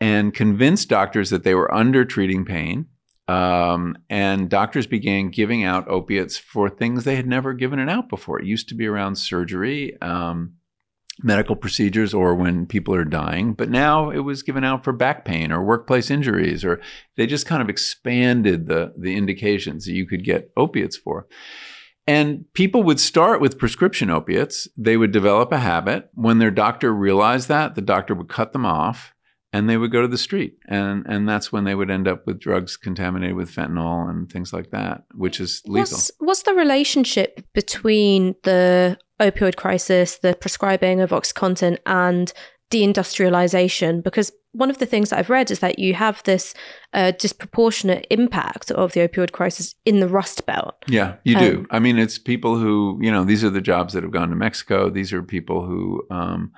and 0.00 0.32
convinced 0.32 0.88
doctors 0.88 1.28
that 1.28 1.44
they 1.44 1.54
were 1.54 1.72
under 1.72 2.06
treating 2.06 2.46
pain, 2.46 2.86
um, 3.28 3.98
and 4.08 4.48
doctors 4.48 4.86
began 4.86 5.28
giving 5.28 5.62
out 5.62 5.88
opiates 5.88 6.38
for 6.38 6.70
things 6.70 7.04
they 7.04 7.16
had 7.16 7.26
never 7.26 7.52
given 7.52 7.78
it 7.78 7.90
out 7.90 8.08
before. 8.08 8.40
It 8.40 8.46
used 8.46 8.68
to 8.70 8.74
be 8.74 8.86
around 8.86 9.16
surgery, 9.16 10.00
um, 10.00 10.54
medical 11.22 11.56
procedures, 11.56 12.14
or 12.14 12.34
when 12.34 12.66
people 12.66 12.94
are 12.94 13.04
dying, 13.04 13.52
but 13.52 13.70
now 13.70 14.10
it 14.10 14.20
was 14.20 14.42
given 14.42 14.64
out 14.64 14.84
for 14.84 14.92
back 14.92 15.24
pain 15.24 15.52
or 15.52 15.62
workplace 15.62 16.10
injuries, 16.10 16.64
or 16.64 16.80
they 17.16 17.26
just 17.26 17.46
kind 17.46 17.62
of 17.62 17.68
expanded 17.68 18.66
the 18.66 18.92
the 18.96 19.16
indications 19.16 19.84
that 19.84 19.92
you 19.92 20.06
could 20.06 20.24
get 20.24 20.50
opiates 20.56 20.96
for. 20.96 21.26
And 22.06 22.44
people 22.54 22.82
would 22.82 22.98
start 22.98 23.40
with 23.40 23.58
prescription 23.58 24.10
opiates. 24.10 24.66
They 24.76 24.96
would 24.96 25.12
develop 25.12 25.52
a 25.52 25.58
habit. 25.58 26.10
When 26.14 26.38
their 26.38 26.50
doctor 26.50 26.92
realized 26.92 27.48
that, 27.48 27.76
the 27.76 27.82
doctor 27.82 28.14
would 28.14 28.28
cut 28.28 28.52
them 28.52 28.66
off 28.66 29.14
and 29.52 29.68
they 29.68 29.76
would 29.76 29.92
go 29.92 30.02
to 30.02 30.08
the 30.08 30.18
street. 30.18 30.58
And, 30.66 31.04
and 31.06 31.28
that's 31.28 31.52
when 31.52 31.64
they 31.64 31.74
would 31.74 31.90
end 31.90 32.08
up 32.08 32.26
with 32.26 32.40
drugs 32.40 32.76
contaminated 32.76 33.36
with 33.36 33.54
fentanyl 33.54 34.08
and 34.08 34.30
things 34.30 34.52
like 34.52 34.70
that, 34.70 35.04
which 35.14 35.40
is 35.40 35.62
lethal. 35.66 35.96
What's, 35.96 36.10
what's 36.18 36.42
the 36.42 36.54
relationship 36.54 37.44
between 37.52 38.34
the 38.42 38.98
opioid 39.20 39.56
crisis, 39.56 40.18
the 40.18 40.34
prescribing 40.34 41.00
of 41.00 41.10
OxyContin, 41.10 41.78
and 41.86 42.32
deindustrialization? 42.70 44.02
Because 44.02 44.32
one 44.52 44.70
of 44.70 44.78
the 44.78 44.86
things 44.86 45.10
that 45.10 45.18
I've 45.18 45.30
read 45.30 45.50
is 45.50 45.60
that 45.60 45.78
you 45.78 45.94
have 45.94 46.22
this 46.24 46.54
uh, 46.92 47.12
disproportionate 47.12 48.06
impact 48.10 48.70
of 48.72 48.92
the 48.92 49.00
opioid 49.00 49.32
crisis 49.32 49.74
in 49.84 50.00
the 50.00 50.08
Rust 50.08 50.44
Belt. 50.46 50.74
Yeah, 50.88 51.16
you 51.22 51.38
do. 51.38 51.58
Um, 51.58 51.66
I 51.70 51.78
mean, 51.78 51.98
it's 51.98 52.18
people 52.18 52.56
who, 52.56 52.98
you 53.00 53.12
know, 53.12 53.24
these 53.24 53.44
are 53.44 53.50
the 53.50 53.60
jobs 53.60 53.94
that 53.94 54.02
have 54.02 54.12
gone 54.12 54.30
to 54.30 54.36
Mexico. 54.36 54.90
These 54.90 55.12
are 55.12 55.22
people 55.22 55.64
who, 55.64 56.04
um, 56.10 56.52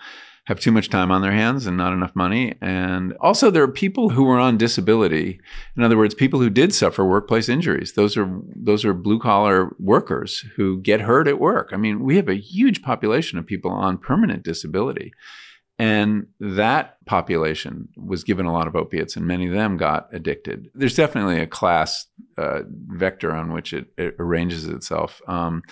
have 0.47 0.59
too 0.59 0.73
much 0.73 0.91
time 0.91 1.13
on 1.13 1.23
their 1.23 1.33
hands 1.33 1.67
and 1.67 1.77
not 1.77 1.93
enough 1.93 2.17
money. 2.17 2.55
And 2.61 3.15
also, 3.21 3.51
there 3.51 3.63
are 3.63 3.69
people 3.69 4.11
who 4.11 4.29
are 4.29 4.41
on 4.41 4.59
disability. 4.59 5.39
In 5.77 5.85
other 5.85 5.97
words, 5.97 6.15
people 6.15 6.41
who 6.41 6.51
did 6.51 6.75
suffer 6.75 7.05
workplace 7.05 7.49
injuries. 7.49 7.93
Those 7.93 8.17
are 8.17 8.29
those 8.57 8.85
are 8.85 8.93
blue 8.93 9.21
collar 9.21 9.75
workers 9.79 10.45
who 10.57 10.81
get 10.81 11.03
hurt 11.03 11.29
at 11.29 11.39
work. 11.39 11.71
I 11.73 11.77
mean, 11.77 12.03
we 12.03 12.17
have 12.17 12.29
a 12.29 12.35
huge 12.35 12.83
population 12.83 13.39
of 13.39 13.47
people 13.47 13.71
on 13.71 13.99
permanent 13.99 14.43
disability. 14.43 15.13
And 15.79 16.27
that 16.39 17.05
population 17.07 17.89
was 17.97 18.25
given 18.25 18.47
a 18.47 18.53
lot 18.53 18.69
of 18.69 18.77
opiates, 18.77 19.17
and 19.17 19.27
many 19.27 19.47
of 19.47 19.55
them 19.55 19.77
got 19.77 20.09
addicted. 20.13 20.69
There's 20.75 20.95
definitely 20.95 21.41
a 21.41 21.47
class 21.47 22.07
uh, 22.37 22.61
vector 22.69 23.33
on 23.33 23.53
which 23.53 23.73
it, 23.73 23.87
it 23.97 24.15
arranges 24.19 24.67
itself. 24.67 25.21
Um, 25.27 25.63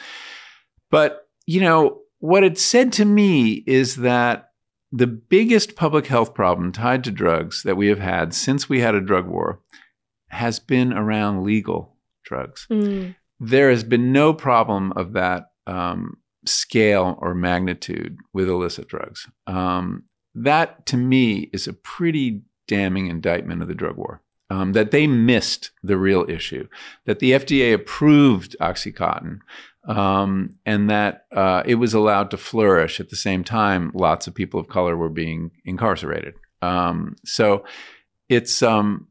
but, 0.91 1.29
you 1.47 1.61
know, 1.61 2.01
what 2.19 2.45
it 2.45 2.59
said 2.59 2.93
to 2.95 3.05
me 3.05 3.63
is 3.67 3.97
that 3.97 4.50
the 4.93 5.07
biggest 5.07 5.77
public 5.77 6.07
health 6.07 6.35
problem 6.35 6.73
tied 6.73 7.05
to 7.05 7.11
drugs 7.11 7.63
that 7.63 7.77
we 7.77 7.89
have 7.89 8.01
had 8.01 8.35
since 8.35 8.69
we 8.69 8.81
had 8.81 8.95
a 8.95 9.01
drug 9.01 9.27
war 9.27 9.61
has 10.29 10.59
been 10.59 10.93
around 10.93 11.45
legal 11.45 11.97
drugs. 12.25 12.67
Mm. 12.71 13.15
There 13.39 13.71
has 13.71 13.85
been 13.85 14.13
no 14.13 14.33
problem 14.33 14.93
of 14.97 15.13
that 15.13 15.51
um, 15.67 16.19
scale 16.45 17.19
or 17.21 17.35
magnitude 17.35 18.19
with 18.33 18.49
illicit 18.49 18.89
drugs. 18.89 19.27
Um, 19.47 20.05
that 20.35 20.87
to 20.87 20.97
me 20.97 21.51
is 21.53 21.67
a 21.67 21.73
pretty 21.73 22.43
damning 22.69 23.09
indictment 23.09 23.63
of 23.63 23.69
the 23.69 23.75
drug 23.75 23.97
war. 23.97 24.23
Um, 24.53 24.73
that 24.73 24.91
they 24.91 25.07
missed 25.07 25.71
the 25.81 25.97
real 25.97 26.29
issue, 26.29 26.67
that 27.07 27.21
the 27.21 27.31
FDA 27.31 27.73
approved 27.73 28.57
Oxycontin, 28.61 29.39
um, 29.85 30.57
and 30.67 30.91
that 30.91 31.27
uh, 31.33 31.63
it 31.65 31.77
was 31.77 31.95
allowed 31.95 32.31
to 32.31 32.37
flourish 32.37 33.01
at 33.01 33.11
the 33.11 33.17
same 33.17 33.43
time 33.45 33.91
lots 33.95 34.27
of 34.27 34.35
people 34.35 34.61
of 34.61 34.69
color 34.69 34.97
were 34.97 35.09
being 35.09 35.51
incarcerated. 35.65 36.35
Um, 36.63 37.17
so 37.25 37.65
it's, 38.29 38.63
um, 38.63 39.09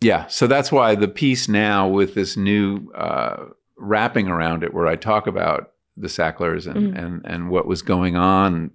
yeah, 0.00 0.26
so 0.28 0.46
that's 0.46 0.70
why 0.70 0.94
the 0.94 1.08
piece 1.08 1.48
now 1.48 1.88
with 1.88 2.14
this 2.14 2.36
new 2.36 2.90
uh, 2.92 3.46
wrapping 3.76 4.28
around 4.28 4.62
it, 4.62 4.72
where 4.74 4.86
I 4.86 4.96
talk 4.96 5.26
about 5.26 5.72
the 5.96 6.08
Sacklers 6.08 6.66
and, 6.66 6.94
mm. 6.94 6.98
and, 6.98 7.22
and 7.24 7.50
what 7.50 7.66
was 7.66 7.82
going 7.82 8.16
on 8.16 8.70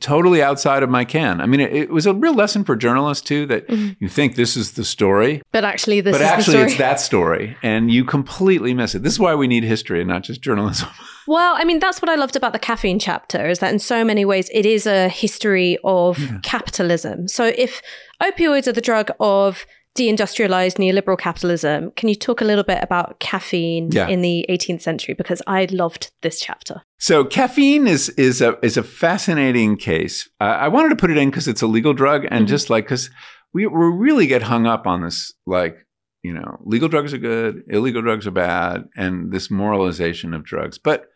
totally 0.00 0.42
outside 0.42 0.82
of 0.82 0.90
my 0.90 1.04
ken. 1.04 1.40
I 1.40 1.46
mean, 1.46 1.60
it, 1.60 1.72
it, 1.72 1.90
was 1.90 2.06
a 2.06 2.14
real 2.14 2.34
lesson 2.34 2.64
for 2.64 2.76
journalists 2.76 3.24
too 3.26 3.46
that 3.46 3.68
mm-hmm. 3.68 3.92
you 3.98 4.08
think 4.08 4.36
this 4.36 4.56
is 4.56 4.72
the 4.72 4.84
story, 4.84 5.42
but 5.52 5.64
actually, 5.64 6.00
this 6.00 6.16
but 6.16 6.22
actually, 6.22 6.58
it's 6.58 6.78
that 6.78 7.00
story, 7.00 7.56
and 7.62 7.90
you 7.90 8.04
completely 8.04 8.74
miss 8.74 8.94
it. 8.94 9.02
This 9.02 9.12
is 9.12 9.20
why 9.20 9.34
we 9.34 9.46
need 9.46 9.64
history 9.64 10.00
and 10.00 10.08
not 10.08 10.22
just 10.22 10.40
journalism. 10.42 10.88
Well, 11.26 11.54
I 11.56 11.62
mean, 11.62 11.78
that's 11.78 12.02
what 12.02 12.08
I 12.08 12.16
loved 12.16 12.34
about 12.34 12.52
the 12.52 12.58
caffeine 12.58 12.98
chapter 12.98 13.48
is 13.48 13.60
that 13.60 13.72
in 13.72 13.78
so 13.78 14.04
many 14.04 14.24
ways 14.24 14.50
it 14.52 14.66
is 14.66 14.86
a 14.86 15.08
history 15.08 15.78
of 15.84 16.18
yeah. 16.18 16.38
capitalism. 16.42 17.28
So 17.28 17.52
if 17.56 17.80
opioids 18.20 18.66
are 18.66 18.72
the 18.72 18.80
drug 18.80 19.10
of 19.20 19.64
deindustrialized 19.96 20.78
neoliberal 20.78 21.18
capitalism. 21.18 21.90
Can 21.92 22.08
you 22.08 22.14
talk 22.14 22.40
a 22.40 22.44
little 22.44 22.64
bit 22.64 22.78
about 22.82 23.18
caffeine 23.20 23.90
yeah. 23.92 24.08
in 24.08 24.22
the 24.22 24.46
18th 24.48 24.80
century? 24.80 25.14
Because 25.14 25.42
I 25.46 25.66
loved 25.70 26.12
this 26.22 26.40
chapter. 26.40 26.82
So 26.98 27.24
caffeine 27.24 27.86
is 27.86 28.08
is 28.10 28.40
a 28.40 28.58
is 28.64 28.76
a 28.76 28.82
fascinating 28.82 29.76
case. 29.76 30.28
Uh, 30.40 30.44
I 30.44 30.68
wanted 30.68 30.90
to 30.90 30.96
put 30.96 31.10
it 31.10 31.18
in 31.18 31.30
because 31.30 31.48
it's 31.48 31.62
a 31.62 31.66
legal 31.66 31.92
drug, 31.92 32.24
and 32.24 32.32
mm-hmm. 32.32 32.46
just 32.46 32.70
like 32.70 32.84
because 32.84 33.10
we 33.52 33.66
we 33.66 33.86
really 33.86 34.26
get 34.26 34.42
hung 34.42 34.66
up 34.66 34.86
on 34.86 35.02
this, 35.02 35.32
like 35.46 35.76
you 36.22 36.32
know, 36.32 36.58
legal 36.64 36.88
drugs 36.88 37.12
are 37.12 37.18
good, 37.18 37.64
illegal 37.68 38.00
drugs 38.00 38.26
are 38.26 38.32
bad, 38.32 38.88
and 38.96 39.32
this 39.32 39.50
moralization 39.50 40.32
of 40.34 40.44
drugs, 40.44 40.78
but 40.78 41.08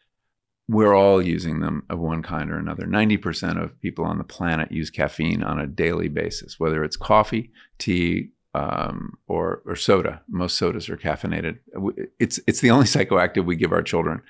we're 0.68 0.94
all 0.94 1.22
using 1.22 1.60
them 1.60 1.84
of 1.88 1.98
one 2.00 2.22
kind 2.22 2.50
or 2.50 2.58
another. 2.58 2.86
90% 2.86 3.62
of 3.62 3.80
people 3.80 4.04
on 4.04 4.18
the 4.18 4.24
planet 4.24 4.72
use 4.72 4.90
caffeine 4.90 5.44
on 5.44 5.60
a 5.60 5.66
daily 5.66 6.08
basis, 6.08 6.58
whether 6.58 6.82
it's 6.82 6.96
coffee, 6.96 7.52
tea, 7.78 8.30
um, 8.56 9.18
or 9.26 9.62
or 9.66 9.76
soda. 9.76 10.22
Most 10.28 10.56
sodas 10.56 10.88
are 10.88 10.96
caffeinated. 10.96 11.58
It's 12.18 12.40
it's 12.46 12.60
the 12.60 12.70
only 12.70 12.86
psychoactive 12.94 13.44
we 13.44 13.56
give 13.56 13.72
our 13.72 13.82
children. 13.82 14.22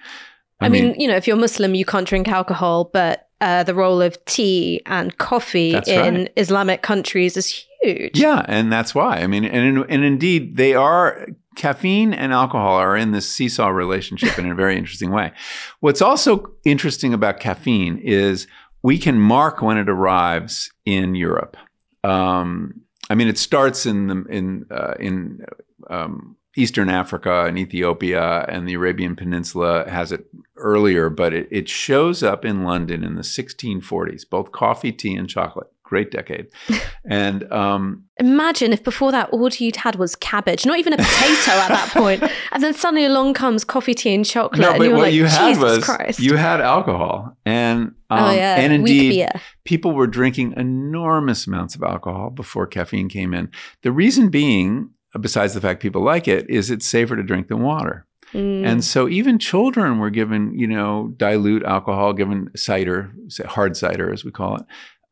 I, 0.61 0.67
I 0.67 0.69
mean, 0.69 0.89
mean, 0.89 1.01
you 1.01 1.09
know, 1.09 1.17
if 1.17 1.27
you're 1.27 1.37
Muslim, 1.37 1.75
you 1.75 1.85
can't 1.85 2.09
drink 2.09 2.29
alcohol, 2.29 2.91
but 2.93 3.29
uh, 3.41 3.63
the 3.63 3.75
role 3.75 4.01
of 4.01 4.23
tea 4.25 4.81
and 4.87 5.17
coffee 5.19 5.75
in 5.87 6.15
right. 6.15 6.33
Islamic 6.37 6.83
countries 6.83 7.37
is 7.37 7.67
huge. 7.83 8.19
Yeah, 8.19 8.45
and 8.49 8.73
that's 8.73 8.95
why. 8.95 9.19
I 9.19 9.27
mean, 9.27 9.45
and 9.45 9.85
and 9.89 10.05
indeed, 10.05 10.57
they 10.57 10.75
are 10.75 11.27
caffeine 11.57 12.13
and 12.13 12.33
alcohol 12.33 12.75
are 12.75 12.97
in 12.97 13.13
this 13.13 13.29
seesaw 13.29 13.69
relationship 13.69 14.39
in 14.39 14.51
a 14.51 14.55
very 14.55 14.77
interesting 14.79 15.11
way. 15.11 15.33
What's 15.81 16.03
also 16.03 16.53
interesting 16.65 17.15
about 17.15 17.41
caffeine 17.41 17.99
is 17.99 18.47
we 18.83 18.99
can 18.99 19.19
mark 19.19 19.63
when 19.63 19.79
it 19.79 19.89
arrives 19.89 20.71
in 20.85 21.15
Europe. 21.15 21.57
Um, 22.05 22.83
I 23.09 23.15
mean, 23.15 23.29
it 23.29 23.39
starts 23.39 23.87
in 23.87 24.07
the 24.09 24.25
in 24.29 24.67
uh, 24.71 24.95
in 24.99 25.45
um, 25.89 26.37
Eastern 26.57 26.89
Africa 26.89 27.45
and 27.45 27.59
Ethiopia, 27.59 28.45
and 28.49 28.67
the 28.67 28.75
Arabian 28.75 29.15
Peninsula 29.15 29.89
has 29.89 30.11
it 30.11 30.27
earlier, 30.57 31.11
but 31.11 31.33
it, 31.33 31.49
it 31.51 31.69
shows 31.69 32.23
up 32.23 32.45
in 32.45 32.65
London 32.65 33.05
in 33.05 33.15
the 33.15 33.23
1640s. 33.23 34.29
Both 34.29 34.53
coffee, 34.53 34.93
tea, 34.93 35.15
and 35.15 35.29
chocolate. 35.29 35.69
Great 35.87 36.11
decade. 36.11 36.49
And 37.09 37.45
um, 37.53 38.03
imagine 38.19 38.73
if 38.73 38.83
before 38.83 39.13
that 39.13 39.31
all 39.31 39.49
you'd 39.49 39.77
had 39.77 39.95
was 39.95 40.17
cabbage, 40.17 40.67
not 40.67 40.81
even 40.81 40.93
a 40.93 40.97
potato 40.97 41.53
at 41.53 41.69
that 41.69 41.91
point. 41.93 42.21
and 42.51 42.61
then 42.61 42.75
suddenly 42.75 43.05
along 43.05 43.35
comes 43.35 43.63
coffee, 43.63 43.95
tea, 43.95 44.13
and 44.13 44.27
chocolate. 44.27 44.61
No, 44.61 44.73
but 44.77 44.87
and 44.89 44.95
what 44.95 45.03
like, 45.03 45.15
you 45.15 45.27
had 45.27 45.57
was 45.61 45.85
Christ. 45.85 46.19
you 46.19 46.35
had 46.35 46.61
alcohol, 46.61 47.37
and 47.47 47.95
oh, 48.11 48.17
um, 48.17 48.25
oh, 48.25 48.33
yeah. 48.33 48.57
and 48.57 48.73
indeed 48.73 49.29
people 49.63 49.93
were 49.93 50.09
drinking 50.09 50.55
enormous 50.57 51.47
amounts 51.47 51.77
of 51.77 51.85
alcohol 51.85 52.31
before 52.31 52.67
caffeine 52.67 53.09
came 53.09 53.33
in. 53.33 53.53
The 53.83 53.93
reason 53.93 54.29
being, 54.31 54.91
besides 55.21 55.55
the 55.55 55.61
fact 55.61 55.81
people 55.81 56.03
like 56.03 56.27
it, 56.27 56.51
is 56.51 56.73
it's 56.73 56.89
safer 56.89 57.15
to 57.15 57.23
drink 57.23 57.47
than 57.47 57.63
water. 57.63 58.05
Mm. 58.33 58.67
And 58.67 58.85
so 58.85 59.09
even 59.09 59.39
children 59.39 60.01
were 60.01 60.11
given, 60.11 60.59
you 60.59 60.67
know, 60.67 61.15
dilute 61.17 61.63
alcohol, 61.63 62.13
given 62.13 62.51
cider, 62.57 63.13
hard 63.47 63.77
cider 63.77 64.13
as 64.13 64.25
we 64.25 64.33
call 64.33 64.57
it, 64.57 64.65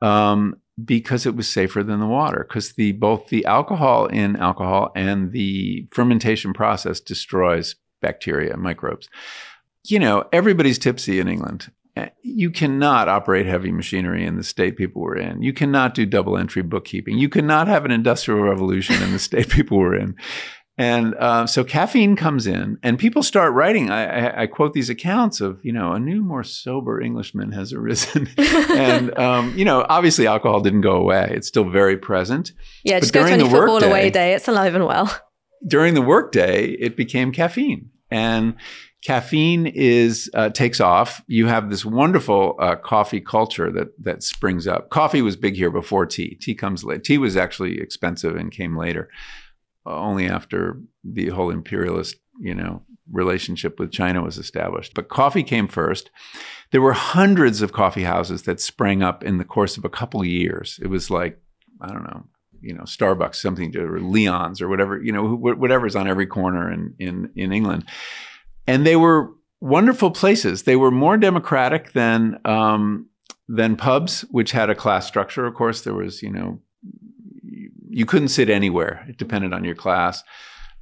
um, 0.04 0.56
because 0.82 1.26
it 1.26 1.36
was 1.36 1.48
safer 1.48 1.82
than 1.82 2.00
the 2.00 2.06
water. 2.06 2.44
Because 2.48 2.72
the 2.72 2.92
both 2.92 3.28
the 3.28 3.44
alcohol 3.44 4.06
in 4.06 4.36
alcohol 4.36 4.90
and 4.96 5.32
the 5.32 5.86
fermentation 5.92 6.52
process 6.52 7.00
destroys 7.00 7.76
bacteria, 8.04 8.52
and 8.52 8.62
microbes. 8.62 9.08
You 9.86 9.98
know, 9.98 10.24
everybody's 10.32 10.78
tipsy 10.78 11.20
in 11.20 11.28
England. 11.28 11.72
Eh, 11.96 12.08
you 12.22 12.50
cannot 12.50 13.08
operate 13.08 13.46
heavy 13.46 13.72
machinery 13.72 14.26
in 14.26 14.36
the 14.36 14.42
state 14.42 14.76
people 14.76 15.02
were 15.02 15.16
in. 15.16 15.42
You 15.42 15.52
cannot 15.52 15.94
do 15.94 16.04
double 16.04 16.36
entry 16.36 16.62
bookkeeping. 16.62 17.18
You 17.18 17.28
cannot 17.28 17.66
have 17.68 17.84
an 17.84 17.90
industrial 17.90 18.42
revolution 18.42 19.02
in 19.02 19.12
the 19.12 19.18
state 19.18 19.48
people 19.56 19.78
were 19.78 19.96
in. 19.96 20.16
And 20.76 21.14
uh, 21.14 21.46
so 21.46 21.62
caffeine 21.62 22.16
comes 22.16 22.48
in, 22.48 22.78
and 22.82 22.98
people 22.98 23.22
start 23.22 23.52
writing. 23.52 23.90
I, 23.90 24.06
I, 24.26 24.42
I, 24.42 24.46
quote 24.48 24.72
these 24.72 24.90
accounts 24.90 25.40
of, 25.40 25.60
you 25.62 25.72
know, 25.72 25.92
a 25.92 26.00
new, 26.00 26.20
more 26.20 26.42
sober 26.42 27.00
Englishman 27.00 27.52
has 27.52 27.72
arisen, 27.72 28.28
and 28.38 29.16
um, 29.16 29.56
you 29.56 29.64
know, 29.64 29.86
obviously 29.88 30.26
alcohol 30.26 30.60
didn't 30.60 30.80
go 30.80 30.96
away; 30.96 31.28
it's 31.30 31.46
still 31.46 31.68
very 31.68 31.96
present. 31.96 32.50
Yeah, 32.82 32.98
just 32.98 33.12
go 33.12 33.24
to 33.24 33.32
any 33.32 33.48
football 33.48 33.78
day, 33.78 33.88
away 33.88 34.10
day; 34.10 34.34
it's 34.34 34.48
alive 34.48 34.74
and 34.74 34.84
well. 34.84 35.16
During 35.64 35.94
the 35.94 36.02
workday, 36.02 36.70
it 36.70 36.96
became 36.96 37.30
caffeine, 37.30 37.90
and 38.10 38.56
caffeine 39.04 39.68
is 39.68 40.28
uh, 40.34 40.48
takes 40.48 40.80
off. 40.80 41.22
You 41.28 41.46
have 41.46 41.70
this 41.70 41.84
wonderful 41.84 42.56
uh, 42.58 42.74
coffee 42.74 43.20
culture 43.20 43.70
that 43.70 43.90
that 44.02 44.24
springs 44.24 44.66
up. 44.66 44.90
Coffee 44.90 45.22
was 45.22 45.36
big 45.36 45.54
here 45.54 45.70
before 45.70 46.04
tea. 46.04 46.36
Tea 46.40 46.56
comes 46.56 46.82
late. 46.82 47.04
Tea 47.04 47.18
was 47.18 47.36
actually 47.36 47.80
expensive 47.80 48.34
and 48.34 48.50
came 48.50 48.76
later 48.76 49.08
only 49.86 50.28
after 50.28 50.80
the 51.02 51.28
whole 51.28 51.50
imperialist, 51.50 52.16
you 52.40 52.54
know, 52.54 52.82
relationship 53.12 53.78
with 53.78 53.92
China 53.92 54.22
was 54.22 54.38
established. 54.38 54.94
But 54.94 55.08
coffee 55.08 55.42
came 55.42 55.68
first. 55.68 56.10
There 56.70 56.80
were 56.80 56.94
hundreds 56.94 57.62
of 57.62 57.72
coffee 57.72 58.04
houses 58.04 58.42
that 58.42 58.60
sprang 58.60 59.02
up 59.02 59.22
in 59.22 59.38
the 59.38 59.44
course 59.44 59.76
of 59.76 59.84
a 59.84 59.90
couple 59.90 60.20
of 60.20 60.26
years. 60.26 60.80
It 60.82 60.88
was 60.88 61.10
like, 61.10 61.38
I 61.80 61.88
don't 61.88 62.04
know, 62.04 62.24
you 62.60 62.74
know, 62.74 62.84
Starbucks, 62.84 63.36
something 63.36 63.76
or 63.76 64.00
Leon's 64.00 64.62
or 64.62 64.68
whatever, 64.68 65.00
you 65.02 65.12
know, 65.12 65.34
whatever's 65.34 65.96
on 65.96 66.08
every 66.08 66.26
corner 66.26 66.72
in, 66.72 66.94
in, 66.98 67.30
in 67.36 67.52
England. 67.52 67.84
And 68.66 68.86
they 68.86 68.96
were 68.96 69.32
wonderful 69.60 70.10
places. 70.10 70.62
They 70.62 70.76
were 70.76 70.90
more 70.90 71.18
democratic 71.18 71.92
than, 71.92 72.40
um, 72.46 73.10
than 73.48 73.76
pubs, 73.76 74.22
which 74.30 74.52
had 74.52 74.70
a 74.70 74.74
class 74.74 75.06
structure. 75.06 75.44
Of 75.44 75.54
course, 75.54 75.82
there 75.82 75.94
was, 75.94 76.22
you 76.22 76.30
know, 76.30 76.60
you 77.94 78.06
couldn't 78.06 78.28
sit 78.28 78.50
anywhere. 78.50 79.04
It 79.08 79.16
depended 79.16 79.52
on 79.52 79.64
your 79.64 79.76
class. 79.76 80.22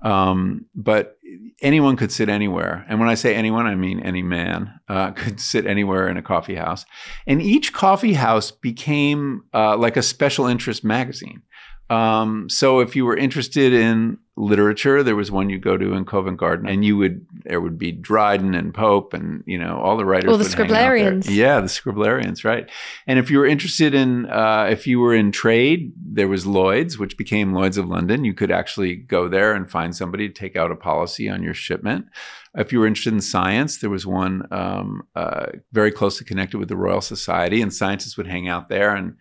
Um, 0.00 0.66
but 0.74 1.18
anyone 1.60 1.96
could 1.96 2.10
sit 2.10 2.28
anywhere. 2.28 2.84
And 2.88 2.98
when 2.98 3.08
I 3.08 3.14
say 3.14 3.34
anyone, 3.34 3.66
I 3.66 3.74
mean 3.74 4.00
any 4.00 4.22
man 4.22 4.80
uh, 4.88 5.10
could 5.20 5.40
sit 5.40 5.66
anywhere 5.66 6.08
in 6.08 6.16
a 6.16 6.22
coffee 6.22 6.56
house. 6.56 6.84
And 7.26 7.40
each 7.40 7.72
coffee 7.72 8.14
house 8.14 8.50
became 8.50 9.44
uh, 9.54 9.76
like 9.76 9.96
a 9.96 10.02
special 10.02 10.46
interest 10.46 10.82
magazine. 10.82 11.42
Um, 11.90 12.48
so 12.48 12.80
if 12.80 12.96
you 12.96 13.04
were 13.04 13.16
interested 13.16 13.72
in 13.74 14.18
literature, 14.36 15.02
there 15.02 15.16
was 15.16 15.30
one 15.30 15.50
you 15.50 15.58
go 15.58 15.76
to 15.76 15.92
in 15.92 16.06
Covent 16.06 16.38
Garden, 16.38 16.66
and 16.66 16.82
you 16.84 16.96
would 16.96 17.26
there 17.53 17.61
would 17.61 17.76
be 17.76 17.92
Dryden 17.92 18.55
and 18.55 18.72
Pope, 18.72 19.12
and 19.12 19.44
you 19.44 19.59
know 19.59 19.76
all 19.76 19.98
the 19.98 20.07
writers. 20.07 20.30
All 20.30 20.38
the 20.38 20.44
would 20.44 20.53
hang 20.55 20.64
out 20.64 20.68
there. 20.70 21.12
Scriblerians. 21.12 21.28
Yeah, 21.28 21.61
the 21.61 21.66
Scriblerians, 21.66 22.44
right? 22.44 22.70
And 23.07 23.18
if 23.18 23.30
you 23.30 23.38
were 23.38 23.44
interested 23.44 23.92
in, 23.94 24.24
uh, 24.30 24.68
if 24.70 24.86
you 24.86 24.98
were 24.98 25.14
in 25.14 25.32
trade, 25.32 25.92
there 26.03 26.28
was 26.28 26.46
Lloyd's, 26.46 26.98
which 26.98 27.18
became 27.18 27.53
Lloyd's 27.53 27.76
of 27.76 27.86
London. 27.86 28.24
You 28.24 28.32
could 28.32 28.50
actually 28.50 28.96
go 28.96 29.28
there 29.28 29.53
and 29.53 29.70
find 29.70 29.94
somebody 29.94 30.28
to 30.28 30.34
take 30.34 30.57
out 30.57 30.72
a 30.72 30.76
policy 30.76 31.28
on 31.28 31.42
your 31.42 31.53
shipment. 31.53 32.07
If 32.55 32.72
you 32.72 32.80
were 32.80 32.86
interested 32.86 33.12
in 33.12 33.20
science, 33.20 33.76
there 33.76 33.90
was 33.90 34.07
one 34.07 34.48
um, 34.50 35.03
uh, 35.14 35.48
very 35.72 35.90
closely 35.90 36.24
connected 36.24 36.57
with 36.57 36.70
the 36.70 36.76
Royal 36.76 37.03
Society, 37.03 37.61
and 37.61 37.70
scientists 37.70 38.16
would 38.16 38.28
hang 38.28 38.48
out 38.48 38.70
there 38.70 38.96
and 38.96 39.16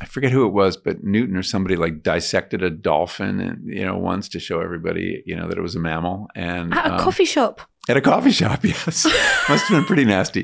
I 0.00 0.06
forget 0.06 0.32
who 0.32 0.44
it 0.44 0.52
was, 0.52 0.76
but 0.76 1.04
Newton 1.04 1.36
or 1.36 1.42
somebody 1.42 1.76
like 1.76 2.02
dissected 2.02 2.62
a 2.62 2.70
dolphin, 2.70 3.40
and 3.40 3.62
you 3.64 3.84
know, 3.84 3.96
once 3.96 4.28
to 4.30 4.40
show 4.40 4.60
everybody, 4.60 5.22
you 5.24 5.36
know, 5.36 5.48
that 5.48 5.56
it 5.56 5.62
was 5.62 5.76
a 5.76 5.80
mammal. 5.80 6.26
And 6.34 6.74
At 6.74 6.86
a 6.86 6.94
um, 6.94 7.00
coffee 7.00 7.24
shop. 7.24 7.60
At 7.88 7.96
a 7.96 8.00
coffee 8.00 8.30
shop, 8.30 8.60
yes, 8.64 9.04
must 9.48 9.66
have 9.66 9.70
been 9.70 9.84
pretty 9.84 10.04
nasty. 10.04 10.42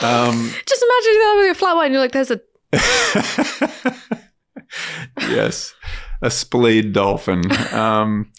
Um, 0.00 0.50
Just 0.66 0.82
imagine 0.82 1.20
that 1.20 1.34
with 1.36 1.46
your 1.46 1.54
flat 1.54 1.76
white 1.76 1.86
and 1.86 1.94
you're 1.94 2.02
like, 2.02 2.12
there's 2.12 2.30
a 2.30 2.40
yes, 5.20 5.74
a 6.22 6.30
splayed 6.30 6.92
dolphin. 6.92 7.42
Um, 7.72 8.30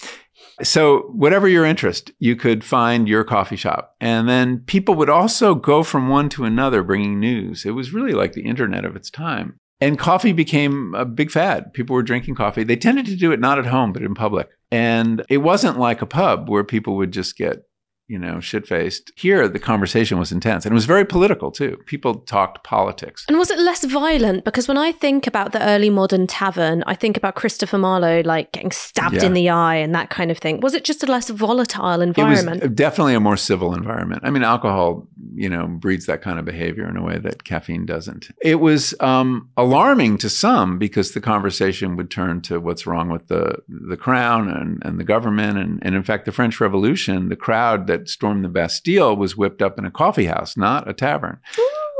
so, 0.61 1.11
whatever 1.13 1.47
your 1.47 1.65
interest, 1.65 2.11
you 2.19 2.35
could 2.35 2.63
find 2.63 3.09
your 3.09 3.23
coffee 3.23 3.55
shop. 3.55 3.95
And 3.99 4.29
then 4.29 4.59
people 4.59 4.95
would 4.95 5.09
also 5.09 5.55
go 5.55 5.83
from 5.83 6.09
one 6.09 6.29
to 6.29 6.45
another 6.45 6.83
bringing 6.83 7.19
news. 7.19 7.65
It 7.65 7.71
was 7.71 7.93
really 7.93 8.13
like 8.13 8.33
the 8.33 8.45
internet 8.45 8.85
of 8.85 8.95
its 8.95 9.09
time. 9.09 9.59
And 9.81 9.99
coffee 9.99 10.31
became 10.31 10.93
a 10.95 11.05
big 11.05 11.31
fad. 11.31 11.73
People 11.73 11.95
were 11.95 12.03
drinking 12.03 12.35
coffee. 12.35 12.63
They 12.63 12.75
tended 12.75 13.05
to 13.07 13.15
do 13.15 13.31
it 13.31 13.39
not 13.39 13.59
at 13.59 13.65
home, 13.65 13.91
but 13.91 14.03
in 14.03 14.13
public. 14.13 14.47
And 14.71 15.25
it 15.27 15.39
wasn't 15.39 15.79
like 15.79 16.01
a 16.01 16.05
pub 16.05 16.49
where 16.49 16.63
people 16.63 16.95
would 16.95 17.11
just 17.11 17.35
get, 17.35 17.63
you 18.07 18.19
know, 18.19 18.39
shit 18.39 18.67
faced. 18.67 19.11
Here, 19.15 19.47
the 19.47 19.59
conversation 19.59 20.19
was 20.19 20.31
intense 20.31 20.65
and 20.65 20.73
it 20.73 20.75
was 20.75 20.85
very 20.85 21.05
political 21.05 21.51
too. 21.51 21.77
People 21.85 22.15
talked 22.15 22.63
politics. 22.63 23.25
And 23.27 23.37
was 23.37 23.49
it 23.49 23.59
less 23.59 23.83
violent? 23.85 24.43
Because 24.43 24.67
when 24.67 24.77
I 24.77 24.91
think 24.91 25.25
about 25.25 25.51
the 25.53 25.63
early 25.63 25.89
modern 25.89 26.27
tavern, 26.27 26.83
I 26.85 26.95
think 26.95 27.17
about 27.17 27.35
Christopher 27.35 27.77
Marlowe 27.77 28.21
like 28.25 28.51
getting 28.51 28.71
stabbed 28.71 29.15
Yeah. 29.15 29.25
in 29.25 29.33
the 29.33 29.49
eye 29.49 29.75
and 29.75 29.95
that 29.95 30.09
kind 30.09 30.31
of 30.31 30.37
thing. 30.37 30.59
Was 30.59 30.73
it 30.73 30.83
just 30.83 31.01
a 31.03 31.05
less 31.05 31.29
volatile 31.29 32.01
environment? 32.01 32.61
It 32.63 32.69
was 32.69 32.75
definitely 32.75 33.15
a 33.15 33.19
more 33.19 33.37
civil 33.37 33.73
environment. 33.73 34.21
I 34.23 34.29
mean, 34.29 34.43
alcohol, 34.43 35.07
you 35.35 35.49
know, 35.49 35.67
breeds 35.67 36.05
that 36.07 36.21
kind 36.21 36.37
of 36.39 36.45
behavior 36.45 36.87
in 36.87 36.97
a 36.97 37.03
way 37.03 37.17
that 37.19 37.43
caffeine 37.45 37.85
doesn't. 37.85 38.27
It 38.41 38.59
was 38.59 38.93
um, 38.99 39.49
alarming 39.57 40.17
to 40.19 40.29
some 40.29 40.77
because 40.77 41.11
the 41.13 41.21
conversation 41.21 41.95
would 41.95 42.11
turn 42.11 42.41
to 42.41 42.59
what's 42.59 42.85
wrong 42.85 43.09
with 43.09 43.27
the 43.27 43.57
the 43.67 43.97
crown 43.97 44.49
and, 44.49 44.81
and 44.85 44.99
the 44.99 45.03
government, 45.03 45.57
and, 45.57 45.79
and 45.81 45.95
in 45.95 46.03
fact, 46.03 46.25
the 46.25 46.31
French 46.31 46.59
Revolution, 46.59 47.29
the 47.29 47.35
crowd 47.35 47.87
that 47.97 48.09
stormed 48.09 48.43
the 48.43 48.49
Bastille 48.49 49.15
was 49.15 49.37
whipped 49.37 49.61
up 49.61 49.77
in 49.77 49.85
a 49.85 49.91
coffee 49.91 50.25
house, 50.25 50.57
not 50.57 50.89
a 50.89 50.93
tavern. 50.93 51.39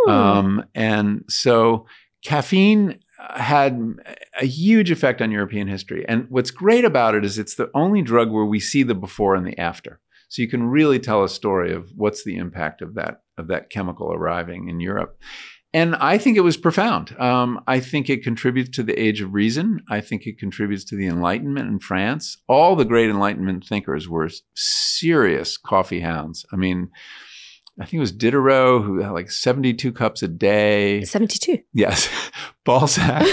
Um, 0.08 0.66
and 0.76 1.24
so 1.30 1.86
caffeine 2.24 3.00
had 3.36 3.80
a 4.40 4.46
huge 4.46 4.92
effect 4.92 5.22
on 5.22 5.32
European 5.32 5.68
history. 5.68 6.06
And 6.08 6.26
what's 6.30 6.52
great 6.52 6.84
about 6.84 7.16
it 7.16 7.24
is 7.24 7.38
it's 7.38 7.56
the 7.56 7.70
only 7.74 8.02
drug 8.02 8.32
where 8.32 8.46
we 8.46 8.60
see 8.60 8.84
the 8.84 8.96
before 8.96 9.36
and 9.36 9.48
the 9.48 9.58
after. 9.58 10.00
So 10.28 10.42
you 10.42 10.50
can 10.50 10.64
really 10.64 11.00
tell 11.00 11.24
a 11.24 11.30
story 11.30 11.74
of 11.74 11.92
what's 11.96 12.24
the 12.24 12.38
impact 12.38 12.82
of 12.82 12.96
that 12.96 13.22
of 13.38 13.48
that 13.48 13.70
chemical 13.70 14.12
arriving 14.12 14.68
in 14.68 14.80
Europe. 14.80 15.18
And 15.74 15.96
I 15.96 16.20
think 16.20 16.38
it 16.38 16.42
was 16.42 16.56
profound. 16.56 17.20
Um, 17.20 17.60
I 17.66 17.80
think 17.80 18.08
it 18.08 18.24
contributes 18.24 18.70
to 18.76 18.84
the 18.84 19.00
age 19.00 19.22
of 19.22 19.34
reason. 19.34 19.82
I 19.90 20.02
think 20.02 20.28
it 20.28 20.38
contributes 20.38 20.84
to 20.86 20.96
the 20.96 21.08
Enlightenment 21.08 21.68
in 21.68 21.80
France. 21.80 22.38
All 22.48 22.76
the 22.76 22.86
great 22.86 23.10
Enlightenment 23.10 23.66
thinkers 23.66 24.08
were 24.08 24.30
serious 24.56 25.58
coffee 25.58 26.02
hounds. 26.02 26.46
I 26.54 26.58
mean, 26.58 26.92
I 27.80 27.86
think 27.86 27.94
it 27.96 28.02
was 28.02 28.12
Diderot 28.12 28.84
who 28.84 29.00
had 29.00 29.12
like 29.12 29.32
72 29.32 29.92
cups 29.94 30.22
a 30.22 30.28
day. 30.28 31.04
72. 31.04 31.60
Yes, 31.74 32.08
Balzac. 32.66 33.26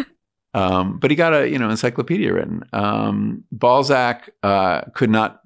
um, 0.54 1.00
but 1.00 1.10
he 1.10 1.16
got 1.16 1.34
a 1.34 1.48
you 1.48 1.58
know 1.58 1.70
encyclopedia 1.70 2.32
written. 2.32 2.62
Um, 2.72 3.44
Balzac 3.50 4.30
uh, 4.44 4.82
could 4.94 5.10
not 5.10 5.40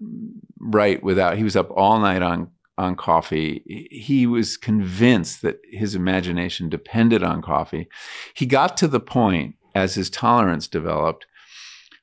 write 0.61 1.03
without. 1.03 1.39
He 1.39 1.45
was 1.45 1.57
up 1.57 1.71
all 1.71 1.99
night 2.01 2.21
on 2.21 2.51
on 2.77 2.97
coffee. 2.97 3.89
He 3.91 4.27
was 4.27 4.57
convinced 4.57 5.43
that 5.43 5.61
his 5.71 5.95
imagination 5.95 6.69
depended 6.69 7.23
on 7.23 7.43
coffee. 7.43 7.89
He 8.35 8.47
got 8.47 8.77
to 8.79 8.89
the 8.89 9.01
point 9.01 9.57
as 9.75 9.95
his 9.95 10.11
tolerance 10.11 10.69
developed 10.69 11.27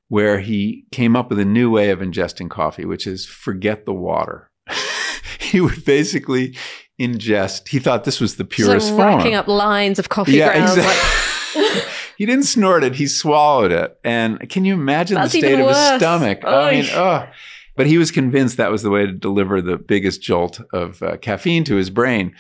where 0.07 0.39
he 0.39 0.86
came 0.91 1.15
up 1.15 1.30
with 1.30 1.39
a 1.39 1.45
new 1.45 1.72
way 1.72 1.89
of 1.89 1.99
ingesting 1.99 2.49
coffee, 2.49 2.84
which 2.84 3.07
is 3.07 3.26
forget 3.26 3.86
the 3.86 3.93
water. 3.93 4.51
he 5.39 5.61
would 5.61 5.86
basically 5.86 6.55
ingest. 6.99 7.69
He 7.69 7.80
thought 7.80 8.03
this 8.03 8.19
was 8.19 8.36
the 8.36 8.43
purest 8.43 8.91
like 8.91 8.97
form. 8.97 9.17
racking 9.17 9.36
up 9.36 9.47
lines 9.47 9.99
of 9.99 10.09
coffee 10.09 10.38
grounds. 10.38 10.76
exactly. 10.76 11.63
Like, 11.63 11.88
he 12.17 12.26
didn't 12.26 12.43
snort 12.43 12.84
it; 12.84 12.95
he 12.95 13.07
swallowed 13.07 13.72
it. 13.72 13.97
And 14.03 14.49
can 14.49 14.65
you 14.65 14.74
imagine 14.74 15.15
That's 15.15 15.32
the 15.32 15.39
state 15.39 15.59
of 15.59 15.67
his 15.67 15.78
stomach? 15.78 16.43
I 16.43 16.72
mean, 16.72 16.86
oh. 16.91 17.28
But 17.76 17.88
he 17.88 17.97
was 17.97 18.11
convinced 18.11 18.57
that 18.57 18.72
was 18.72 18.84
the 18.84 18.89
way 18.89 19.05
to 19.05 19.11
deliver 19.11 19.61
the 19.61 19.78
biggest 19.78 20.22
jolt 20.22 20.59
of 20.74 21.01
uh, 21.01 21.17
caffeine 21.17 21.63
to 21.65 21.76
his 21.76 21.89
brain. 21.89 22.36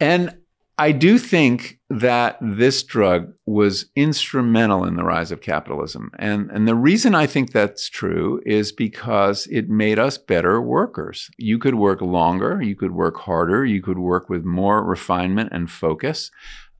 And 0.00 0.36
I 0.80 0.92
do 0.92 1.18
think 1.18 1.80
that 1.90 2.38
this 2.40 2.84
drug 2.84 3.32
was 3.46 3.86
instrumental 3.96 4.84
in 4.84 4.94
the 4.94 5.04
rise 5.04 5.32
of 5.32 5.40
capitalism. 5.40 6.12
And, 6.20 6.50
and 6.52 6.68
the 6.68 6.76
reason 6.76 7.16
I 7.16 7.26
think 7.26 7.50
that's 7.50 7.88
true 7.88 8.40
is 8.46 8.70
because 8.70 9.48
it 9.48 9.68
made 9.68 9.98
us 9.98 10.18
better 10.18 10.62
workers. 10.62 11.30
You 11.36 11.58
could 11.58 11.74
work 11.74 12.00
longer, 12.00 12.62
you 12.62 12.76
could 12.76 12.92
work 12.92 13.16
harder, 13.18 13.64
you 13.64 13.82
could 13.82 13.98
work 13.98 14.28
with 14.28 14.44
more 14.44 14.84
refinement 14.84 15.50
and 15.50 15.68
focus. 15.68 16.30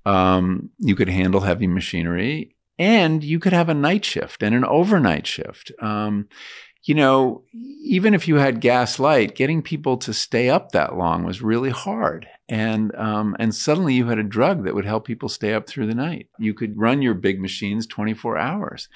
Um, 0.06 0.70
you 0.78 0.94
could 0.94 1.08
handle 1.08 1.40
heavy 1.40 1.66
machinery, 1.66 2.54
and 2.78 3.24
you 3.24 3.40
could 3.40 3.52
have 3.52 3.68
a 3.68 3.74
night 3.74 4.04
shift 4.04 4.44
and 4.44 4.54
an 4.54 4.64
overnight 4.64 5.26
shift. 5.26 5.72
Um, 5.80 6.28
you 6.88 6.94
know, 6.94 7.42
even 7.52 8.14
if 8.14 8.26
you 8.26 8.36
had 8.36 8.62
gas 8.62 8.98
light, 8.98 9.34
getting 9.34 9.60
people 9.60 9.98
to 9.98 10.14
stay 10.14 10.48
up 10.48 10.72
that 10.72 10.96
long 10.96 11.22
was 11.22 11.42
really 11.42 11.68
hard. 11.68 12.26
And 12.48 12.94
um, 12.96 13.36
and 13.38 13.54
suddenly 13.54 13.92
you 13.92 14.06
had 14.06 14.18
a 14.18 14.22
drug 14.22 14.64
that 14.64 14.74
would 14.74 14.86
help 14.86 15.04
people 15.04 15.28
stay 15.28 15.52
up 15.52 15.66
through 15.66 15.86
the 15.86 15.94
night. 15.94 16.28
You 16.38 16.54
could 16.54 16.78
run 16.78 17.02
your 17.02 17.12
big 17.12 17.42
machines 17.42 17.86
24 17.86 18.38
hours. 18.38 18.88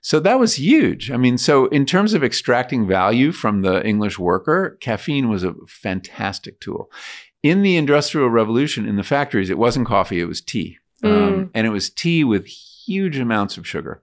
So 0.00 0.18
that 0.18 0.40
was 0.40 0.58
huge. 0.58 1.12
I 1.12 1.16
mean, 1.16 1.38
so 1.38 1.66
in 1.66 1.86
terms 1.86 2.14
of 2.14 2.24
extracting 2.24 2.84
value 2.84 3.30
from 3.30 3.62
the 3.62 3.80
English 3.86 4.18
worker, 4.18 4.76
caffeine 4.80 5.28
was 5.28 5.44
a 5.44 5.54
fantastic 5.68 6.58
tool. 6.58 6.90
In 7.44 7.62
the 7.62 7.76
Industrial 7.76 8.28
Revolution, 8.28 8.88
in 8.88 8.96
the 8.96 9.04
factories, 9.04 9.50
it 9.50 9.58
wasn't 9.58 9.86
coffee, 9.86 10.20
it 10.20 10.24
was 10.24 10.40
tea. 10.40 10.78
Um, 11.04 11.50
and 11.54 11.64
it 11.64 11.70
was 11.70 11.90
tea 11.90 12.24
with 12.24 12.46
huge 12.46 13.18
amounts 13.18 13.56
of 13.56 13.68
sugar. 13.68 14.02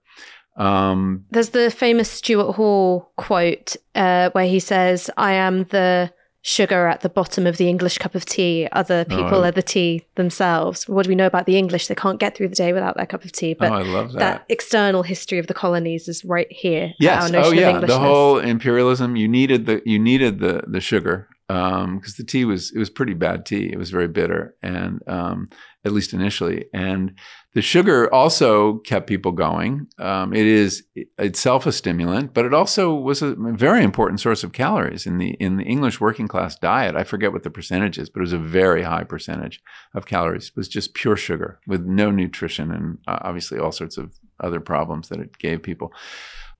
Um, 0.56 1.24
There's 1.30 1.50
the 1.50 1.70
famous 1.70 2.10
Stuart 2.10 2.52
Hall 2.52 3.10
quote 3.16 3.76
uh, 3.94 4.30
where 4.30 4.46
he 4.46 4.60
says, 4.60 5.10
I 5.16 5.32
am 5.32 5.64
the 5.64 6.12
sugar 6.46 6.86
at 6.88 7.00
the 7.00 7.08
bottom 7.08 7.46
of 7.46 7.56
the 7.56 7.68
English 7.70 7.96
cup 7.98 8.14
of 8.14 8.26
tea. 8.26 8.68
Other 8.72 9.04
people 9.06 9.44
I- 9.44 9.48
are 9.48 9.52
the 9.52 9.62
tea 9.62 10.04
themselves. 10.16 10.86
What 10.88 11.04
do 11.04 11.08
we 11.08 11.14
know 11.14 11.26
about 11.26 11.46
the 11.46 11.56
English? 11.56 11.86
They 11.86 11.94
can't 11.94 12.20
get 12.20 12.36
through 12.36 12.48
the 12.48 12.54
day 12.54 12.72
without 12.72 12.96
their 12.96 13.06
cup 13.06 13.24
of 13.24 13.32
tea. 13.32 13.54
But 13.54 13.72
oh, 13.72 13.76
I 13.76 13.82
love 13.82 14.12
that. 14.12 14.18
that 14.18 14.44
external 14.48 15.02
history 15.02 15.38
of 15.38 15.46
the 15.46 15.54
colonies 15.54 16.06
is 16.06 16.24
right 16.24 16.50
here. 16.52 16.92
Yes. 17.00 17.22
Our 17.24 17.28
notion 17.30 17.58
Oh, 17.64 17.68
of 17.76 17.80
yeah. 17.82 17.86
The 17.86 17.98
whole 17.98 18.38
imperialism. 18.38 19.16
You 19.16 19.26
needed 19.26 19.66
the 19.66 19.82
you 19.86 19.98
needed 19.98 20.38
the 20.40 20.62
the 20.66 20.80
sugar 20.80 21.28
because 21.48 22.14
the 22.18 22.24
tea 22.24 22.44
was 22.44 22.72
it 22.72 22.78
was 22.78 22.90
pretty 22.90 23.14
bad 23.14 23.46
tea. 23.46 23.70
It 23.72 23.78
was 23.78 23.90
very 23.90 24.08
bitter, 24.08 24.54
and 24.62 25.00
um, 25.06 25.48
at 25.84 25.92
least 25.92 26.12
initially, 26.12 26.66
and 26.74 27.14
the 27.54 27.62
sugar 27.62 28.12
also 28.12 28.78
kept 28.78 29.06
people 29.06 29.30
going. 29.30 29.86
Um, 29.98 30.34
it 30.34 30.44
is 30.44 30.84
itself 31.18 31.66
a 31.66 31.72
stimulant, 31.72 32.34
but 32.34 32.44
it 32.44 32.52
also 32.52 32.92
was 32.92 33.22
a 33.22 33.36
very 33.36 33.84
important 33.84 34.20
source 34.20 34.42
of 34.42 34.52
calories 34.52 35.06
in 35.06 35.18
the 35.18 35.30
in 35.34 35.56
the 35.56 35.64
English 35.64 36.00
working 36.00 36.26
class 36.26 36.58
diet. 36.58 36.96
I 36.96 37.04
forget 37.04 37.32
what 37.32 37.44
the 37.44 37.50
percentage 37.50 37.96
is, 37.96 38.10
but 38.10 38.20
it 38.20 38.22
was 38.22 38.32
a 38.32 38.38
very 38.38 38.82
high 38.82 39.04
percentage 39.04 39.62
of 39.94 40.04
calories. 40.04 40.48
It 40.48 40.56
was 40.56 40.68
just 40.68 40.94
pure 40.94 41.16
sugar 41.16 41.60
with 41.66 41.84
no 41.84 42.10
nutrition 42.10 42.72
and 42.72 42.98
uh, 43.06 43.18
obviously 43.22 43.58
all 43.60 43.72
sorts 43.72 43.98
of 43.98 44.18
other 44.40 44.58
problems 44.58 45.08
that 45.08 45.20
it 45.20 45.38
gave 45.38 45.62
people. 45.62 45.92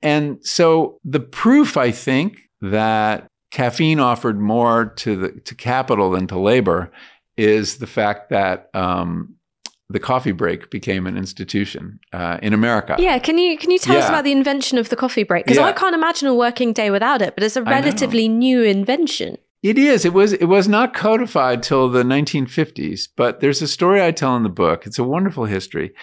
And 0.01 0.39
so 0.47 1.01
the 1.05 1.21
proof, 1.21 1.77
I 1.77 1.91
think, 1.91 2.39
that 2.61 3.27
caffeine 3.51 3.99
offered 3.99 4.41
more 4.41 4.87
to 4.87 5.17
the 5.17 5.41
to 5.41 5.57
capital 5.57 6.11
than 6.11 6.29
to 6.29 6.39
labor 6.39 6.93
is 7.37 7.79
the 7.79 7.87
fact 7.89 8.31
that 8.31 8.71
um, 8.75 9.35
the 9.95 10.01
coffee 10.01 10.33
break 10.33 10.71
became 10.71 11.07
an 11.07 11.17
institution 11.17 12.01
uh, 12.13 12.39
in 12.43 12.53
America. 12.53 12.97
Yeah, 12.99 13.19
can 13.21 13.39
you 13.39 13.57
can 13.57 13.71
you 13.71 13.79
tell 13.79 13.97
us 13.97 14.09
about 14.09 14.25
the 14.25 14.33
invention 14.33 14.77
of 14.77 14.89
the 14.89 14.97
coffee 14.97 15.23
break? 15.23 15.45
Because 15.45 15.59
Yeah. 15.59 15.67
I 15.67 15.73
can't 15.73 15.95
imagine 15.95 16.27
a 16.27 16.35
working 16.35 16.73
day 16.73 16.91
without 16.91 17.23
it, 17.23 17.35
but 17.37 17.45
it's 17.45 17.57
a 17.57 17.63
relatively 17.63 18.29
new 18.29 18.63
invention. 18.63 19.39
It 19.63 19.79
is. 19.79 20.05
It 20.05 20.13
was. 20.13 20.35
It 20.35 20.45
was 20.47 20.69
not 20.69 20.93
codified 20.93 21.63
till 21.63 21.89
the 21.89 22.03
1950s. 22.03 23.09
But 23.17 23.41
there's 23.41 23.63
a 23.63 23.69
story 23.69 24.03
I 24.03 24.11
tell 24.11 24.37
in 24.37 24.43
the 24.43 24.51
book. 24.51 24.85
It's 24.85 24.99
a 24.99 25.05
wonderful 25.05 25.47
history. 25.47 25.95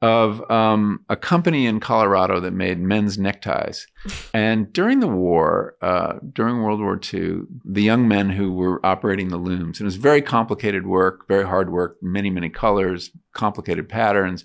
Of 0.00 0.48
um, 0.50 1.04
a 1.08 1.16
company 1.16 1.66
in 1.66 1.80
Colorado 1.80 2.38
that 2.40 2.52
made 2.52 2.78
men's 2.78 3.18
neckties. 3.18 3.86
And 4.32 4.72
during 4.72 5.00
the 5.00 5.08
war, 5.08 5.74
uh, 5.82 6.14
during 6.32 6.62
World 6.62 6.80
War 6.80 7.00
II, 7.12 7.40
the 7.64 7.82
young 7.82 8.06
men 8.06 8.30
who 8.30 8.52
were 8.52 8.84
operating 8.86 9.28
the 9.28 9.36
looms, 9.36 9.80
and 9.80 9.84
it 9.84 9.92
was 9.92 9.96
very 9.96 10.22
complicated 10.22 10.86
work, 10.86 11.26
very 11.26 11.44
hard 11.44 11.70
work, 11.70 11.96
many, 12.00 12.30
many 12.30 12.48
colors, 12.48 13.10
complicated 13.32 13.88
patterns. 13.88 14.44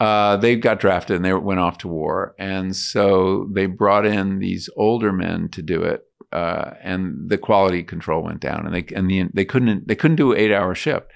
Uh, 0.00 0.36
they 0.36 0.56
got 0.56 0.80
drafted 0.80 1.16
and 1.16 1.24
they 1.24 1.32
went 1.32 1.60
off 1.60 1.78
to 1.78 1.88
war. 1.88 2.34
And 2.38 2.74
so 2.74 3.48
they 3.52 3.66
brought 3.66 4.06
in 4.06 4.38
these 4.38 4.68
older 4.76 5.12
men 5.12 5.48
to 5.50 5.62
do 5.62 5.82
it. 5.82 6.04
Uh, 6.32 6.74
and 6.82 7.28
the 7.28 7.38
quality 7.38 7.82
control 7.82 8.22
went 8.22 8.40
down, 8.40 8.66
and 8.66 8.74
they 8.74 8.84
and 8.94 9.10
the, 9.10 9.24
they 9.32 9.46
couldn't 9.46 9.88
they 9.88 9.94
couldn't 9.94 10.16
do 10.16 10.32
an 10.32 10.38
eight 10.38 10.52
hour 10.52 10.74
shift. 10.74 11.10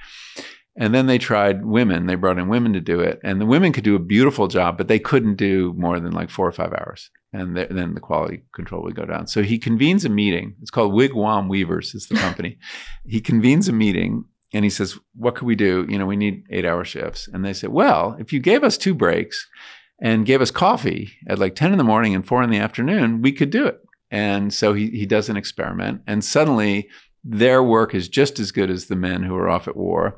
And 0.77 0.95
then 0.95 1.07
they 1.07 1.19
tried 1.19 1.67
women. 1.67 2.07
They 2.07 2.15
brought 2.15 2.39
in 2.39 2.49
women 2.49 2.73
to 2.73 2.81
do 2.81 3.01
it, 3.01 3.21
and 3.23 3.41
the 3.41 3.47
women 3.47 3.73
could 3.73 3.85
do 3.85 3.95
a 3.95 4.01
beautiful 4.01 4.49
job, 4.49 4.79
but 4.79 4.89
they 4.89 4.99
couldn't 4.99 5.35
do 5.35 5.75
more 5.77 6.01
than 6.01 6.13
like 6.13 6.31
four 6.31 6.49
or 6.49 6.53
five 6.53 6.73
hours. 6.73 7.11
And 7.33 7.55
th- 7.55 7.69
then 7.71 7.95
the 7.95 8.01
quality 8.01 8.45
control 8.55 8.83
would 8.85 8.95
go 8.95 9.05
down. 9.05 9.27
So 9.27 9.43
he 9.43 9.59
convenes 9.59 10.05
a 10.05 10.09
meeting. 10.09 10.55
It's 10.63 10.71
called 10.71 10.93
Wigwam 10.93 11.49
Weavers. 11.49 11.95
Is 11.95 12.07
the 12.07 12.17
company. 12.17 12.59
he 13.07 13.21
convenes 13.21 13.69
a 13.69 13.73
meeting 13.73 14.25
and 14.53 14.65
he 14.65 14.71
says, 14.71 14.99
"What 15.15 15.35
could 15.35 15.47
we 15.47 15.57
do? 15.57 15.87
You 15.89 15.99
know, 15.99 16.07
we 16.07 16.17
need 16.17 16.45
eight-hour 16.51 16.85
shifts." 16.85 17.29
And 17.29 17.45
they 17.45 17.53
said, 17.53 17.71
"Well, 17.71 18.17
if 18.19 18.33
you 18.33 18.41
gave 18.41 18.65
us 18.65 18.79
two 18.79 18.95
breaks 18.95 19.49
and 20.01 20.27
gave 20.27 20.41
us 20.41 20.51
coffee 20.51 21.13
at 21.27 21.39
like 21.39 21.55
ten 21.55 21.73
in 21.73 21.79
the 21.79 21.85
morning 21.85 22.15
and 22.15 22.27
four 22.27 22.43
in 22.43 22.51
the 22.51 22.59
afternoon, 22.59 23.23
we 23.23 23.33
could 23.33 23.51
do 23.51 23.67
it." 23.67 23.81
And 24.11 24.53
so 24.53 24.75
he 24.75 24.89
he 24.91 25.07
does 25.07 25.29
an 25.29 25.37
experiment, 25.37 26.03
and 26.07 26.25
suddenly 26.25 26.89
their 27.25 27.63
work 27.63 27.95
is 27.95 28.09
just 28.09 28.39
as 28.39 28.51
good 28.51 28.69
as 28.71 28.87
the 28.87 28.97
men 28.97 29.23
who 29.23 29.37
are 29.37 29.49
off 29.49 29.69
at 29.69 29.77
war 29.77 30.17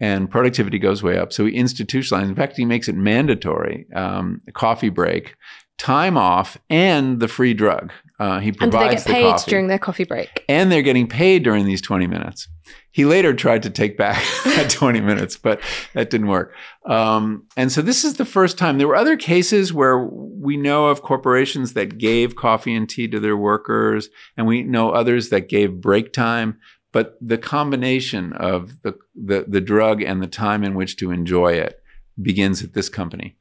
and 0.00 0.30
productivity 0.30 0.78
goes 0.78 1.02
way 1.02 1.18
up. 1.18 1.32
So 1.32 1.46
he 1.46 1.52
institutionalizes. 1.52 2.28
In 2.28 2.34
fact, 2.34 2.56
he 2.56 2.64
makes 2.64 2.88
it 2.88 2.96
mandatory: 2.96 3.86
um, 3.94 4.40
coffee 4.54 4.88
break, 4.88 5.36
time 5.78 6.16
off, 6.16 6.58
and 6.70 7.20
the 7.20 7.28
free 7.28 7.54
drug. 7.54 7.92
Uh, 8.18 8.38
he 8.38 8.52
provides 8.52 8.74
and 8.74 8.90
they 8.90 8.94
get 8.94 9.06
paid 9.06 9.30
coffee, 9.30 9.50
during 9.50 9.66
their 9.68 9.78
coffee 9.78 10.04
break, 10.04 10.44
and 10.48 10.70
they're 10.70 10.82
getting 10.82 11.08
paid 11.08 11.42
during 11.42 11.66
these 11.66 11.80
twenty 11.80 12.06
minutes. 12.06 12.48
He 12.94 13.04
later 13.04 13.34
tried 13.34 13.64
to 13.64 13.70
take 13.70 13.98
back 13.98 14.22
that 14.44 14.70
20 14.70 15.00
minutes, 15.00 15.36
but 15.36 15.60
that 15.94 16.10
didn't 16.10 16.28
work. 16.28 16.54
Um, 16.86 17.42
and 17.56 17.72
so 17.72 17.82
this 17.82 18.04
is 18.04 18.14
the 18.14 18.24
first 18.24 18.56
time. 18.56 18.78
There 18.78 18.86
were 18.86 18.94
other 18.94 19.16
cases 19.16 19.72
where 19.72 19.98
we 19.98 20.56
know 20.56 20.86
of 20.86 21.02
corporations 21.02 21.72
that 21.72 21.98
gave 21.98 22.36
coffee 22.36 22.72
and 22.72 22.88
tea 22.88 23.08
to 23.08 23.18
their 23.18 23.36
workers, 23.36 24.10
and 24.36 24.46
we 24.46 24.62
know 24.62 24.90
others 24.90 25.30
that 25.30 25.48
gave 25.48 25.80
break 25.80 26.12
time. 26.12 26.58
But 26.94 27.18
the 27.20 27.38
combination 27.38 28.32
of 28.34 28.80
the, 28.82 28.94
the, 29.16 29.44
the 29.48 29.60
drug 29.60 30.00
and 30.00 30.22
the 30.22 30.28
time 30.28 30.62
in 30.62 30.74
which 30.74 30.96
to 30.98 31.10
enjoy 31.10 31.54
it 31.54 31.82
begins 32.22 32.62
at 32.62 32.72
this 32.72 32.88
company 32.88 33.36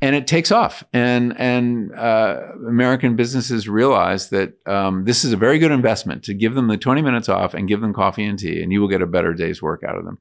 and 0.00 0.14
it 0.14 0.26
takes 0.26 0.50
off. 0.50 0.84
And 0.92 1.38
and 1.38 1.94
uh, 1.94 2.52
American 2.66 3.16
businesses 3.16 3.68
realize 3.68 4.28
that 4.30 4.54
um, 4.66 5.04
this 5.04 5.24
is 5.24 5.32
a 5.32 5.36
very 5.36 5.58
good 5.58 5.72
investment 5.72 6.22
to 6.24 6.34
give 6.34 6.54
them 6.54 6.68
the 6.68 6.76
20 6.76 7.02
minutes 7.02 7.28
off 7.28 7.54
and 7.54 7.68
give 7.68 7.80
them 7.80 7.94
coffee 7.94 8.24
and 8.24 8.38
tea, 8.38 8.62
and 8.62 8.72
you 8.72 8.80
will 8.80 8.88
get 8.88 9.02
a 9.02 9.06
better 9.06 9.32
day's 9.32 9.62
work 9.62 9.82
out 9.84 9.96
of 9.96 10.04
them. 10.04 10.18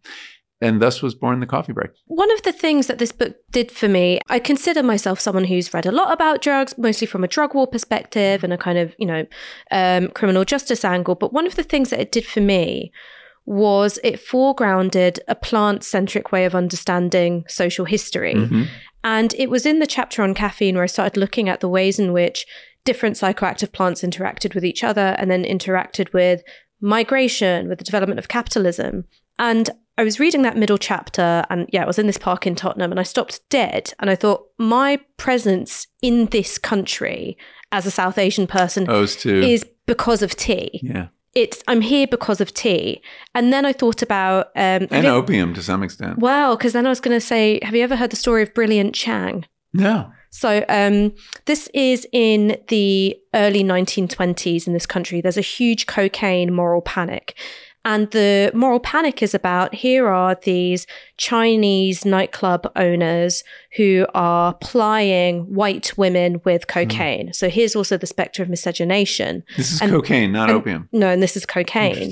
And 0.61 0.81
thus 0.81 1.01
was 1.01 1.15
born 1.15 1.41
the 1.41 1.45
coffee 1.45 1.73
break. 1.73 1.91
One 2.05 2.31
of 2.31 2.41
the 2.43 2.53
things 2.53 2.87
that 2.87 2.97
this 2.97 3.11
book 3.11 3.35
did 3.51 3.71
for 3.71 3.89
me, 3.89 4.21
I 4.29 4.39
consider 4.39 4.81
myself 4.81 5.19
someone 5.19 5.43
who's 5.43 5.73
read 5.73 5.85
a 5.85 5.91
lot 5.91 6.13
about 6.13 6.41
drugs, 6.41 6.77
mostly 6.77 7.07
from 7.07 7.23
a 7.23 7.27
drug 7.27 7.53
war 7.53 7.67
perspective 7.67 8.43
and 8.43 8.53
a 8.53 8.57
kind 8.57 8.77
of, 8.77 8.95
you 8.97 9.05
know, 9.05 9.25
um, 9.71 10.07
criminal 10.09 10.45
justice 10.45 10.85
angle. 10.85 11.15
But 11.15 11.33
one 11.33 11.45
of 11.45 11.55
the 11.55 11.63
things 11.63 11.89
that 11.89 11.99
it 11.99 12.11
did 12.11 12.25
for 12.25 12.39
me 12.39 12.91
was 13.45 13.99
it 14.03 14.15
foregrounded 14.15 15.19
a 15.27 15.35
plant 15.35 15.83
centric 15.83 16.31
way 16.31 16.45
of 16.45 16.55
understanding 16.55 17.43
social 17.47 17.85
history. 17.85 18.35
Mm-hmm. 18.35 18.63
And 19.03 19.33
it 19.35 19.49
was 19.49 19.65
in 19.65 19.79
the 19.79 19.87
chapter 19.87 20.23
on 20.23 20.33
caffeine 20.33 20.75
where 20.75 20.83
I 20.83 20.87
started 20.87 21.19
looking 21.19 21.47
at 21.47 21.59
the 21.59 21.69
ways 21.69 21.99
in 21.99 22.11
which 22.11 22.47
different 22.85 23.17
psychoactive 23.17 23.71
plants 23.71 24.01
interacted 24.01 24.55
with 24.55 24.65
each 24.65 24.83
other 24.83 25.15
and 25.19 25.29
then 25.29 25.43
interacted 25.43 26.11
with 26.13 26.41
migration, 26.81 27.67
with 27.67 27.77
the 27.77 27.83
development 27.83 28.19
of 28.19 28.27
capitalism. 28.27 29.05
And 29.37 29.69
I 29.97 30.03
was 30.03 30.19
reading 30.19 30.41
that 30.41 30.57
middle 30.57 30.77
chapter, 30.77 31.45
and 31.49 31.69
yeah, 31.71 31.83
I 31.83 31.87
was 31.87 31.99
in 31.99 32.07
this 32.07 32.17
park 32.17 32.45
in 32.45 32.55
Tottenham, 32.55 32.91
and 32.91 32.99
I 32.99 33.03
stopped 33.03 33.41
dead. 33.49 33.93
And 33.99 34.09
I 34.09 34.15
thought, 34.15 34.47
my 34.57 34.99
presence 35.17 35.87
in 36.01 36.27
this 36.27 36.57
country 36.57 37.37
as 37.71 37.85
a 37.85 37.91
South 37.91 38.17
Asian 38.17 38.47
person 38.47 38.89
is 38.89 39.65
because 39.85 40.21
of 40.21 40.35
tea. 40.35 40.79
Yeah 40.83 41.07
it's 41.35 41.61
I'm 41.67 41.81
here 41.81 42.07
because 42.07 42.41
of 42.41 42.53
tea. 42.53 43.01
And 43.35 43.51
then 43.51 43.65
I 43.65 43.73
thought 43.73 44.01
about 44.01 44.47
um, 44.55 44.87
and 44.89 45.05
opium 45.05 45.53
to 45.53 45.61
some 45.61 45.83
extent. 45.83 46.19
Well, 46.19 46.55
because 46.55 46.73
then 46.73 46.85
I 46.85 46.89
was 46.89 47.01
going 47.01 47.15
to 47.15 47.25
say, 47.25 47.59
have 47.61 47.75
you 47.75 47.83
ever 47.83 47.97
heard 47.97 48.09
the 48.09 48.15
story 48.15 48.41
of 48.41 48.53
Brilliant 48.53 48.95
Chang? 48.95 49.45
No. 49.73 50.11
So 50.29 50.65
um, 50.69 51.13
this 51.45 51.69
is 51.73 52.07
in 52.11 52.57
the 52.69 53.17
early 53.33 53.63
1920s 53.63 54.67
in 54.67 54.73
this 54.73 54.85
country. 54.85 55.21
There's 55.21 55.37
a 55.37 55.41
huge 55.41 55.85
cocaine 55.85 56.53
moral 56.53 56.81
panic, 56.81 57.37
and 57.85 58.09
the 58.11 58.51
moral 58.55 58.79
panic 58.79 59.21
is 59.21 59.35
about 59.35 59.75
here 59.75 60.07
are 60.07 60.35
these 60.43 60.87
Chinese 61.17 62.03
nightclub 62.03 62.69
owners 62.75 63.43
who 63.77 64.07
are 64.15 64.55
plying 64.55 65.41
white 65.53 65.95
women 65.95 66.41
with 66.43 66.63
hmm. 66.63 66.79
cocaine. 66.79 67.27
Mm. 67.29 67.35
So 67.35 67.47
here's 67.47 67.75
also 67.75 67.95
the 67.95 68.07
specter 68.07 68.41
of 68.41 68.49
miscegenation. 68.49 69.43
This 69.55 69.71
is 69.71 69.81
and, 69.81 69.91
cocaine, 69.91 70.31
not 70.31 70.49
and, 70.49 70.57
opium. 70.57 70.89
No, 70.91 71.09
and 71.09 71.21
this 71.21 71.37
is 71.37 71.45
cocaine. 71.45 72.11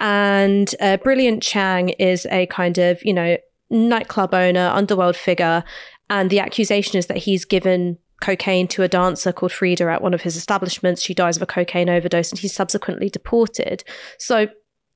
And 0.00 0.74
uh, 0.80 0.96
Brilliant 0.96 1.44
Chang 1.44 1.90
is 1.90 2.26
a 2.26 2.46
kind 2.46 2.76
of, 2.78 3.00
you 3.04 3.14
know, 3.14 3.36
nightclub 3.70 4.34
owner, 4.34 4.70
underworld 4.74 5.16
figure. 5.16 5.62
And 6.10 6.30
the 6.30 6.40
accusation 6.40 6.98
is 6.98 7.06
that 7.06 7.18
he's 7.18 7.44
given 7.44 7.98
cocaine 8.20 8.66
to 8.68 8.82
a 8.82 8.88
dancer 8.88 9.32
called 9.32 9.52
Freda 9.52 9.92
at 9.92 10.02
one 10.02 10.14
of 10.14 10.22
his 10.22 10.36
establishments. 10.36 11.02
She 11.02 11.14
dies 11.14 11.36
of 11.36 11.42
a 11.42 11.46
cocaine 11.46 11.88
overdose 11.88 12.30
and 12.30 12.38
he's 12.38 12.54
subsequently 12.54 13.08
deported. 13.08 13.84
So 14.18 14.48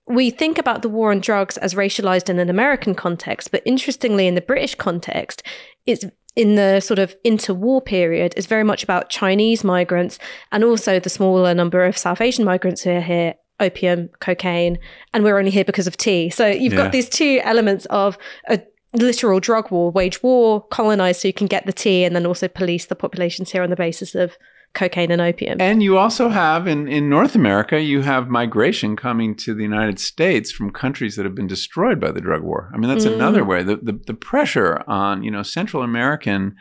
we 0.06 0.30
think 0.30 0.58
about 0.58 0.82
the 0.82 0.88
war 0.88 1.10
on 1.10 1.20
drugs 1.20 1.56
as 1.58 1.74
racialized 1.74 2.28
in 2.28 2.38
an 2.38 2.48
American 2.48 2.94
context, 2.94 3.50
but 3.50 3.62
interestingly, 3.64 4.26
in 4.26 4.34
the 4.34 4.40
British 4.40 4.74
context, 4.74 5.42
it's 5.84 6.04
in 6.36 6.54
the 6.54 6.80
sort 6.80 6.98
of 6.98 7.16
interwar 7.24 7.84
period 7.84 8.34
is 8.36 8.46
very 8.46 8.62
much 8.62 8.84
about 8.84 9.08
Chinese 9.08 9.64
migrants 9.64 10.18
and 10.52 10.62
also 10.62 11.00
the 11.00 11.08
smaller 11.08 11.54
number 11.54 11.84
of 11.84 11.96
South 11.96 12.20
Asian 12.20 12.44
migrants 12.44 12.82
who 12.82 12.90
are 12.90 13.00
here, 13.00 13.34
opium, 13.58 14.10
cocaine, 14.20 14.78
and 15.14 15.24
we're 15.24 15.38
only 15.38 15.50
here 15.50 15.64
because 15.64 15.86
of 15.86 15.96
tea. 15.96 16.28
So 16.28 16.46
you've 16.46 16.74
yeah. 16.74 16.84
got 16.84 16.92
these 16.92 17.08
two 17.08 17.40
elements 17.42 17.86
of 17.86 18.18
a 18.48 18.60
literal 18.92 19.40
drug 19.40 19.70
war, 19.70 19.90
wage 19.90 20.22
war, 20.22 20.62
colonize 20.68 21.20
so 21.20 21.28
you 21.28 21.34
can 21.34 21.46
get 21.46 21.64
the 21.66 21.72
tea, 21.72 22.04
and 22.04 22.14
then 22.14 22.26
also 22.26 22.48
police 22.48 22.86
the 22.86 22.94
populations 22.94 23.50
here 23.50 23.62
on 23.62 23.70
the 23.70 23.76
basis 23.76 24.14
of 24.14 24.36
cocaine 24.74 25.10
and 25.10 25.22
opium. 25.22 25.60
And 25.60 25.82
you 25.82 25.96
also 25.96 26.28
have 26.28 26.66
in, 26.66 26.86
in 26.88 27.08
North 27.08 27.34
America, 27.34 27.80
you 27.80 28.02
have 28.02 28.28
migration 28.28 28.96
coming 28.96 29.34
to 29.36 29.54
the 29.54 29.62
United 29.62 29.98
States 29.98 30.52
from 30.52 30.70
countries 30.70 31.16
that 31.16 31.24
have 31.24 31.34
been 31.34 31.46
destroyed 31.46 32.00
by 32.00 32.12
the 32.12 32.20
drug 32.20 32.42
war. 32.42 32.70
I 32.74 32.78
mean, 32.78 32.90
that's 32.90 33.06
mm. 33.06 33.14
another 33.14 33.44
way. 33.44 33.62
The, 33.62 33.76
the, 33.76 34.00
the 34.06 34.14
pressure 34.14 34.82
on, 34.86 35.22
you 35.22 35.30
know, 35.30 35.42
Central 35.42 35.82
American 35.82 36.56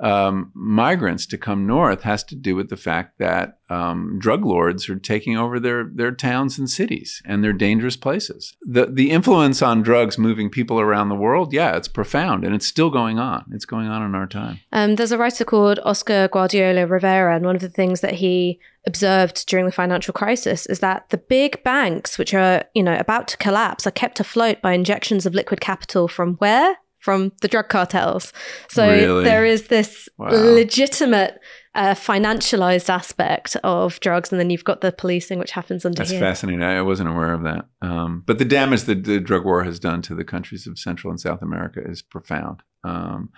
um, 0.00 0.50
migrants 0.54 1.26
to 1.26 1.38
come 1.38 1.66
north 1.66 2.02
has 2.02 2.24
to 2.24 2.34
do 2.34 2.56
with 2.56 2.70
the 2.70 2.76
fact 2.76 3.18
that 3.18 3.58
um, 3.68 4.18
drug 4.18 4.44
lords 4.44 4.88
are 4.88 4.98
taking 4.98 5.36
over 5.36 5.60
their 5.60 5.84
their 5.84 6.10
towns 6.10 6.58
and 6.58 6.68
cities, 6.68 7.22
and 7.24 7.44
they're 7.44 7.52
dangerous 7.52 7.96
places. 7.96 8.56
the 8.62 8.86
The 8.86 9.10
influence 9.10 9.62
on 9.62 9.82
drugs 9.82 10.18
moving 10.18 10.50
people 10.50 10.80
around 10.80 11.08
the 11.08 11.14
world, 11.14 11.52
yeah, 11.52 11.76
it's 11.76 11.88
profound, 11.88 12.44
and 12.44 12.54
it's 12.54 12.66
still 12.66 12.90
going 12.90 13.18
on. 13.18 13.44
It's 13.52 13.66
going 13.66 13.88
on 13.88 14.02
in 14.02 14.14
our 14.14 14.26
time. 14.26 14.60
Um, 14.72 14.96
there's 14.96 15.12
a 15.12 15.18
writer 15.18 15.44
called 15.44 15.78
Oscar 15.84 16.28
Guardiola 16.28 16.86
Rivera, 16.86 17.36
and 17.36 17.44
one 17.44 17.56
of 17.56 17.62
the 17.62 17.68
things 17.68 18.00
that 18.00 18.14
he 18.14 18.58
observed 18.86 19.46
during 19.46 19.66
the 19.66 19.72
financial 19.72 20.12
crisis 20.12 20.66
is 20.66 20.80
that 20.80 21.08
the 21.10 21.18
big 21.18 21.62
banks, 21.62 22.18
which 22.18 22.34
are 22.34 22.64
you 22.74 22.82
know 22.82 22.96
about 22.96 23.28
to 23.28 23.36
collapse, 23.36 23.86
are 23.86 23.92
kept 23.92 24.18
afloat 24.18 24.60
by 24.62 24.72
injections 24.72 25.26
of 25.26 25.34
liquid 25.34 25.60
capital 25.60 26.08
from 26.08 26.34
where 26.36 26.76
from 27.00 27.32
the 27.40 27.48
drug 27.48 27.68
cartels. 27.68 28.32
So 28.68 28.88
really? 28.88 29.24
there 29.24 29.44
is 29.44 29.68
this 29.68 30.08
wow. 30.18 30.28
legitimate 30.30 31.40
uh, 31.74 31.94
financialized 31.94 32.88
aspect 32.88 33.56
of 33.62 34.00
drugs, 34.00 34.32
and 34.32 34.40
then 34.40 34.50
you've 34.50 34.64
got 34.64 34.80
the 34.80 34.92
policing, 34.92 35.38
which 35.38 35.52
happens 35.52 35.84
under 35.84 35.96
That's 35.96 36.10
here. 36.10 36.20
fascinating. 36.20 36.62
I 36.62 36.82
wasn't 36.82 37.08
aware 37.08 37.32
of 37.32 37.42
that. 37.44 37.66
Um, 37.80 38.22
but 38.26 38.38
the 38.38 38.44
damage 38.44 38.82
that 38.82 39.04
the 39.04 39.20
drug 39.20 39.44
war 39.44 39.64
has 39.64 39.78
done 39.78 40.02
to 40.02 40.14
the 40.14 40.24
countries 40.24 40.66
of 40.66 40.78
Central 40.78 41.10
and 41.10 41.20
South 41.20 41.42
America 41.42 41.80
is 41.84 42.02
profound. 42.02 42.62
Um, 42.82 43.30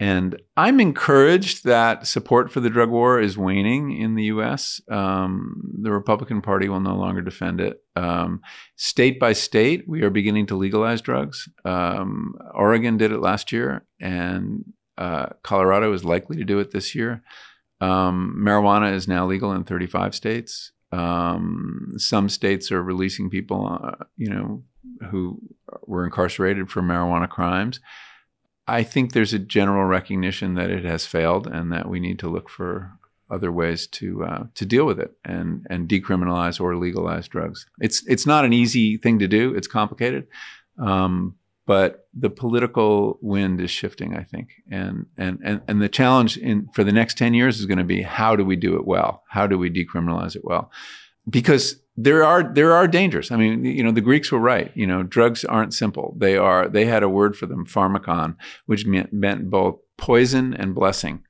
and 0.00 0.40
I'm 0.56 0.80
encouraged 0.80 1.64
that 1.64 2.06
support 2.06 2.50
for 2.50 2.60
the 2.60 2.70
drug 2.70 2.90
war 2.90 3.20
is 3.20 3.38
waning 3.38 3.96
in 3.96 4.16
the 4.16 4.24
US. 4.24 4.80
Um, 4.90 5.72
the 5.80 5.92
Republican 5.92 6.42
Party 6.42 6.68
will 6.68 6.80
no 6.80 6.96
longer 6.96 7.22
defend 7.22 7.60
it. 7.60 7.80
Um, 7.94 8.40
state 8.76 9.20
by 9.20 9.34
state, 9.34 9.84
we 9.86 10.02
are 10.02 10.10
beginning 10.10 10.46
to 10.46 10.56
legalize 10.56 11.00
drugs. 11.00 11.48
Um, 11.64 12.34
Oregon 12.54 12.96
did 12.96 13.12
it 13.12 13.20
last 13.20 13.52
year, 13.52 13.86
and 14.00 14.64
uh, 14.98 15.26
Colorado 15.42 15.92
is 15.92 16.04
likely 16.04 16.36
to 16.38 16.44
do 16.44 16.58
it 16.58 16.72
this 16.72 16.94
year. 16.94 17.22
Um, 17.80 18.36
marijuana 18.38 18.92
is 18.92 19.06
now 19.06 19.26
legal 19.26 19.52
in 19.52 19.62
35 19.62 20.14
states. 20.14 20.72
Um, 20.90 21.92
some 21.98 22.28
states 22.28 22.72
are 22.72 22.82
releasing 22.82 23.30
people, 23.30 23.78
uh, 23.82 24.04
you 24.16 24.30
know, 24.30 24.64
who 25.10 25.40
were 25.86 26.04
incarcerated 26.04 26.70
for 26.70 26.82
marijuana 26.82 27.28
crimes 27.28 27.80
I 28.66 28.82
think 28.82 29.12
there's 29.12 29.34
a 29.34 29.38
general 29.38 29.84
recognition 29.84 30.54
that 30.54 30.70
it 30.70 30.84
has 30.84 31.06
failed 31.06 31.46
and 31.46 31.70
that 31.72 31.88
we 31.88 32.00
need 32.00 32.18
to 32.20 32.28
look 32.28 32.48
for 32.48 32.92
other 33.30 33.50
ways 33.50 33.86
to 33.86 34.24
uh, 34.24 34.44
to 34.54 34.66
deal 34.66 34.86
with 34.86 34.98
it 34.98 35.12
and 35.24 35.66
and 35.70 35.88
decriminalize 35.88 36.60
or 36.60 36.76
legalize 36.76 37.28
drugs. 37.28 37.66
It's 37.80 38.06
it's 38.06 38.26
not 38.26 38.44
an 38.44 38.52
easy 38.52 38.96
thing 38.96 39.18
to 39.18 39.28
do. 39.28 39.54
It's 39.54 39.66
complicated, 39.66 40.26
um, 40.78 41.36
but 41.66 42.08
the 42.14 42.30
political 42.30 43.18
wind 43.20 43.60
is 43.60 43.70
shifting. 43.70 44.16
I 44.16 44.22
think, 44.22 44.50
and 44.70 45.06
and 45.16 45.40
and 45.42 45.62
and 45.66 45.82
the 45.82 45.88
challenge 45.88 46.36
in 46.36 46.68
for 46.74 46.84
the 46.84 46.92
next 46.92 47.18
ten 47.18 47.34
years 47.34 47.58
is 47.58 47.66
going 47.66 47.78
to 47.78 47.84
be 47.84 48.02
how 48.02 48.36
do 48.36 48.44
we 48.44 48.56
do 48.56 48.76
it 48.76 48.86
well? 48.86 49.22
How 49.28 49.46
do 49.46 49.58
we 49.58 49.70
decriminalize 49.70 50.36
it 50.36 50.44
well? 50.44 50.70
Because 51.28 51.80
there 51.96 52.24
are 52.24 52.42
there 52.42 52.72
are 52.72 52.88
dangers. 52.88 53.30
I 53.30 53.36
mean, 53.36 53.64
you 53.64 53.82
know, 53.82 53.92
the 53.92 54.00
Greeks 54.00 54.30
were 54.32 54.38
right. 54.38 54.70
You 54.74 54.86
know, 54.86 55.02
drugs 55.02 55.44
aren't 55.44 55.74
simple. 55.74 56.14
They 56.18 56.36
are. 56.36 56.68
They 56.68 56.86
had 56.86 57.02
a 57.02 57.08
word 57.08 57.36
for 57.36 57.46
them, 57.46 57.66
pharmakon, 57.66 58.36
which 58.66 58.84
meant, 58.86 59.12
meant 59.12 59.50
both 59.50 59.78
poison 59.96 60.54
and 60.54 60.74
blessing 60.74 61.22